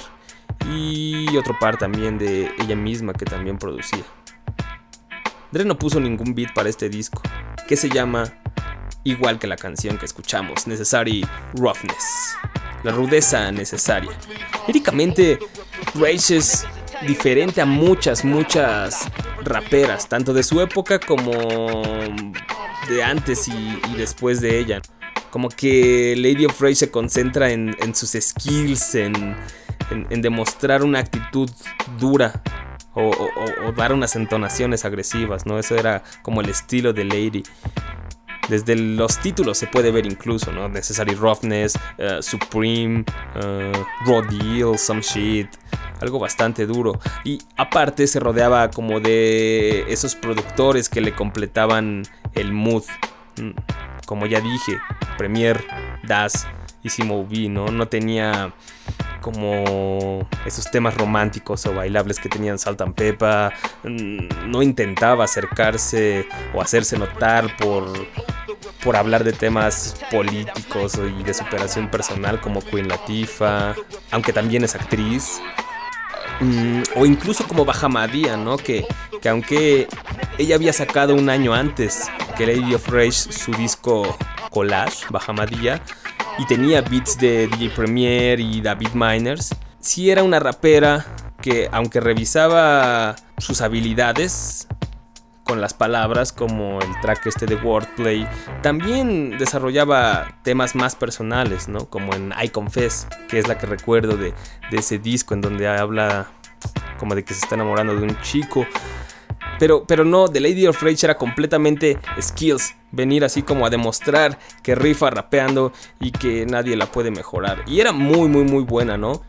y 0.70 1.36
otro 1.36 1.56
par 1.58 1.76
también 1.76 2.18
de 2.18 2.52
ella 2.58 2.76
misma 2.76 3.12
que 3.12 3.24
también 3.24 3.58
producía. 3.58 4.04
Dre 5.50 5.64
no 5.64 5.78
puso 5.78 6.00
ningún 6.00 6.34
beat 6.34 6.52
para 6.52 6.68
este 6.68 6.88
disco, 6.88 7.22
que 7.68 7.76
se 7.76 7.88
llama 7.88 8.24
igual 9.04 9.38
que 9.38 9.46
la 9.46 9.56
canción 9.56 9.98
que 9.98 10.06
escuchamos, 10.06 10.66
Necessary 10.66 11.24
Roughness, 11.54 12.36
la 12.82 12.90
rudeza 12.92 13.52
necesaria. 13.52 14.10
Líricamente, 14.66 15.38
Rage 15.94 16.38
es 16.38 16.66
diferente 17.06 17.60
a 17.60 17.66
muchas, 17.66 18.24
muchas 18.24 19.08
raperas, 19.42 20.08
tanto 20.08 20.32
de 20.32 20.42
su 20.42 20.60
época 20.60 20.98
como 20.98 21.30
de 22.88 23.02
antes 23.02 23.48
y, 23.48 23.94
después 23.96 24.40
de 24.40 24.58
ella. 24.58 24.82
Como 25.30 25.48
que 25.48 26.14
Lady 26.16 26.46
of 26.46 26.60
Rage 26.60 26.76
se 26.76 26.90
concentra 26.90 27.50
en, 27.50 27.76
en 27.80 27.94
sus 27.94 28.10
skills, 28.12 28.94
en, 28.94 29.36
en, 29.90 30.22
demostrar 30.22 30.82
una 30.82 31.00
actitud 31.00 31.50
dura 31.98 32.42
o, 32.94 33.12
dar 33.76 33.92
unas 33.92 34.14
entonaciones 34.16 34.84
agresivas, 34.84 35.46
¿no? 35.46 35.58
Eso 35.58 35.76
era 35.76 36.02
como 36.22 36.40
el 36.40 36.48
estilo 36.48 36.92
de 36.92 37.04
Lady. 37.04 37.42
Desde 38.48 38.76
los 38.76 39.18
títulos 39.18 39.56
se 39.56 39.66
puede 39.66 39.90
ver 39.90 40.06
incluso, 40.06 40.52
¿no? 40.52 40.68
Necessary 40.68 41.14
Roughness, 41.14 41.76
uh, 41.98 42.22
Supreme, 42.22 43.04
uh, 43.36 44.06
Raw 44.06 44.22
Deal, 44.22 44.78
Some 44.78 45.00
Shit, 45.00 45.48
algo 46.00 46.18
bastante 46.18 46.66
duro. 46.66 47.00
Y 47.24 47.40
aparte 47.56 48.06
se 48.06 48.20
rodeaba 48.20 48.70
como 48.70 49.00
de 49.00 49.84
esos 49.88 50.14
productores 50.14 50.88
que 50.88 51.00
le 51.00 51.14
completaban 51.14 52.02
el 52.34 52.52
mood. 52.52 52.84
Mm, 53.40 53.50
Como 54.06 54.26
ya 54.26 54.40
dije, 54.40 54.78
Premier, 55.16 55.64
Das, 56.06 56.46
Easy 56.84 57.02
Movie, 57.02 57.48
¿no? 57.48 57.66
No 57.68 57.88
tenía 57.88 58.52
como 59.20 60.28
esos 60.44 60.70
temas 60.70 60.94
románticos 60.94 61.64
o 61.64 61.74
bailables 61.74 62.20
que 62.20 62.28
tenían 62.28 62.58
Salt 62.58 62.82
and 62.82 62.94
Peppa. 62.94 63.52
Mm, 63.82 64.50
No 64.50 64.62
intentaba 64.62 65.24
acercarse 65.24 66.28
o 66.52 66.60
hacerse 66.60 66.98
notar 66.98 67.56
por, 67.56 67.90
por 68.82 68.96
hablar 68.96 69.24
de 69.24 69.32
temas 69.32 69.96
políticos 70.10 71.00
y 71.18 71.22
de 71.22 71.32
superación 71.32 71.90
personal 71.90 72.40
como 72.40 72.60
Queen 72.60 72.86
Latifah, 72.88 73.74
aunque 74.10 74.32
también 74.34 74.62
es 74.64 74.74
actriz. 74.74 75.40
Mm, 76.40 76.82
o 76.96 77.06
incluso 77.06 77.46
como 77.48 77.64
Bahamadía, 77.64 78.36
¿no? 78.36 78.58
Que, 78.58 78.86
que 79.22 79.28
aunque 79.30 79.88
ella 80.36 80.56
había 80.56 80.72
sacado 80.72 81.14
un 81.14 81.30
año 81.30 81.54
antes 81.54 82.10
que 82.36 82.46
Lady 82.46 82.74
of 82.74 82.88
Rage 82.88 83.12
su 83.12 83.52
disco 83.52 84.16
Collage, 84.50 85.06
Bahamadía, 85.10 85.80
y 86.38 86.46
tenía 86.46 86.82
beats 86.82 87.18
de 87.18 87.46
DJ 87.46 87.70
Premier 87.70 88.40
y 88.40 88.60
David 88.60 88.90
Miners, 88.94 89.54
sí 89.78 90.10
era 90.10 90.22
una 90.22 90.40
rapera 90.40 91.04
que 91.40 91.68
aunque 91.72 92.00
revisaba 92.00 93.16
sus 93.38 93.60
habilidades 93.60 94.66
con 95.44 95.60
las 95.60 95.74
palabras 95.74 96.32
como 96.32 96.80
el 96.80 97.00
track 97.02 97.26
este 97.26 97.46
de 97.46 97.56
Wordplay, 97.56 98.26
también 98.62 99.36
desarrollaba 99.38 100.38
temas 100.42 100.74
más 100.74 100.96
personales, 100.96 101.68
¿no? 101.68 101.90
Como 101.90 102.14
en 102.14 102.32
I 102.42 102.48
Confess, 102.48 103.06
que 103.28 103.38
es 103.38 103.46
la 103.46 103.58
que 103.58 103.66
recuerdo 103.66 104.16
de, 104.16 104.32
de 104.70 104.76
ese 104.78 104.98
disco 104.98 105.34
en 105.34 105.42
donde 105.42 105.68
habla 105.68 106.28
como 106.98 107.14
de 107.14 107.24
que 107.24 107.34
se 107.34 107.40
está 107.40 107.56
enamorando 107.56 107.94
de 107.94 108.02
un 108.02 108.18
chico. 108.22 108.66
Pero, 109.58 109.84
pero 109.86 110.04
no, 110.04 110.28
The 110.28 110.40
Lady 110.40 110.66
of 110.66 110.82
Rage 110.82 111.06
era 111.06 111.16
completamente 111.16 111.98
skills. 112.20 112.74
Venir 112.92 113.24
así 113.24 113.42
como 113.42 113.66
a 113.66 113.70
demostrar 113.70 114.38
que 114.62 114.74
rifa 114.74 115.10
rapeando 115.10 115.72
y 116.00 116.12
que 116.12 116.46
nadie 116.46 116.76
la 116.76 116.86
puede 116.86 117.10
mejorar. 117.10 117.64
Y 117.66 117.80
era 117.80 117.92
muy, 117.92 118.28
muy, 118.28 118.44
muy 118.44 118.62
buena, 118.62 118.96
¿no? 118.96 119.22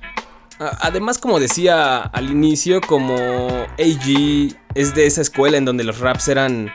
Además, 0.58 1.18
como 1.18 1.40
decía 1.40 2.02
al 2.02 2.32
inicio, 2.32 2.80
como 2.80 3.16
AG 3.78 4.56
es 4.74 4.96
de 4.96 5.06
esa 5.06 5.22
escuela 5.22 5.58
en 5.58 5.66
donde 5.66 5.84
los 5.84 6.00
raps 6.00 6.30
eran, 6.30 6.72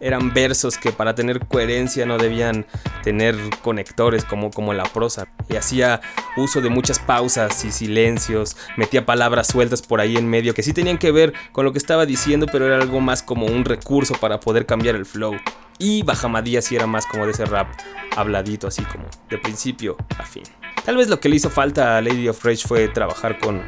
eran 0.00 0.32
versos 0.32 0.78
que 0.78 0.92
para 0.92 1.14
tener 1.14 1.46
coherencia 1.46 2.06
no 2.06 2.18
debían 2.18 2.66
tener 3.02 3.36
conectores 3.62 4.24
como, 4.24 4.50
como 4.50 4.72
la 4.74 4.84
prosa. 4.84 5.28
Y 5.48 5.56
hacía 5.56 6.00
uso 6.36 6.60
de 6.60 6.68
muchas 6.68 6.98
pausas 6.98 7.64
y 7.64 7.72
silencios, 7.72 8.56
metía 8.76 9.06
palabras 9.06 9.48
sueltas 9.48 9.82
por 9.82 10.00
ahí 10.00 10.16
en 10.16 10.28
medio 10.28 10.54
que 10.54 10.62
sí 10.62 10.72
tenían 10.72 10.98
que 10.98 11.12
ver 11.12 11.32
con 11.52 11.64
lo 11.64 11.72
que 11.72 11.78
estaba 11.78 12.06
diciendo, 12.06 12.46
pero 12.50 12.66
era 12.66 12.76
algo 12.76 13.00
más 13.00 13.22
como 13.22 13.46
un 13.46 13.64
recurso 13.64 14.14
para 14.14 14.40
poder 14.40 14.66
cambiar 14.66 14.94
el 14.94 15.06
flow. 15.06 15.36
Y 15.78 16.02
Bahamadía 16.02 16.60
sí 16.60 16.74
era 16.74 16.86
más 16.86 17.06
como 17.06 17.24
de 17.24 17.32
ese 17.32 17.44
rap 17.44 17.68
habladito, 18.16 18.66
así 18.66 18.82
como 18.82 19.04
de 19.30 19.38
principio 19.38 19.96
a 20.18 20.24
fin. 20.24 20.42
Tal 20.84 20.96
vez 20.96 21.08
lo 21.08 21.20
que 21.20 21.28
le 21.28 21.36
hizo 21.36 21.50
falta 21.50 21.96
a 21.96 22.00
Lady 22.00 22.28
of 22.28 22.44
Rage 22.44 22.66
fue 22.66 22.88
trabajar 22.88 23.38
con, 23.38 23.62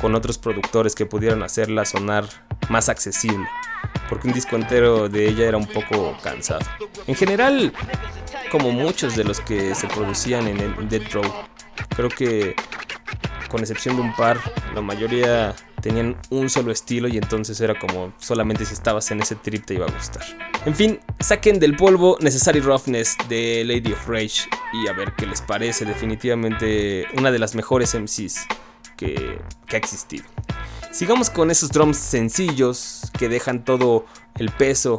con 0.00 0.14
otros 0.14 0.38
productores 0.38 0.94
que 0.94 1.06
pudieran 1.06 1.42
hacerla 1.42 1.84
sonar 1.84 2.24
más 2.68 2.88
accesible, 2.88 3.46
porque 4.08 4.28
un 4.28 4.34
disco 4.34 4.56
entero 4.56 5.08
de 5.08 5.28
ella 5.28 5.48
era 5.48 5.56
un 5.56 5.66
poco 5.66 6.16
cansado. 6.22 6.64
En 7.06 7.14
general, 7.14 7.72
como 8.50 8.70
muchos 8.72 9.16
de 9.16 9.24
los 9.24 9.40
que 9.40 9.74
se 9.74 9.86
producían 9.88 10.48
en 10.48 10.60
el 10.60 10.88
Dead 10.88 11.02
Row, 11.12 11.24
creo 11.96 12.08
que 12.08 12.54
con 13.48 13.60
excepción 13.60 13.96
de 13.96 14.02
un 14.02 14.14
par, 14.14 14.38
la 14.74 14.80
mayoría 14.80 15.54
tenían 15.80 16.16
un 16.30 16.50
solo 16.50 16.72
estilo 16.72 17.06
y 17.08 17.16
entonces 17.16 17.60
era 17.60 17.78
como 17.78 18.12
solamente 18.18 18.64
si 18.64 18.74
estabas 18.74 19.10
en 19.10 19.20
ese 19.20 19.36
trip 19.36 19.64
te 19.64 19.74
iba 19.74 19.86
a 19.86 19.90
gustar. 19.90 20.24
En 20.64 20.74
fin, 20.74 21.00
saquen 21.20 21.60
del 21.60 21.76
polvo 21.76 22.18
Necessary 22.20 22.60
Roughness 22.60 23.16
de 23.28 23.64
Lady 23.64 23.92
of 23.92 24.08
Rage 24.08 24.48
y 24.72 24.88
a 24.88 24.92
ver 24.92 25.12
qué 25.16 25.26
les 25.26 25.40
parece. 25.40 25.84
Definitivamente 25.84 27.06
una 27.16 27.30
de 27.30 27.38
las 27.38 27.54
mejores 27.54 27.94
MCs 27.94 28.46
que, 28.96 29.38
que 29.66 29.76
ha 29.76 29.78
existido. 29.78 30.24
Sigamos 30.96 31.28
con 31.28 31.50
esos 31.50 31.68
drums 31.68 31.98
sencillos 31.98 33.02
que 33.18 33.28
dejan 33.28 33.66
todo 33.66 34.06
el 34.36 34.50
peso 34.50 34.96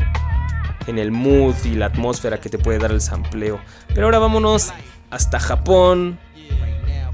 en 0.86 1.00
el 1.00 1.12
mood 1.12 1.56
y 1.66 1.74
la 1.74 1.88
atmósfera 1.88 2.40
que 2.40 2.50
te 2.50 2.60
puede 2.60 2.78
dar 2.78 2.92
el 2.92 3.02
sampleo. 3.02 3.60
Pero 3.96 4.06
ahora 4.06 4.20
vámonos 4.20 4.70
hasta 5.10 5.40
Japón. 5.40 6.20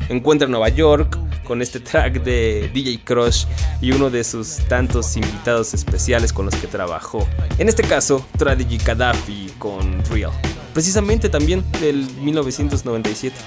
Encuentra 0.09 0.49
Nueva 0.49 0.67
York 0.67 1.17
con 1.45 1.61
este 1.61 1.79
track 1.79 2.23
de 2.23 2.69
DJ 2.73 3.05
Crush 3.05 3.45
y 3.79 3.93
uno 3.93 4.09
de 4.09 4.25
sus 4.25 4.57
tantos 4.67 5.15
invitados 5.15 5.73
especiales 5.73 6.33
con 6.33 6.43
los 6.43 6.55
que 6.55 6.67
trabajó. 6.67 7.25
En 7.59 7.69
este 7.69 7.83
caso, 7.83 8.25
Tradigy 8.37 8.79
Gaddafi 8.79 9.53
con 9.59 10.03
Real. 10.11 10.33
Precisamente 10.73 11.29
también 11.29 11.63
del 11.79 12.05
1997. 12.17 13.37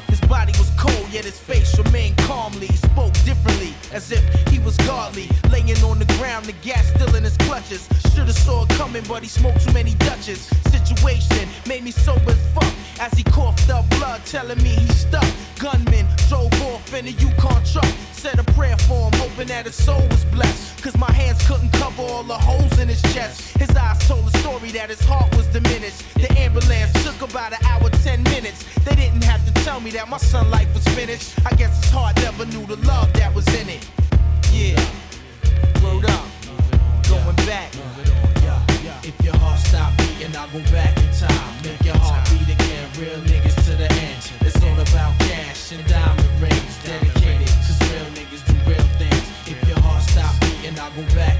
As 3.96 4.12
if 4.12 4.22
he 4.50 4.58
was 4.58 4.76
godly. 4.78 5.26
Laying 5.50 5.82
on 5.82 5.98
the 5.98 6.04
ground, 6.18 6.44
the 6.44 6.52
gas 6.60 6.86
still 6.94 7.14
in 7.14 7.24
his 7.24 7.36
clutches. 7.38 7.88
Should've 8.14 8.36
saw 8.36 8.64
it 8.64 8.68
coming, 8.70 9.02
but 9.08 9.22
he 9.22 9.28
smoked 9.28 9.64
too 9.64 9.72
many 9.72 9.94
Dutches. 9.94 10.40
Situation 10.70 11.48
made 11.66 11.82
me 11.82 11.90
sober 11.90 12.32
as 12.32 12.42
fuck. 12.54 12.72
As 13.00 13.12
he 13.12 13.24
coughed 13.24 13.70
up 13.70 13.88
blood, 13.90 14.20
telling 14.26 14.62
me 14.62 14.74
he 14.84 14.88
stuck. 14.88 15.26
Gunman 15.58 16.06
drove 16.28 16.52
off 16.68 16.92
in 16.92 17.06
a 17.06 17.14
Yukon 17.22 17.64
truck. 17.64 17.90
Said 18.12 18.38
a 18.38 18.44
prayer 18.52 18.76
for 18.88 19.08
him, 19.08 19.14
hoping 19.18 19.48
that 19.48 19.64
his 19.64 19.74
soul 19.74 20.06
was 20.10 20.24
blessed. 20.26 20.82
Cause 20.82 20.96
my 20.98 21.12
hands 21.12 21.40
couldn't 21.48 21.72
cover 21.72 22.02
all 22.02 22.22
the 22.22 22.38
holes 22.48 22.65
in 22.78 22.88
his 22.88 23.02
chest. 23.14 23.56
His 23.58 23.70
eyes 23.76 23.98
told 24.06 24.26
a 24.26 24.38
story 24.38 24.70
that 24.72 24.90
his 24.90 25.00
heart 25.00 25.34
was 25.36 25.46
diminished. 25.46 26.02
The 26.14 26.30
ambulance 26.38 26.92
took 27.04 27.20
about 27.22 27.52
an 27.52 27.64
hour, 27.66 27.88
ten 28.04 28.22
minutes. 28.24 28.64
They 28.84 28.94
didn't 28.94 29.22
have 29.24 29.44
to 29.46 29.52
tell 29.64 29.80
me 29.80 29.90
that 29.92 30.08
my 30.08 30.18
son 30.18 30.50
life 30.50 30.72
was 30.74 30.84
finished. 30.88 31.34
I 31.46 31.54
guess 31.54 31.74
his 31.82 31.90
heart 31.90 32.16
never 32.16 32.44
knew 32.46 32.66
the 32.66 32.76
love 32.86 33.12
that 33.14 33.34
was 33.34 33.46
in 33.54 33.68
it. 33.68 33.88
Yeah, 34.52 34.76
word 35.82 36.04
up, 36.10 36.26
going 37.08 37.36
back. 37.46 37.72
If 39.02 39.14
your 39.24 39.36
heart 39.36 39.60
stop 39.60 39.96
beating, 39.98 40.34
I'll 40.34 40.50
go 40.50 40.58
back 40.72 40.96
in 40.98 41.10
time. 41.14 41.62
Make 41.62 41.84
your 41.84 41.96
heart 41.96 42.28
beat 42.28 42.48
again. 42.52 42.88
Real 42.98 43.20
niggas 43.22 43.54
to 43.66 43.76
the 43.76 43.90
end. 43.92 44.18
It's 44.40 44.60
all 44.62 44.80
about 44.80 45.16
cash 45.20 45.72
and 45.72 45.86
diamond 45.86 46.42
rings. 46.42 46.74
Dedicated, 46.82 47.48
cause 47.62 47.78
real 47.90 48.08
niggas 48.18 48.42
do 48.48 48.54
real 48.68 48.86
things. 48.98 49.24
If 49.46 49.68
your 49.68 49.78
heart 49.80 50.02
stop 50.02 50.34
beating, 50.40 50.76
I'll 50.80 50.90
go 50.90 51.02
back 51.14 51.35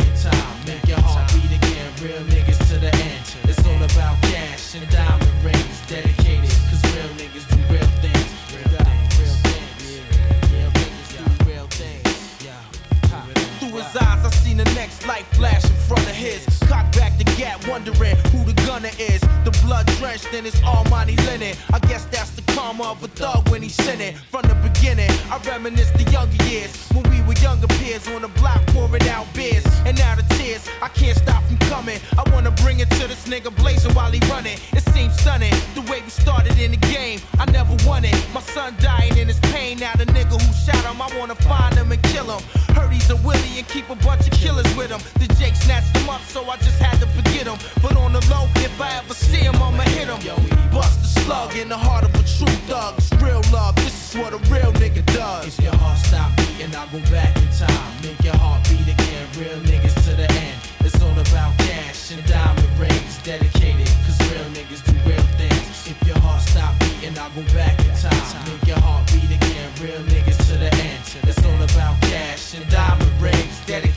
wondering 17.77 18.17
who 18.33 18.43
the 18.45 18.55
gunner 18.65 18.95
is. 18.99 19.21
The 19.45 19.51
blood 19.63 19.85
drenched 19.99 20.33
in 20.33 20.47
his 20.47 20.59
almighty 20.63 21.15
linen. 21.29 21.55
I 21.75 21.79
guess 21.81 22.07
that's 22.07 22.31
the 22.31 22.46
karma 22.57 22.85
of 22.85 23.03
a 23.03 23.09
thug 23.09 23.47
when 23.51 23.61
he's 23.61 23.75
sinning. 23.75 24.15
From 24.31 24.41
the 24.49 24.55
beginning, 24.55 25.11
I 25.31 25.37
reminisce 25.47 25.91
the 25.91 26.11
younger 26.11 26.43
years 26.45 26.73
when 26.95 27.05
we 27.11 27.21
were 27.29 27.39
younger 27.45 27.67
peers 27.79 28.09
on 28.09 28.23
the 28.23 28.29
block 28.41 28.65
pouring 28.69 29.07
out 29.09 29.27
beers. 29.35 29.65
And 29.85 29.97
now 29.99 30.15
the 30.15 30.23
tears, 30.37 30.67
I 30.81 30.89
can't 30.89 31.19
stop 31.19 31.45
from 31.45 31.59
coming. 31.69 31.99
I 32.17 32.25
wanna 32.33 32.51
bring 32.63 32.81
it 32.81 32.89
to 32.99 33.07
this 33.09 33.29
nigga 33.29 33.55
blazing 33.55 33.93
while 33.93 34.11
he 34.11 34.21
running. 34.31 34.59
It 34.73 34.85
seems 34.95 35.13
stunning 35.21 35.53
the 35.75 35.83
way 35.83 36.01
we 36.01 36.09
started 36.09 36.59
in 36.59 36.71
the 36.71 36.79
game. 36.79 37.21
I 37.39 37.45
never 37.51 37.77
won 37.87 38.07
it. 38.07 38.17
My 38.33 38.41
son 38.41 38.75
dying 38.81 39.17
in 39.19 39.29
his 39.29 39.41
pain. 39.53 39.79
Now 39.79 39.93
the 39.95 40.07
nigga 40.07 40.41
who 40.41 40.51
shot 40.65 40.83
him, 40.89 41.03
I 41.03 41.09
wanna 41.19 41.35
find 41.35 41.75
him 41.75 41.93
and 41.93 42.03
kill 42.05 42.31
him. 42.35 42.43
Heard 42.75 42.91
he's 42.91 43.11
a 43.11 43.17
willie 43.17 43.59
and 43.59 43.69
keep 43.69 43.91
a 43.91 43.97
bunch 43.97 44.27
of 44.27 44.33
killers 44.33 44.71
with 44.77 44.91
him. 44.91 45.01
The 45.21 45.29
Jake 45.35 45.57
snatched 45.57 45.95
him 45.95 46.09
up, 46.09 46.23
so 46.23 46.49
I 46.49 46.57
just 46.57 46.79
had 46.79 46.99
to 47.01 47.07
forget 47.17 47.47
him. 47.47 47.59
But 47.83 47.97
on 47.97 48.15
the 48.15 48.23
low, 48.33 48.49
if 48.57 48.81
I 48.81 48.97
ever 49.01 49.15
see 49.15 49.45
him, 49.49 49.57
I'ma 49.57 49.85
hit 49.97 50.09
him. 50.09 50.21
Bust 50.71 50.97
the 51.03 51.21
slug 51.21 51.55
in 51.57 51.69
the 51.69 51.77
heart 51.77 52.05
of 52.05 52.15
a 52.15 52.23
true 52.25 52.46
thug. 52.69 52.95
It's 52.99 53.13
real 53.23 53.43
love, 53.53 53.77
this 53.77 54.15
is 54.15 54.21
what 54.21 54.33
a 54.33 54.39
real 54.53 54.73
nigga 54.75 55.05
does. 55.07 55.47
If 55.47 55.65
your 55.65 55.77
heart 55.77 55.99
stop 55.99 56.37
beating, 56.37 56.75
I'll 56.75 56.89
go 56.89 57.01
back 57.11 57.37
in 57.37 57.49
time. 57.51 57.93
Make 58.03 58.23
your 58.23 58.37
heart 58.37 58.63
beat 58.69 58.89
again. 58.89 59.27
Real 59.39 59.61
niggas 59.67 59.95
to 60.07 60.17
the 60.17 60.31
end. 60.31 60.59
It's 60.81 61.01
all 61.03 61.19
about 61.19 61.57
cash 61.59 62.13
and 62.13 62.25
diamond 62.27 62.79
rings. 62.79 63.19
Dedicated, 63.23 63.89
cause 64.05 64.19
real 64.31 64.49
niggas 64.57 64.83
do 64.85 64.93
real 65.09 65.27
things. 65.41 65.89
If 65.91 65.99
your 66.07 66.19
heart 66.19 66.43
stop 66.43 66.79
beating, 66.81 67.19
I'll 67.19 67.31
go 67.31 67.43
back 67.55 67.79
in 67.81 67.93
time. 67.97 68.45
Make 68.47 68.67
your 68.69 68.81
heart 68.81 69.07
beat 69.13 69.31
again. 69.35 69.71
Real 69.83 70.03
niggas 70.13 70.39
to 70.51 70.59
the 70.59 70.71
end. 70.75 71.03
It's 71.25 71.45
all 71.45 71.63
about 71.63 72.01
cash 72.03 72.55
and 72.55 72.69
diamond 72.71 73.11
rings. 73.21 73.61
Dedicated, 73.67 73.96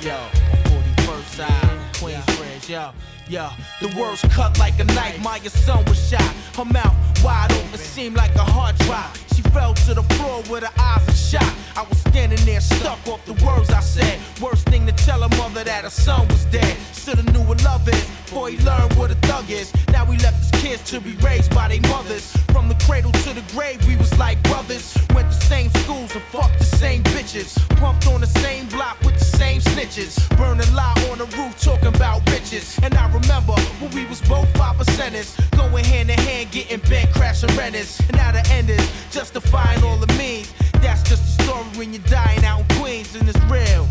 Yo, 0.00 0.14
41st 0.14 1.24
side, 1.24 2.94
yo. 3.28 3.48
The 3.80 3.88
world's 3.98 4.22
cut 4.34 4.56
like 4.56 4.78
a 4.78 4.84
knife. 4.84 5.20
My 5.20 5.40
son 5.40 5.84
was 5.86 6.08
shot. 6.08 6.22
Her 6.54 6.64
mouth 6.64 6.94
wide 7.24 7.50
open, 7.50 7.78
seemed 7.78 8.16
like 8.16 8.32
a 8.36 8.44
hard 8.44 8.78
drive. 8.78 9.27
She 9.38 9.42
fell 9.50 9.72
to 9.72 9.94
the 9.94 10.02
floor 10.14 10.42
with 10.50 10.64
her 10.64 10.82
eyes 10.82 11.06
a 11.06 11.14
shot. 11.14 11.54
I 11.76 11.84
was 11.88 11.98
standing 11.98 12.44
there 12.44 12.60
stuck 12.60 12.98
off 13.06 13.24
the 13.24 13.34
words 13.46 13.70
I 13.70 13.78
said. 13.78 14.18
Worst 14.42 14.66
thing 14.66 14.84
to 14.86 14.92
tell 14.92 15.22
her 15.22 15.28
mother 15.36 15.62
that 15.62 15.84
her 15.84 15.90
son 15.90 16.26
was 16.26 16.44
dead. 16.46 16.76
Shoulda 16.92 17.22
knew 17.30 17.42
what 17.42 17.62
love 17.62 17.88
is 17.88 18.04
before 18.24 18.48
he 18.48 18.58
learned 18.66 18.94
what 18.94 19.12
a 19.12 19.14
thug 19.28 19.48
is. 19.48 19.72
Now 19.92 20.04
we 20.04 20.16
left 20.18 20.38
his 20.38 20.60
kids 20.60 20.82
to 20.90 21.00
be 21.00 21.14
raised 21.22 21.54
by 21.54 21.68
their 21.68 21.80
mothers. 21.82 22.36
From 22.52 22.68
the 22.68 22.74
cradle 22.86 23.12
to 23.12 23.32
the 23.32 23.44
grave, 23.52 23.78
we 23.86 23.94
was 23.94 24.10
like 24.18 24.42
brothers. 24.42 24.92
Went 25.14 25.30
to 25.30 25.38
the 25.38 25.44
same 25.44 25.70
schools 25.82 26.12
and 26.16 26.24
fucked 26.34 26.58
the 26.58 26.64
same 26.64 27.04
bitches. 27.04 27.54
Pumped 27.78 28.08
on 28.08 28.20
the 28.20 28.26
same 28.42 28.66
block 28.66 28.98
with 29.04 29.16
the 29.20 29.24
same 29.24 29.60
snitches. 29.60 30.18
Burning 30.36 30.74
lie 30.74 30.98
on 31.12 31.18
the 31.18 31.26
roof 31.36 31.54
talking 31.62 31.94
about 31.94 32.24
bitches. 32.26 32.76
And 32.82 32.92
I 32.94 33.06
remember 33.06 33.54
when 33.78 33.92
we 33.92 34.04
was 34.06 34.20
both 34.22 34.50
five 34.56 34.74
percenters. 34.74 35.38
Going 35.56 35.84
hand 35.84 36.10
in 36.10 36.18
hand, 36.18 36.50
getting 36.50 36.80
bent, 36.90 37.14
crashing 37.14 37.54
renters. 37.56 38.00
And 38.00 38.16
now 38.16 38.32
the 38.32 38.44
end 38.50 38.68
is 38.68 38.84
justifying 39.32 39.82
all 39.84 39.98
the 39.98 40.12
means. 40.14 40.52
That's 40.80 41.02
just 41.02 41.22
a 41.22 41.42
story 41.42 41.64
when 41.76 41.92
you're 41.92 42.08
dying 42.08 42.44
out 42.44 42.60
in 42.60 42.66
Queens 42.78 43.14
and 43.14 43.28
it's 43.28 43.38
real. 43.44 43.86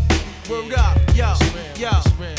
Word 0.50 0.74
up, 0.74 0.98
yo, 1.14 1.32
yo, 1.76 1.92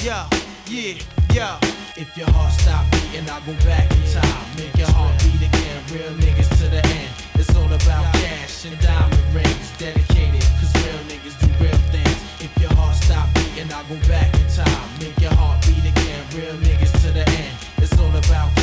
yo, 0.03 0.25
yeah, 0.67 0.97
yo. 1.33 1.47
If 1.95 2.15
your 2.17 2.29
heart 2.31 2.53
stop 2.59 2.83
beating, 2.91 3.29
I'll 3.29 3.41
go 3.45 3.53
back 3.63 3.89
in 3.91 4.03
time. 4.11 4.45
Make 4.57 4.75
your 4.75 4.91
heart 4.91 5.15
beat 5.23 5.47
again. 5.47 5.79
Real 5.93 6.13
niggas 6.19 6.49
to 6.59 6.67
the 6.67 6.85
end. 6.85 7.11
It's 7.35 7.55
all 7.55 7.71
about 7.71 8.03
cash 8.15 8.65
and 8.65 8.77
diamond 8.81 9.33
rings. 9.33 9.71
Dedicated, 9.77 10.43
cause 10.59 10.73
real 10.83 11.01
niggas 11.07 11.39
do 11.39 11.47
real 11.63 11.79
things. 11.95 12.19
If 12.43 12.51
your 12.59 12.73
heart 12.73 12.95
stop 12.95 13.27
beating, 13.33 13.71
I'll 13.71 13.87
go 13.87 13.95
back 14.07 14.33
in 14.35 14.47
time. 14.51 14.89
Make 14.99 15.17
your 15.21 15.33
heart 15.35 15.63
beat 15.65 15.85
again. 15.87 16.23
Real 16.35 16.55
niggas 16.67 16.91
to 17.03 17.11
the 17.11 17.23
end. 17.29 17.55
It's 17.77 17.97
all 17.97 18.15
about 18.15 18.58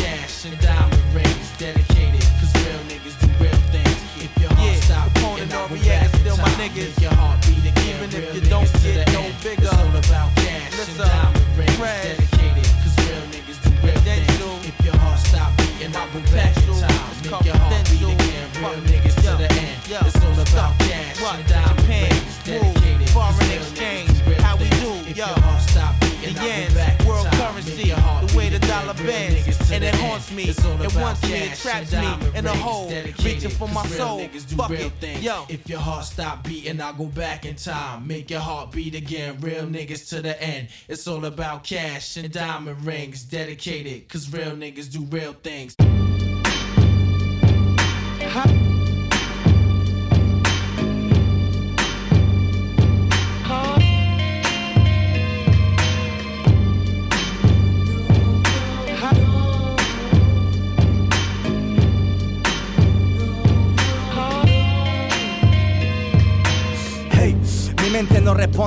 niggas. 6.68 6.96
Make 6.96 7.00
your 7.02 7.14
heart 7.14 7.40
beat 7.46 7.70
again. 7.70 7.96
Even 7.96 8.10
if 8.10 8.34
you 8.34 8.40
don't 8.48 8.72
get 8.82 9.12
no 9.12 9.22
bigger. 9.42 9.62
It's 9.62 9.72
all 9.72 9.88
about 9.88 10.34
cash 10.36 10.88
and 10.88 10.98
diamond 10.98 11.58
rings. 11.58 11.78
Dedicated, 11.78 12.66
cause 12.82 12.96
real 13.06 13.22
niggas 13.30 13.58
do 13.62 13.70
real 13.86 13.98
things. 14.02 14.66
If 14.66 14.84
your 14.84 14.96
heart 14.96 15.20
stop 15.20 15.56
beating, 15.56 15.94
I'll 15.94 16.10
go 16.12 16.20
back 16.32 16.56
in 16.56 16.74
time. 16.80 17.06
Make 17.22 17.44
your 17.44 17.56
heart 17.56 17.84
beat 17.90 18.02
again. 18.02 18.48
Real 18.58 18.80
niggas 18.90 19.16
to 19.22 19.32
the 19.38 19.48
end. 19.52 19.78
It's 19.86 20.24
all 20.24 20.32
about 20.32 20.78
cash 20.80 21.22
and 21.22 21.46
diamond 21.48 21.88
rings. 21.88 22.38
Dedicated, 22.44 23.10
foreign 23.10 23.50
exchange, 23.50 24.10
niggas 24.10 24.24
do 24.24 24.30
real 24.30 24.42
how 24.42 24.56
we 24.56 24.68
do, 24.82 24.92
If 25.10 25.16
yo. 25.16 25.26
your 25.26 25.40
heart 25.40 25.62
stop 25.62 25.94
beating, 26.00 26.34
The 26.34 26.40
I'll 26.40 26.46
go 26.46 26.52
yens, 26.52 26.74
back 26.74 27.00
in 27.00 27.06
world 27.06 27.26
currency, 27.32 27.76
Make 27.76 27.86
your 27.86 27.98
heart 27.98 28.28
the 28.28 28.36
way 28.36 28.48
the 28.50 28.58
dollar 28.60 28.94
bends, 28.94 29.35
and 29.76 29.84
it 29.84 29.94
haunts 29.96 30.32
me. 30.32 30.44
It 30.44 30.96
wants 30.96 31.22
me, 31.22 31.34
it 31.34 31.58
traps 31.58 31.92
me 31.92 32.08
in 32.34 32.46
a 32.46 32.54
hole, 32.54 32.90
reaching 33.22 33.50
for 33.50 33.68
my 33.68 33.86
soul. 33.86 34.26
Fuck 34.56 34.70
it, 34.70 35.22
yo. 35.22 35.44
If 35.50 35.68
your 35.68 35.80
heart 35.80 36.06
stop 36.06 36.44
beating, 36.44 36.80
I'll 36.80 36.94
go 36.94 37.04
back 37.04 37.44
in 37.44 37.56
time. 37.56 38.06
Make 38.06 38.30
your 38.30 38.40
heart 38.40 38.72
beat 38.72 38.94
again. 38.94 39.38
Real 39.40 39.66
niggas 39.66 40.08
to 40.10 40.22
the 40.22 40.42
end. 40.42 40.68
It's 40.88 41.06
all 41.06 41.24
about 41.26 41.64
cash 41.64 42.16
and 42.16 42.32
diamond 42.32 42.84
rings. 42.84 43.22
Dedicated, 43.24 44.08
cause 44.08 44.32
real 44.32 44.52
niggas 44.52 44.90
do 44.90 45.04
real 45.04 45.34
things. 45.34 45.76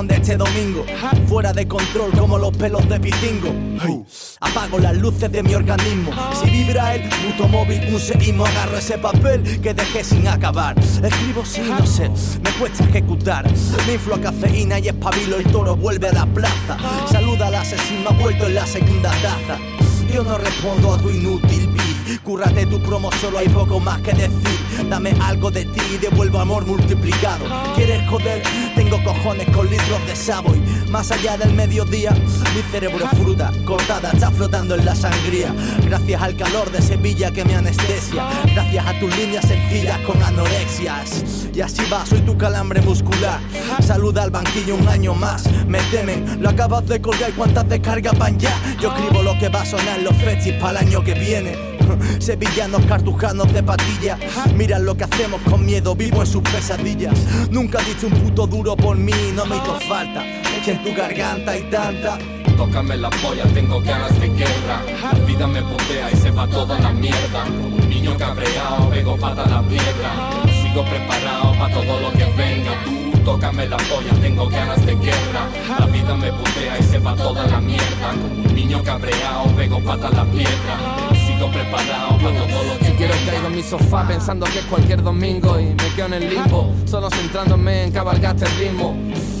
responde 0.00 0.14
este 0.14 0.36
domingo. 0.36 0.84
Fuera 1.26 1.52
de 1.52 1.66
control 1.66 2.10
como 2.12 2.38
los 2.38 2.56
pelos 2.56 2.88
de 2.88 3.00
pitingo. 3.00 3.48
Hey, 3.82 4.02
apago 4.40 4.78
las 4.78 4.96
luces 4.96 5.30
de 5.30 5.42
mi 5.42 5.54
organismo. 5.54 6.10
Si 6.42 6.50
vibra 6.50 6.94
el 6.94 7.08
puto 7.08 7.48
móvil, 7.48 7.80
un 7.92 8.00
seísmo. 8.00 8.46
Agarro 8.46 8.78
ese 8.78 8.98
papel 8.98 9.60
que 9.60 9.74
dejé 9.74 10.04
sin 10.04 10.26
acabar. 10.26 10.78
Escribo 10.78 11.44
sí, 11.44 11.62
no 11.62 11.86
sé, 11.86 12.10
me 12.42 12.50
cuesta 12.58 12.84
ejecutar. 12.84 13.46
Me 13.86 13.94
inflo 13.94 14.14
a 14.16 14.20
cafeína 14.20 14.78
y 14.78 14.88
espabilo. 14.88 15.36
El 15.36 15.44
toro 15.44 15.76
vuelve 15.76 16.08
a 16.08 16.12
la 16.12 16.26
plaza. 16.26 16.76
Saluda 17.10 17.48
al 17.48 17.56
asesino, 17.56 18.10
ha 18.10 18.12
vuelto 18.12 18.46
en 18.46 18.54
la 18.54 18.66
segunda 18.66 19.10
taza. 19.22 19.58
Yo 20.12 20.24
no 20.24 20.38
respondo 20.38 20.94
a 20.94 20.98
tu 20.98 21.10
inútil. 21.10 21.69
Cúrrate 22.18 22.66
tu 22.66 22.80
promo, 22.80 23.10
solo 23.12 23.38
hay 23.38 23.48
poco 23.48 23.80
más 23.80 24.00
que 24.00 24.12
decir. 24.12 24.88
Dame 24.88 25.14
algo 25.22 25.50
de 25.50 25.64
ti 25.64 25.80
y 25.94 25.98
devuelvo 25.98 26.40
amor 26.40 26.66
multiplicado. 26.66 27.44
¿Quieres 27.76 28.08
joder? 28.08 28.42
Tengo 28.74 29.02
cojones 29.04 29.48
con 29.54 29.68
litros 29.70 30.06
de 30.06 30.16
Savoy. 30.16 30.58
Más 30.90 31.10
allá 31.10 31.36
del 31.36 31.54
mediodía, 31.54 32.10
mi 32.10 32.62
cerebro 32.70 33.04
es 33.04 33.18
fruta 33.18 33.52
cortada, 33.64 34.10
está 34.10 34.30
flotando 34.30 34.74
en 34.74 34.84
la 34.84 34.94
sangría. 34.94 35.54
Gracias 35.84 36.20
al 36.20 36.36
calor 36.36 36.70
de 36.70 36.82
Sevilla 36.82 37.30
que 37.30 37.44
me 37.44 37.54
anestesia. 37.54 38.26
Gracias 38.54 38.86
a 38.86 38.98
tus 38.98 39.16
líneas 39.16 39.46
sencillas 39.46 39.98
con 40.00 40.20
anorexias. 40.22 41.48
Y 41.54 41.60
así 41.60 41.82
va, 41.92 42.04
soy 42.06 42.20
tu 42.22 42.36
calambre 42.36 42.80
muscular. 42.82 43.40
Saluda 43.80 44.22
al 44.22 44.30
banquillo 44.30 44.74
un 44.74 44.88
año 44.88 45.14
más. 45.14 45.48
Me 45.66 45.78
temen, 45.90 46.42
lo 46.42 46.48
acabas 46.48 46.86
de 46.86 47.00
colgar 47.00 47.30
y 47.30 47.32
cuántas 47.34 47.68
descargas 47.68 48.18
van 48.18 48.38
ya. 48.38 48.56
Yo 48.80 48.92
escribo 48.92 49.22
lo 49.22 49.38
que 49.38 49.48
va 49.48 49.62
a 49.62 49.66
sonar 49.66 50.00
los 50.00 50.16
festis 50.16 50.54
para 50.54 50.80
el 50.80 50.88
año 50.88 51.04
que 51.04 51.14
viene. 51.14 51.69
Sevillanos 52.18 52.84
cartujanos 52.86 53.52
de 53.52 53.62
patilla. 53.62 54.18
Mira 54.54 54.78
lo 54.78 54.96
que 54.96 55.04
hacemos 55.04 55.40
con 55.42 55.64
miedo, 55.64 55.94
vivo 55.94 56.20
en 56.20 56.26
sus 56.26 56.42
pesadillas. 56.42 57.14
Nunca 57.50 57.78
dicho 57.82 58.06
un 58.06 58.14
puto 58.14 58.46
duro 58.46 58.76
por 58.76 58.96
mí, 58.96 59.12
no 59.34 59.44
me 59.46 59.56
hizo 59.56 59.78
falta. 59.88 60.24
Echa 60.58 60.72
en 60.72 60.82
tu 60.82 60.94
garganta 60.94 61.56
y 61.56 61.62
tanta. 61.70 62.18
Tócame 62.56 62.96
la 62.96 63.08
polla, 63.10 63.44
tengo 63.54 63.80
ganas 63.80 64.20
de 64.20 64.28
guerra. 64.28 64.82
La 65.12 65.18
vida 65.24 65.46
me 65.46 65.62
putea 65.62 66.10
y 66.12 66.16
se 66.16 66.30
va 66.30 66.46
toda 66.46 66.78
la 66.78 66.92
mierda. 66.92 67.44
Como 67.44 67.76
un 67.76 67.88
niño 67.88 68.16
cabreado, 68.18 68.90
pego 68.90 69.16
pata 69.16 69.44
a 69.44 69.48
la 69.48 69.62
piedra. 69.62 70.42
Sigo 70.62 70.84
preparado 70.84 71.52
para 71.58 71.74
todo 71.74 72.00
lo 72.00 72.12
que 72.12 72.24
venga. 72.36 72.72
Tú 72.84 73.18
tócame 73.24 73.66
la 73.66 73.76
polla, 73.76 74.12
tengo 74.20 74.48
ganas 74.48 74.84
de 74.84 74.94
guerra. 74.94 75.48
La 75.78 75.86
vida 75.86 76.14
me 76.14 76.32
putea 76.32 76.78
y 76.78 76.82
se 76.82 76.98
va 76.98 77.14
toda 77.16 77.46
la 77.46 77.60
mierda. 77.60 78.10
Como 78.10 78.48
un 78.48 78.54
niño 78.54 78.82
cabreado, 78.82 79.46
pego 79.56 79.80
pata 79.80 80.08
a 80.08 80.10
la 80.10 80.24
piedra. 80.24 81.19
Sigo 81.40 81.52
preparado 81.52 82.18
para 82.18 82.46
todo 82.48 82.64
lo 82.64 82.78
que 82.78 82.84
Si 82.84 82.92
quiero 82.92 83.14
caigo 83.24 83.46
en 83.46 83.56
mi 83.56 83.62
sofá 83.62 84.06
pensando 84.06 84.44
que 84.44 84.58
es 84.58 84.64
cualquier 84.66 85.02
domingo 85.02 85.58
y 85.58 85.68
me 85.68 85.94
quedo 85.96 86.08
en 86.08 86.12
el 86.12 86.28
limbo, 86.28 86.70
solo 86.84 87.08
centrándome 87.08 87.84
en 87.84 87.92
cabalgar 87.92 88.36
este 88.36 88.46
ritmo. 88.58 88.94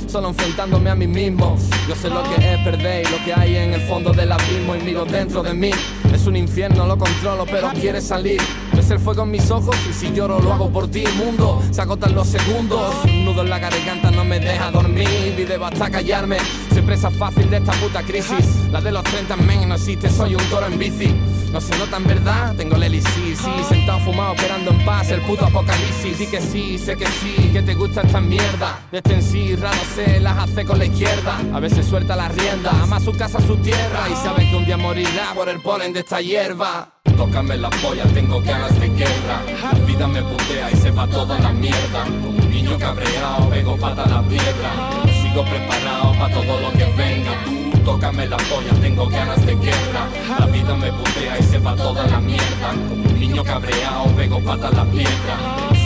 Solo 0.08 0.28
enfrentándome 0.28 0.88
a 0.88 0.94
mí 0.94 1.06
mismo. 1.06 1.58
Yo 1.86 1.94
sé 1.94 2.08
lo 2.08 2.22
que 2.22 2.36
es 2.36 2.58
perder 2.64 3.06
y 3.06 3.10
lo 3.10 3.22
que 3.22 3.34
hay 3.34 3.56
en 3.56 3.74
el 3.74 3.82
fondo 3.82 4.12
del 4.12 4.32
abismo 4.32 4.74
y 4.76 4.80
miro 4.80 5.04
dentro 5.04 5.42
de 5.42 5.52
mí. 5.52 5.72
Es 6.14 6.26
un 6.26 6.36
infierno, 6.36 6.86
lo 6.86 6.96
controlo, 6.96 7.44
pero 7.44 7.68
quiere 7.72 8.00
salir. 8.00 8.40
Ves 8.72 8.90
el 8.90 8.98
fuego 8.98 9.24
en 9.24 9.32
mis 9.32 9.50
ojos 9.50 9.76
y 9.88 9.92
si 9.92 10.10
lloro 10.10 10.40
lo 10.40 10.54
hago 10.54 10.70
por 10.70 10.88
ti, 10.88 11.04
mundo. 11.18 11.62
Se 11.70 11.82
agotan 11.82 12.14
los 12.14 12.28
segundos. 12.28 12.94
Un 13.04 13.26
nudo 13.26 13.42
en 13.42 13.50
la 13.50 13.58
garganta 13.58 14.10
no 14.10 14.24
me 14.24 14.40
deja 14.40 14.70
dormir 14.70 15.34
y 15.38 15.44
debo 15.44 15.66
hasta 15.66 15.90
callarme. 15.90 16.38
Soy 16.72 16.80
presa 16.80 17.10
fácil 17.10 17.50
de 17.50 17.58
esta 17.58 17.72
puta 17.72 18.02
crisis. 18.02 18.46
La 18.72 18.80
de 18.80 18.90
los 18.90 19.04
30 19.04 19.36
men 19.36 19.68
no 19.68 19.74
existe, 19.74 20.08
soy 20.08 20.34
un 20.34 20.42
toro 20.44 20.66
en 20.66 20.78
bici. 20.78 21.14
No 21.52 21.60
se 21.60 21.76
nota 21.78 21.96
en 21.96 22.06
verdad, 22.06 22.54
tengo 22.56 22.76
el 22.76 22.84
elixir, 22.84 23.36
sí, 23.36 23.50
sentado 23.68 23.98
fumado 24.00 24.34
esperando 24.34 24.70
en 24.70 24.84
paz 24.84 25.10
el 25.10 25.20
puto 25.22 25.46
apocalipsis. 25.46 26.16
Di 26.16 26.26
que 26.26 26.40
sí, 26.40 26.78
sé 26.78 26.96
que 26.96 27.06
sí, 27.06 27.50
que 27.52 27.60
te 27.62 27.74
gusta 27.74 28.02
esta 28.02 28.20
mierda. 28.20 28.78
De 28.92 28.98
este 28.98 29.14
en 29.14 29.22
sí, 29.22 29.56
raro 29.56 29.80
se 29.94 30.20
las 30.20 30.38
hace 30.38 30.64
con 30.64 30.78
la 30.78 30.84
izquierda. 30.84 31.38
A 31.52 31.58
veces 31.58 31.84
suelta 31.86 32.14
la 32.14 32.28
rienda, 32.28 32.70
ama 32.82 33.00
su 33.00 33.12
casa, 33.12 33.40
su 33.40 33.56
tierra 33.56 34.08
y 34.08 34.14
sabe 34.14 34.48
que 34.48 34.56
un 34.56 34.64
día 34.64 34.76
morirá 34.76 35.34
por 35.34 35.48
el 35.48 35.60
polen 35.60 35.92
de 35.92 36.00
esta 36.00 36.20
hierba. 36.20 37.00
Tócame 37.16 37.56
la 37.56 37.70
polla, 37.70 38.04
tengo 38.14 38.40
ganas 38.40 38.78
de 38.78 38.88
guerra. 38.88 39.42
La 39.72 39.78
vida 39.80 40.06
me 40.06 40.22
putea 40.22 40.70
y 40.70 40.76
se 40.76 40.92
va 40.92 41.06
toda 41.08 41.36
la 41.40 41.52
mierda. 41.52 42.04
Como 42.04 42.28
un 42.28 42.50
niño 42.50 42.78
cabreado, 42.78 43.50
pego 43.50 43.76
pata 43.76 44.06
la 44.06 44.22
piedra. 44.22 44.99
Sigo 45.30 45.44
preparado 45.44 46.12
para 46.18 46.34
todo 46.34 46.60
lo 46.60 46.72
que 46.72 46.84
venga. 46.96 47.30
Tú 47.44 47.78
tócame 47.84 48.26
la 48.26 48.36
polla, 48.36 48.74
tengo 48.80 49.06
ganas 49.06 49.46
de 49.46 49.54
guerra. 49.54 50.08
La 50.40 50.46
vida 50.46 50.74
me 50.74 50.92
putea 50.92 51.38
y 51.38 51.42
se 51.44 51.60
va 51.60 51.76
toda 51.76 52.04
la 52.08 52.18
mierda. 52.18 52.70
Como 52.88 53.08
un 53.08 53.20
niño 53.20 53.44
cabreado, 53.44 54.06
pego 54.16 54.40
pata 54.40 54.72
la 54.72 54.84
piedra. 54.86 55.36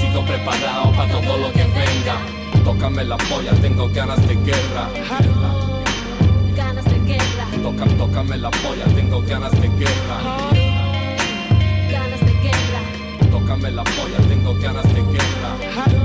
Sigo 0.00 0.24
preparado 0.24 0.92
para 0.92 1.12
todo 1.12 1.36
lo 1.36 1.52
que 1.52 1.62
venga. 1.62 2.16
Tócame 2.64 3.04
la 3.04 3.18
polla, 3.18 3.52
tengo 3.60 3.86
ganas 3.90 4.26
de 4.26 4.34
guerra. 4.34 4.88
Ganas 6.56 6.84
de 6.86 6.98
guerra, 7.00 7.46
Toca, 7.62 7.84
tócame 7.98 8.38
la 8.38 8.50
polla, 8.50 8.84
tengo 8.94 9.20
ganas 9.20 9.52
de 9.60 9.68
guerra. 9.68 10.16
ganas 11.92 12.20
de 12.20 12.32
guerra, 12.40 13.30
Tócame 13.30 13.70
la 13.72 13.84
polla, 13.84 14.16
tengo 14.26 14.54
ganas 14.54 14.84
de 14.94 15.02
guerra. 15.02 16.03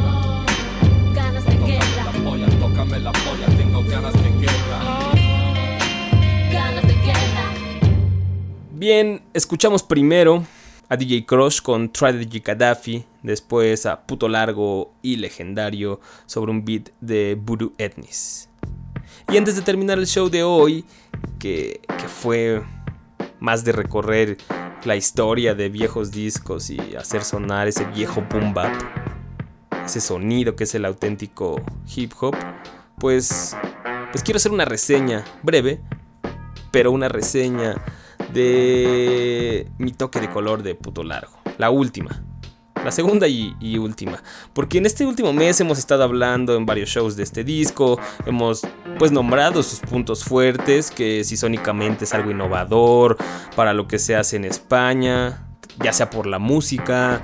La 3.02 3.12
polla, 3.12 3.46
tengo 3.58 3.84
ganas 3.84 4.14
de 4.14 4.30
guerra. 4.30 5.14
ganas 6.52 6.88
de 6.88 6.94
guerra. 6.94 7.54
Bien, 8.72 9.22
escuchamos 9.34 9.84
primero 9.84 10.44
a 10.90 10.98
DJ 10.98 11.26
Crush 11.26 11.62
con 11.62 11.92
Tragedy 11.92 12.40
Gaddafi, 12.40 13.06
después 13.24 13.86
a 13.86 14.02
Puto 14.02 14.28
Largo 14.28 14.94
y 15.02 15.18
Legendario 15.18 16.00
sobre 16.26 16.52
un 16.52 16.66
beat 16.66 16.90
de 17.00 17.38
Voodoo 17.40 17.74
Ethnis. 17.78 18.50
Y 19.32 19.38
antes 19.38 19.56
de 19.56 19.62
terminar 19.62 20.00
el 20.00 20.08
show 20.08 20.30
de 20.30 20.44
hoy, 20.44 20.84
que, 21.38 21.82
que 21.88 22.08
fue 22.08 22.64
más 23.40 23.64
de 23.64 23.72
recorrer 23.72 24.38
la 24.84 24.96
historia 24.96 25.54
de 25.54 25.70
viejos 25.70 26.12
discos 26.12 26.70
y 26.70 26.80
hacer 26.96 27.24
sonar 27.24 27.68
ese 27.68 27.86
viejo 27.86 28.26
boom 28.30 28.54
bap, 28.54 28.74
ese 29.86 30.02
sonido 30.02 30.56
que 30.56 30.64
es 30.64 30.74
el 30.76 30.86
auténtico 30.86 31.62
hip 31.96 32.14
hop, 32.20 32.36
pues, 33.00 33.56
pues 34.12 34.24
quiero 34.24 34.38
hacer 34.38 34.52
una 34.52 34.66
reseña 34.66 35.24
breve, 35.44 35.82
pero 36.72 36.92
una 36.92 37.10
reseña 37.10 37.76
de 38.34 39.68
mi 39.78 39.92
toque 39.92 40.20
de 40.20 40.30
color 40.30 40.64
de 40.64 40.76
puto 40.76 41.04
largo. 41.04 41.40
La 41.58 41.70
última. 41.70 42.24
La 42.84 42.92
segunda 42.92 43.28
y, 43.28 43.78
última. 43.78 44.24
Porque 44.54 44.78
en 44.78 44.86
este 44.86 45.06
último 45.06 45.34
mes 45.34 45.60
hemos 45.60 45.78
estado 45.78 46.04
hablando 46.04 46.56
en 46.56 46.66
varios 46.66 46.90
shows 46.90 47.18
de 47.18 47.24
este 47.24 47.44
disco. 47.44 48.00
Hemos 48.26 48.62
pues 48.98 49.12
nombrado 49.12 49.64
sus 49.64 49.80
puntos 49.80 50.24
fuertes. 50.24 50.90
Que 50.90 51.24
si 51.26 51.36
sónicamente 51.36 52.06
es 52.06 52.14
algo 52.14 52.32
innovador. 52.32 53.18
Para 53.56 53.74
lo 53.74 53.88
que 53.88 54.00
se 54.00 54.16
hace 54.16 54.38
en 54.38 54.46
España. 54.46 55.46
Ya 55.84 55.92
sea 55.92 56.10
por 56.10 56.26
la 56.26 56.40
música. 56.40 57.22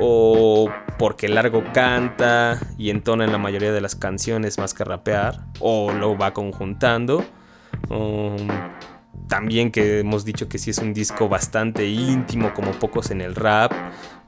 O 0.00 0.70
porque 0.98 1.28
Largo 1.28 1.64
canta. 1.72 2.60
Y 2.78 2.90
entona 2.90 3.24
en 3.24 3.32
la 3.32 3.38
mayoría 3.38 3.72
de 3.72 3.80
las 3.80 3.94
canciones 3.94 4.58
más 4.58 4.74
que 4.74 4.84
rapear. 4.84 5.44
O 5.60 5.92
lo 5.92 6.16
va 6.16 6.32
conjuntando. 6.32 7.24
Um, 7.88 8.48
también 9.28 9.70
que 9.70 10.00
hemos 10.00 10.24
dicho 10.24 10.48
que 10.48 10.58
sí 10.58 10.70
es 10.70 10.78
un 10.78 10.92
disco 10.92 11.28
bastante 11.28 11.86
íntimo, 11.86 12.52
como 12.54 12.72
pocos 12.72 13.10
en 13.10 13.20
el 13.20 13.34
rap, 13.34 13.72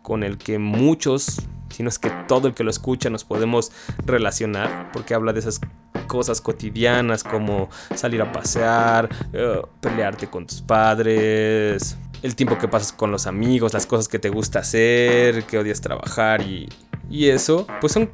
con 0.02 0.22
el 0.22 0.38
que 0.38 0.58
muchos, 0.58 1.42
si 1.70 1.82
no 1.82 1.88
es 1.88 1.98
que 1.98 2.10
todo 2.26 2.48
el 2.48 2.54
que 2.54 2.64
lo 2.64 2.70
escucha, 2.70 3.10
nos 3.10 3.24
podemos 3.24 3.72
relacionar, 4.04 4.90
porque 4.92 5.14
habla 5.14 5.32
de 5.32 5.40
esas 5.40 5.60
cosas 6.06 6.40
cotidianas 6.40 7.24
como 7.24 7.68
salir 7.94 8.22
a 8.22 8.32
pasear, 8.32 9.08
uh, 9.32 9.66
pelearte 9.80 10.28
con 10.28 10.46
tus 10.46 10.62
padres, 10.62 11.98
el 12.22 12.36
tiempo 12.36 12.58
que 12.58 12.68
pasas 12.68 12.92
con 12.92 13.10
los 13.10 13.26
amigos, 13.26 13.72
las 13.72 13.86
cosas 13.86 14.08
que 14.08 14.18
te 14.18 14.28
gusta 14.28 14.60
hacer, 14.60 15.44
que 15.44 15.58
odias 15.58 15.80
trabajar 15.80 16.42
y, 16.42 16.68
y 17.10 17.28
eso, 17.28 17.66
pues 17.80 17.92
son 17.92 18.10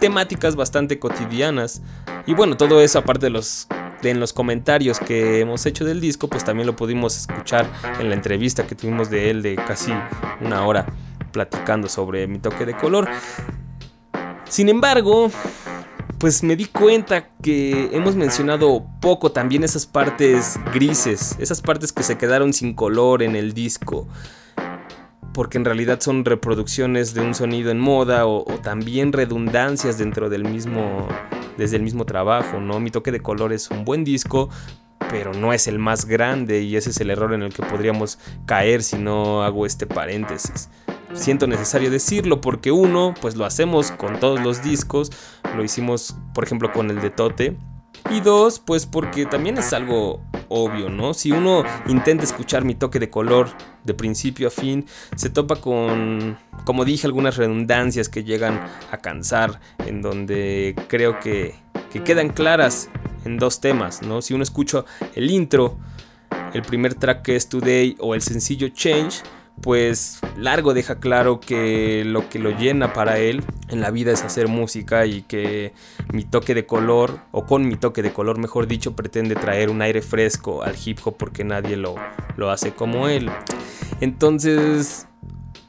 temáticas 0.00 0.56
bastante 0.56 0.98
cotidianas. 0.98 1.82
Y 2.26 2.34
bueno, 2.34 2.56
todo 2.56 2.80
eso 2.80 2.98
aparte 2.98 3.26
de 3.26 3.30
los 3.30 3.68
en 4.10 4.20
los 4.20 4.32
comentarios 4.32 4.98
que 4.98 5.40
hemos 5.40 5.66
hecho 5.66 5.84
del 5.84 6.00
disco, 6.00 6.28
pues 6.28 6.44
también 6.44 6.66
lo 6.66 6.76
pudimos 6.76 7.16
escuchar 7.16 7.66
en 7.98 8.08
la 8.08 8.14
entrevista 8.14 8.66
que 8.66 8.74
tuvimos 8.74 9.10
de 9.10 9.30
él 9.30 9.42
de 9.42 9.56
casi 9.56 9.92
una 10.40 10.66
hora 10.66 10.86
platicando 11.32 11.88
sobre 11.88 12.26
mi 12.26 12.38
toque 12.38 12.66
de 12.66 12.76
color. 12.76 13.08
Sin 14.48 14.68
embargo, 14.68 15.30
pues 16.18 16.42
me 16.42 16.56
di 16.56 16.66
cuenta 16.66 17.28
que 17.42 17.90
hemos 17.92 18.16
mencionado 18.16 18.86
poco 19.00 19.32
también 19.32 19.64
esas 19.64 19.86
partes 19.86 20.58
grises, 20.72 21.36
esas 21.38 21.60
partes 21.60 21.92
que 21.92 22.02
se 22.02 22.16
quedaron 22.16 22.52
sin 22.52 22.74
color 22.74 23.22
en 23.22 23.36
el 23.36 23.52
disco 23.52 24.06
porque 25.36 25.58
en 25.58 25.66
realidad 25.66 26.00
son 26.00 26.24
reproducciones 26.24 27.12
de 27.12 27.20
un 27.20 27.34
sonido 27.34 27.70
en 27.70 27.78
moda 27.78 28.26
o, 28.26 28.44
también 28.62 29.12
redundancias 29.12 29.98
dentro 29.98 30.30
del 30.30 30.44
mismo 30.44 31.06
desde 31.58 31.76
el 31.76 31.82
mismo 31.82 32.06
trabajo, 32.06 32.58
¿no? 32.58 32.80
Mi 32.80 32.90
toque 32.90 33.12
de 33.12 33.20
color 33.20 33.52
es 33.52 33.70
un 33.70 33.84
buen 33.84 34.02
disco, 34.02 34.48
pero 35.10 35.34
no 35.34 35.52
es 35.52 35.68
el 35.68 35.78
más 35.78 36.06
grande 36.06 36.62
y 36.62 36.76
ese 36.76 36.88
es 36.88 37.00
el 37.00 37.10
error 37.10 37.34
en 37.34 37.42
el 37.42 37.52
que 37.52 37.62
podríamos 37.62 38.18
caer 38.46 38.82
si 38.82 38.96
no 38.96 39.42
hago 39.42 39.66
este 39.66 39.86
paréntesis. 39.86 40.70
Siento 41.14 41.46
necesario 41.46 41.90
decirlo 41.90 42.40
porque 42.40 42.72
uno, 42.72 43.14
pues 43.20 43.36
lo 43.36 43.44
hacemos 43.44 43.90
con 43.90 44.18
todos 44.20 44.40
los 44.40 44.62
discos, 44.62 45.10
lo 45.56 45.64
hicimos 45.64 46.16
por 46.34 46.44
ejemplo 46.44 46.72
con 46.72 46.90
el 46.90 47.00
de 47.00 47.10
Tote, 47.10 47.56
y 48.10 48.20
dos, 48.20 48.60
pues 48.60 48.86
porque 48.86 49.26
también 49.26 49.58
es 49.58 49.72
algo 49.72 50.22
obvio, 50.48 50.88
¿no? 50.88 51.14
Si 51.14 51.32
uno 51.32 51.64
intenta 51.88 52.24
escuchar 52.24 52.64
mi 52.64 52.74
toque 52.74 53.00
de 53.00 53.10
color 53.10 53.48
de 53.84 53.94
principio 53.94 54.48
a 54.48 54.50
fin, 54.50 54.86
se 55.16 55.28
topa 55.28 55.56
con, 55.56 56.38
como 56.64 56.84
dije, 56.84 57.06
algunas 57.06 57.36
redundancias 57.36 58.08
que 58.08 58.22
llegan 58.22 58.60
a 58.92 58.98
cansar, 58.98 59.60
en 59.86 60.02
donde 60.02 60.76
creo 60.88 61.18
que, 61.18 61.54
que 61.90 62.04
quedan 62.04 62.28
claras 62.28 62.90
en 63.24 63.38
dos 63.38 63.60
temas, 63.60 64.02
¿no? 64.02 64.22
Si 64.22 64.34
uno 64.34 64.44
escucha 64.44 64.84
el 65.14 65.30
intro, 65.30 65.76
el 66.52 66.62
primer 66.62 66.94
track 66.94 67.22
que 67.22 67.36
es 67.36 67.48
Today 67.48 67.96
o 67.98 68.14
el 68.14 68.22
sencillo 68.22 68.68
Change, 68.68 69.22
pues 69.62 70.20
Largo 70.36 70.74
deja 70.74 71.00
claro 71.00 71.40
que 71.40 72.04
lo 72.04 72.28
que 72.28 72.38
lo 72.38 72.50
llena 72.50 72.92
para 72.92 73.18
él 73.18 73.42
en 73.68 73.80
la 73.80 73.90
vida 73.90 74.12
es 74.12 74.22
hacer 74.22 74.48
música 74.48 75.06
y 75.06 75.22
que 75.22 75.72
mi 76.12 76.24
toque 76.24 76.54
de 76.54 76.66
color, 76.66 77.20
o 77.32 77.46
con 77.46 77.66
mi 77.66 77.76
toque 77.76 78.02
de 78.02 78.12
color 78.12 78.38
mejor 78.38 78.66
dicho, 78.66 78.94
pretende 78.94 79.34
traer 79.34 79.70
un 79.70 79.82
aire 79.82 80.02
fresco 80.02 80.62
al 80.62 80.76
hip 80.84 80.98
hop 81.04 81.16
porque 81.16 81.44
nadie 81.44 81.76
lo, 81.76 81.94
lo 82.36 82.50
hace 82.50 82.72
como 82.72 83.08
él. 83.08 83.30
Entonces, 84.00 85.08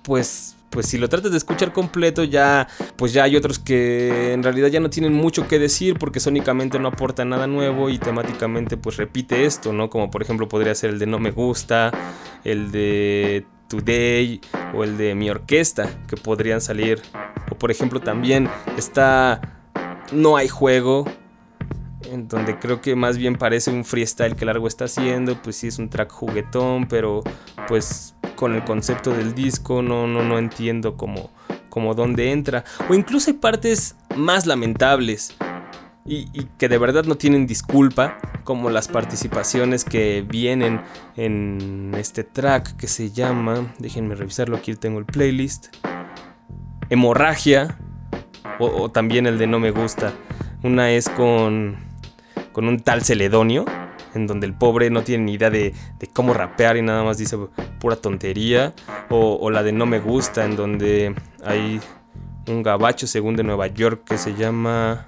pues 0.03 0.53
pues 0.69 0.85
si 0.87 0.97
lo 0.97 1.07
tratas 1.07 1.31
de 1.31 1.37
escuchar 1.37 1.71
completo 1.71 2.23
ya 2.23 2.67
pues 2.97 3.13
ya 3.13 3.23
hay 3.23 3.35
otros 3.35 3.57
que 3.57 4.33
en 4.33 4.43
realidad 4.43 4.67
ya 4.67 4.79
no 4.79 4.89
tienen 4.89 5.13
mucho 5.13 5.47
que 5.47 5.59
decir 5.59 5.97
porque 5.97 6.19
sónicamente 6.19 6.77
no 6.77 6.89
aporta 6.89 7.23
nada 7.25 7.47
nuevo 7.47 7.89
y 7.89 7.97
temáticamente 7.97 8.75
pues 8.77 8.97
repite 8.97 9.45
esto, 9.45 9.71
¿no? 9.73 9.89
Como 9.89 10.11
por 10.11 10.21
ejemplo 10.21 10.47
podría 10.47 10.75
ser 10.75 10.91
el 10.91 10.99
de 10.99 11.05
No 11.07 11.19
me 11.19 11.31
gusta, 11.31 11.91
el 12.43 12.71
de 12.71 13.45
Today 13.67 14.41
o 14.73 14.83
el 14.83 14.97
de 14.97 15.15
mi 15.15 15.29
orquesta 15.29 15.89
que 16.07 16.17
podrían 16.17 16.61
salir. 16.61 17.01
O 17.51 17.55
por 17.55 17.71
ejemplo 17.71 17.99
también 17.99 18.49
está 18.77 19.41
No 20.11 20.37
hay 20.37 20.47
juego. 20.47 21.05
En 22.11 22.27
donde 22.27 22.57
creo 22.57 22.79
que 22.81 22.95
más 22.95 23.17
bien 23.17 23.35
parece 23.35 23.69
un 23.69 23.83
freestyle 23.83 24.35
que 24.35 24.45
Largo 24.45 24.67
está 24.67 24.85
haciendo. 24.85 25.41
Pues 25.41 25.57
sí 25.57 25.67
es 25.67 25.79
un 25.79 25.89
track 25.89 26.11
juguetón. 26.11 26.87
Pero 26.87 27.23
pues 27.67 28.15
con 28.35 28.55
el 28.55 28.63
concepto 28.63 29.11
del 29.11 29.33
disco 29.33 29.81
no, 29.81 30.07
no, 30.07 30.23
no 30.23 30.37
entiendo 30.37 30.95
cómo, 30.95 31.31
cómo 31.69 31.93
dónde 31.95 32.31
entra. 32.31 32.63
O 32.89 32.93
incluso 32.93 33.31
hay 33.31 33.37
partes 33.37 33.95
más 34.15 34.45
lamentables. 34.45 35.35
Y, 36.09 36.25
que 36.57 36.69
de 36.69 36.77
verdad 36.77 37.03
no 37.03 37.15
tienen 37.15 37.47
disculpa, 37.47 38.17
como 38.45 38.69
las 38.69 38.87
participaciones 38.87 39.83
que 39.83 40.25
vienen 40.25 40.81
en 41.17 41.91
este 41.97 42.23
track 42.23 42.77
que 42.77 42.87
se 42.87 43.11
llama, 43.11 43.73
déjenme 43.77 44.15
revisarlo, 44.15 44.55
aquí 44.55 44.73
tengo 44.75 44.99
el 44.99 45.05
playlist, 45.05 45.75
Hemorragia, 46.89 47.77
o, 48.59 48.89
también 48.89 49.27
el 49.27 49.37
de 49.37 49.47
No 49.47 49.59
Me 49.59 49.71
Gusta. 49.71 50.13
Una 50.63 50.91
es 50.91 51.09
con, 51.09 51.75
con 52.53 52.69
un 52.69 52.79
tal 52.79 53.03
Celedonio, 53.03 53.65
en 54.13 54.27
donde 54.27 54.47
el 54.47 54.53
pobre 54.53 54.89
no 54.89 55.03
tiene 55.03 55.25
ni 55.25 55.33
idea 55.33 55.49
de, 55.49 55.73
de, 55.99 56.07
cómo 56.07 56.33
rapear 56.33 56.77
y 56.77 56.81
nada 56.81 57.03
más 57.03 57.17
dice 57.17 57.37
pura 57.79 57.97
tontería. 57.97 58.73
O, 59.09 59.49
la 59.49 59.61
de 59.61 59.73
No 59.73 59.85
Me 59.85 59.99
Gusta, 59.99 60.45
en 60.45 60.55
donde 60.55 61.13
hay 61.43 61.81
un 62.47 62.63
gabacho 62.63 63.07
según 63.07 63.35
de 63.35 63.43
Nueva 63.43 63.67
York 63.67 64.03
que 64.05 64.17
se 64.17 64.33
llama 64.35 65.05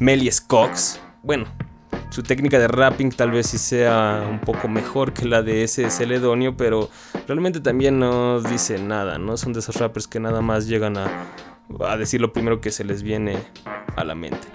Melies 0.00 0.40
Cox. 0.40 1.00
Bueno, 1.22 1.46
su 2.10 2.22
técnica 2.22 2.58
de 2.58 2.68
rapping 2.68 3.10
tal 3.10 3.30
vez 3.30 3.48
sí 3.48 3.58
sea 3.58 4.26
un 4.30 4.40
poco 4.40 4.68
mejor 4.68 5.12
que 5.12 5.26
la 5.26 5.42
de 5.42 5.64
ese 5.64 5.90
Celedonio, 5.90 6.56
pero 6.56 6.88
realmente 7.26 7.60
también 7.60 7.98
no 7.98 8.40
dice 8.40 8.78
nada, 8.78 9.18
¿no? 9.18 9.36
Son 9.36 9.52
de 9.52 9.60
esos 9.60 9.76
rappers 9.76 10.06
que 10.06 10.20
nada 10.20 10.40
más 10.40 10.66
llegan 10.66 10.96
a, 10.96 11.26
a 11.86 11.96
decir 11.96 12.20
lo 12.20 12.32
primero 12.32 12.60
que 12.60 12.70
se 12.70 12.84
les 12.84 13.02
viene 13.02 13.38
a 13.96 14.04
la 14.04 14.14
mente. 14.14 14.46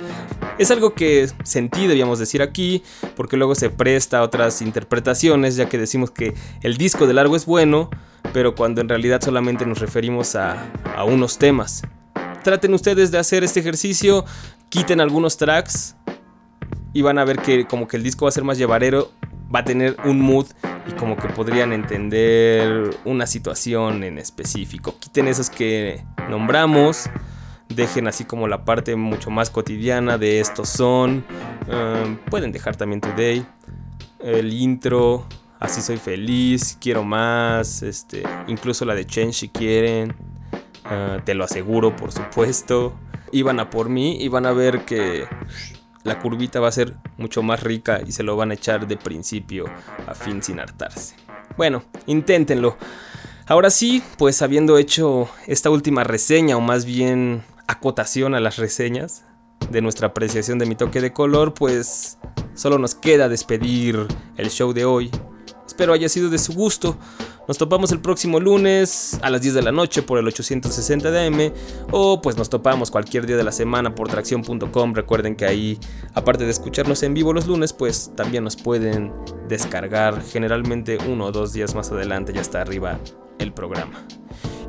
Es 0.58 0.72
algo 0.72 0.94
que 0.94 1.30
sentí, 1.44 1.88
debíamos 1.88 2.20
decir 2.20 2.42
aquí, 2.42 2.84
porque 3.16 3.38
luego 3.38 3.56
se 3.56 3.70
presta 3.70 4.20
a 4.20 4.24
otras 4.24 4.62
interpretaciones, 4.62 5.56
ya 5.56 5.68
que 5.68 5.78
decimos 5.78 6.12
que 6.12 6.34
el 6.62 6.78
disco 6.78 7.06
de 7.06 7.14
largo 7.14 7.36
es 7.36 7.46
bueno, 7.46 7.90
pero 8.32 8.56
cuando 8.56 8.80
en 8.82 8.88
realidad 8.88 9.22
solamente 9.22 9.66
nos 9.66 9.80
referimos 9.80 10.36
a, 10.36 10.72
a 10.96 11.04
unos 11.04 11.38
temas. 11.38 11.84
Traten 12.44 12.74
ustedes 12.74 13.10
de 13.12 13.18
hacer 13.20 13.44
este 13.44 13.62
ejercicio, 13.62 14.26
quiten 14.74 15.02
algunos 15.02 15.38
tracks 15.38 15.96
y 16.94 17.04
van 17.04 17.20
a 17.20 17.26
ver 17.26 17.38
que 17.38 17.68
como 17.68 17.88
que 17.88 17.96
el 17.96 18.02
disco 18.02 18.26
va 18.26 18.30
a 18.30 18.32
ser 18.32 18.44
más 18.44 18.58
llevarero, 18.58 19.12
va 19.54 19.60
a 19.60 19.64
tener 19.64 19.96
un 20.04 20.20
mood 20.20 20.48
y 20.88 20.94
como 20.94 21.16
que 21.16 21.30
podrían 21.30 21.74
entender 21.74 22.90
una 23.06 23.28
situación 23.28 24.04
en 24.04 24.18
específico. 24.18 24.98
Quiten 24.98 25.28
esos 25.28 25.52
que 25.52 26.04
nombramos, 26.28 27.08
dejen 27.70 28.08
así 28.08 28.26
como 28.26 28.48
la 28.48 28.66
parte 28.66 28.96
mucho 28.96 29.30
más 29.30 29.52
cotidiana 29.52 30.18
de 30.18 30.40
estos 30.40 30.70
son. 30.70 31.24
Um, 31.68 32.18
pueden 32.32 32.52
dejar 32.52 32.76
también 32.76 33.00
Today, 33.00 33.46
el 34.22 34.52
intro, 34.52 35.28
así 35.60 35.84
soy 35.84 35.98
feliz, 35.98 36.80
quiero 36.82 37.04
más, 37.04 37.84
este, 37.84 38.24
incluso 38.48 38.86
la 38.86 38.96
de 38.96 39.06
Change 39.06 39.34
si 39.34 39.50
quieren. 39.50 40.16
Uh, 40.86 41.22
te 41.24 41.36
lo 41.36 41.44
aseguro, 41.44 41.96
por 41.96 42.12
supuesto. 42.12 42.98
Iban 43.34 43.60
a 43.60 43.70
por 43.70 43.90
mí 43.90 44.18
y 44.22 44.30
van 44.30 44.46
a 44.46 44.54
ver 44.54 44.86
que 44.86 45.26
la 46.04 46.20
curvita 46.20 46.60
va 46.60 46.68
a 46.68 46.72
ser 46.72 46.94
mucho 47.18 47.44
más 47.44 47.62
rica 47.62 48.02
y 48.06 48.12
se 48.12 48.24
lo 48.24 48.38
van 48.38 48.52
a 48.52 48.54
echar 48.54 48.88
de 48.88 48.96
principio 48.96 49.66
a 50.08 50.14
fin 50.14 50.42
sin 50.42 50.60
hartarse. 50.60 51.16
Bueno, 51.58 51.84
inténtenlo. 52.06 52.78
Ahora 53.46 53.70
sí, 53.70 54.02
pues 54.18 54.42
habiendo 54.42 54.78
hecho 54.78 55.28
esta 55.48 55.70
última 55.70 56.04
reseña 56.04 56.56
o 56.56 56.62
más 56.62 56.86
bien 56.86 57.44
acotación 57.68 58.36
a 58.36 58.40
las 58.40 58.58
reseñas 58.58 59.26
de 59.70 59.82
nuestra 59.82 60.08
apreciación 60.08 60.60
de 60.60 60.66
mi 60.66 60.76
toque 60.76 61.02
de 61.02 61.12
color, 61.12 61.54
pues 61.54 62.18
solo 62.54 62.78
nos 62.78 62.96
queda 62.96 63.30
despedir 63.30 64.08
el 64.38 64.50
show 64.50 64.74
de 64.74 64.86
hoy. 64.86 65.12
Espero 65.74 65.94
haya 65.94 66.08
sido 66.08 66.30
de 66.30 66.38
su 66.38 66.54
gusto. 66.54 66.98
Nos 67.48 67.58
topamos 67.58 67.92
el 67.92 68.00
próximo 68.00 68.40
lunes 68.40 69.18
a 69.24 69.32
las 69.32 69.42
10 69.42 69.56
de 69.56 69.62
la 69.64 69.72
noche 69.72 70.04
por 70.04 70.20
el 70.20 70.28
860 70.28 71.10
de 71.10 71.26
AM 71.26 71.52
o 71.90 72.22
pues 72.22 72.38
nos 72.38 72.48
topamos 72.48 72.92
cualquier 72.92 73.26
día 73.26 73.38
de 73.38 73.44
la 73.44 73.52
semana 73.52 73.96
por 73.96 74.08
tracción.com. 74.08 74.94
Recuerden 74.94 75.36
que 75.36 75.46
ahí, 75.46 75.80
aparte 76.14 76.44
de 76.44 76.52
escucharnos 76.52 77.02
en 77.02 77.16
vivo 77.16 77.34
los 77.34 77.48
lunes, 77.48 77.74
pues 77.74 78.12
también 78.16 78.44
nos 78.44 78.56
pueden 78.56 79.12
descargar 79.50 80.22
generalmente 80.22 81.00
uno 81.10 81.26
o 81.26 81.32
dos 81.32 81.54
días 81.54 81.74
más 81.74 81.92
adelante, 81.92 82.34
ya 82.34 82.42
está 82.42 82.62
arriba 82.62 83.00
el 83.40 83.52
programa. 83.52 84.06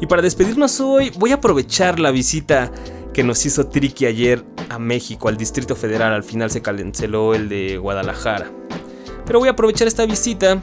Y 0.00 0.06
para 0.06 0.22
despedirnos 0.22 0.80
hoy 0.80 1.12
voy 1.18 1.32
a 1.32 1.34
aprovechar 1.34 2.00
la 2.00 2.12
visita 2.12 2.72
que 3.12 3.22
nos 3.22 3.44
hizo 3.44 3.66
Triki 3.66 4.06
ayer 4.06 4.42
a 4.70 4.78
México, 4.78 5.28
al 5.28 5.36
Distrito 5.36 5.76
Federal. 5.76 6.14
Al 6.14 6.24
final 6.24 6.50
se 6.50 6.62
canceló 6.62 7.34
el 7.34 7.50
de 7.50 7.76
Guadalajara. 7.76 8.50
Pero 9.26 9.38
voy 9.38 9.48
a 9.48 9.52
aprovechar 9.52 9.88
esta 9.88 10.06
visita 10.06 10.62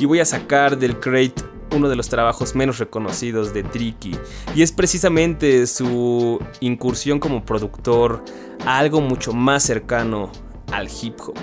y 0.00 0.06
voy 0.06 0.18
a 0.18 0.24
sacar 0.24 0.78
del 0.78 0.98
crate 0.98 1.44
uno 1.76 1.88
de 1.88 1.94
los 1.94 2.08
trabajos 2.08 2.56
menos 2.56 2.78
reconocidos 2.78 3.54
de 3.54 3.62
Tricky 3.62 4.16
y 4.56 4.62
es 4.62 4.72
precisamente 4.72 5.66
su 5.68 6.40
incursión 6.58 7.20
como 7.20 7.44
productor 7.44 8.24
a 8.66 8.78
algo 8.78 9.00
mucho 9.00 9.32
más 9.32 9.62
cercano 9.62 10.32
al 10.72 10.88
hip 10.88 11.20
hop. 11.20 11.36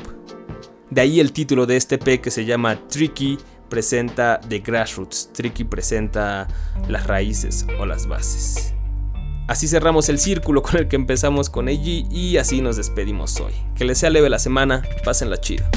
De 0.90 1.02
ahí 1.02 1.20
el 1.20 1.32
título 1.32 1.66
de 1.66 1.78
este 1.78 1.96
EP 1.96 2.20
que 2.20 2.32
se 2.32 2.46
llama 2.46 2.88
Tricky 2.88 3.38
presenta 3.70 4.40
The 4.40 4.60
Grassroots, 4.60 5.32
Tricky 5.34 5.64
presenta 5.64 6.48
las 6.90 7.08
raíces 7.08 7.66
o 7.80 7.86
las 7.86 8.08
bases. 8.08 8.74
Así 9.48 9.68
cerramos 9.68 10.10
el 10.10 10.20
círculo 10.20 10.62
con 10.62 10.78
el 10.78 10.88
que 10.90 10.98
empezamos 10.98 11.50
con 11.50 11.70
Eiji 11.70 12.06
y 12.12 12.36
así 12.36 12.62
nos 12.62 12.76
despedimos 12.76 13.40
hoy. 13.40 13.54
Que 13.76 13.86
les 13.86 14.00
sea 14.00 14.10
leve 14.10 14.30
la 14.30 14.40
semana, 14.40 14.84
pásenla 15.06 15.40
chida. 15.40 15.70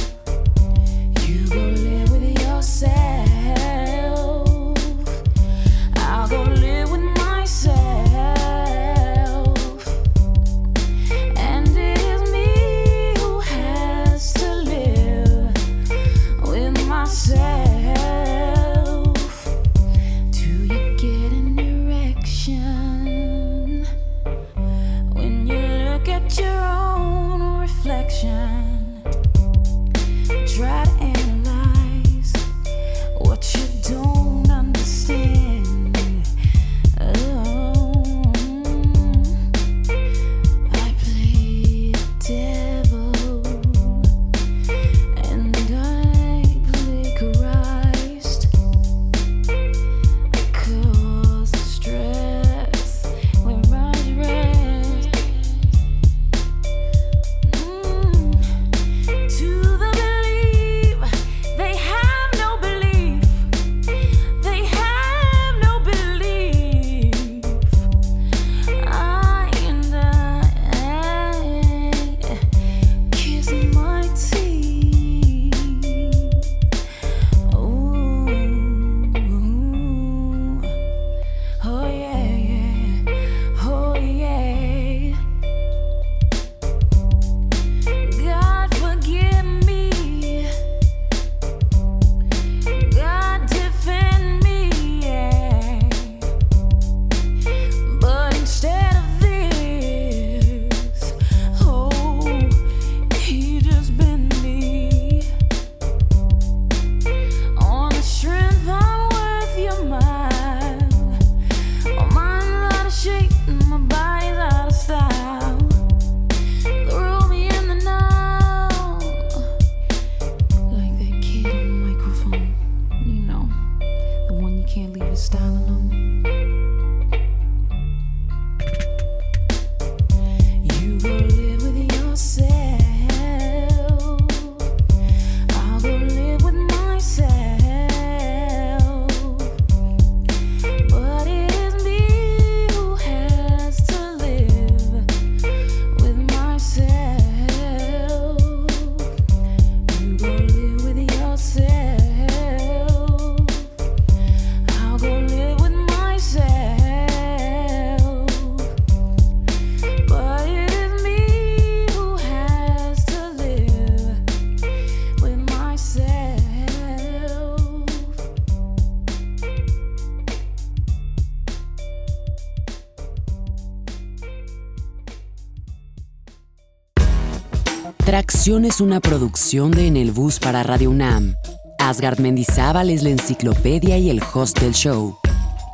Es 178.51 178.81
una 178.81 178.99
producción 178.99 179.71
de 179.71 179.87
En 179.87 179.97
el 179.97 180.11
Bus 180.11 180.41
para 180.41 180.65
Radio 180.65 180.91
UNAM. 180.91 181.37
Asgard 181.79 182.19
Mendizábal 182.19 182.91
es 182.91 183.05
la 183.05 183.11
enciclopedia 183.11 183.97
y 183.97 184.11
el 184.11 184.21
host 184.35 184.59
del 184.59 184.75
show. 184.75 185.17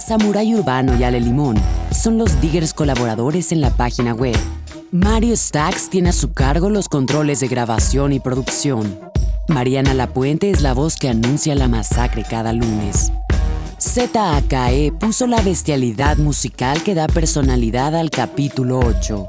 Samurai 0.06 0.54
Urbano 0.54 0.94
y 0.94 1.02
Ale 1.02 1.18
Limón 1.18 1.56
son 1.90 2.18
los 2.18 2.38
diggers 2.42 2.74
colaboradores 2.74 3.50
en 3.50 3.62
la 3.62 3.70
página 3.70 4.12
web. 4.12 4.36
Mario 4.92 5.34
Stacks 5.34 5.88
tiene 5.88 6.10
a 6.10 6.12
su 6.12 6.34
cargo 6.34 6.68
los 6.68 6.90
controles 6.90 7.40
de 7.40 7.48
grabación 7.48 8.12
y 8.12 8.20
producción. 8.20 9.00
Mariana 9.48 9.94
Lapuente 9.94 10.50
es 10.50 10.60
la 10.60 10.74
voz 10.74 10.96
que 10.96 11.08
anuncia 11.08 11.54
la 11.54 11.68
masacre 11.68 12.24
cada 12.28 12.52
lunes. 12.52 13.10
ZAKE 13.80 14.92
puso 15.00 15.26
la 15.26 15.40
bestialidad 15.40 16.18
musical 16.18 16.82
que 16.82 16.94
da 16.94 17.06
personalidad 17.06 17.96
al 17.96 18.10
capítulo 18.10 18.80
8. 18.80 19.28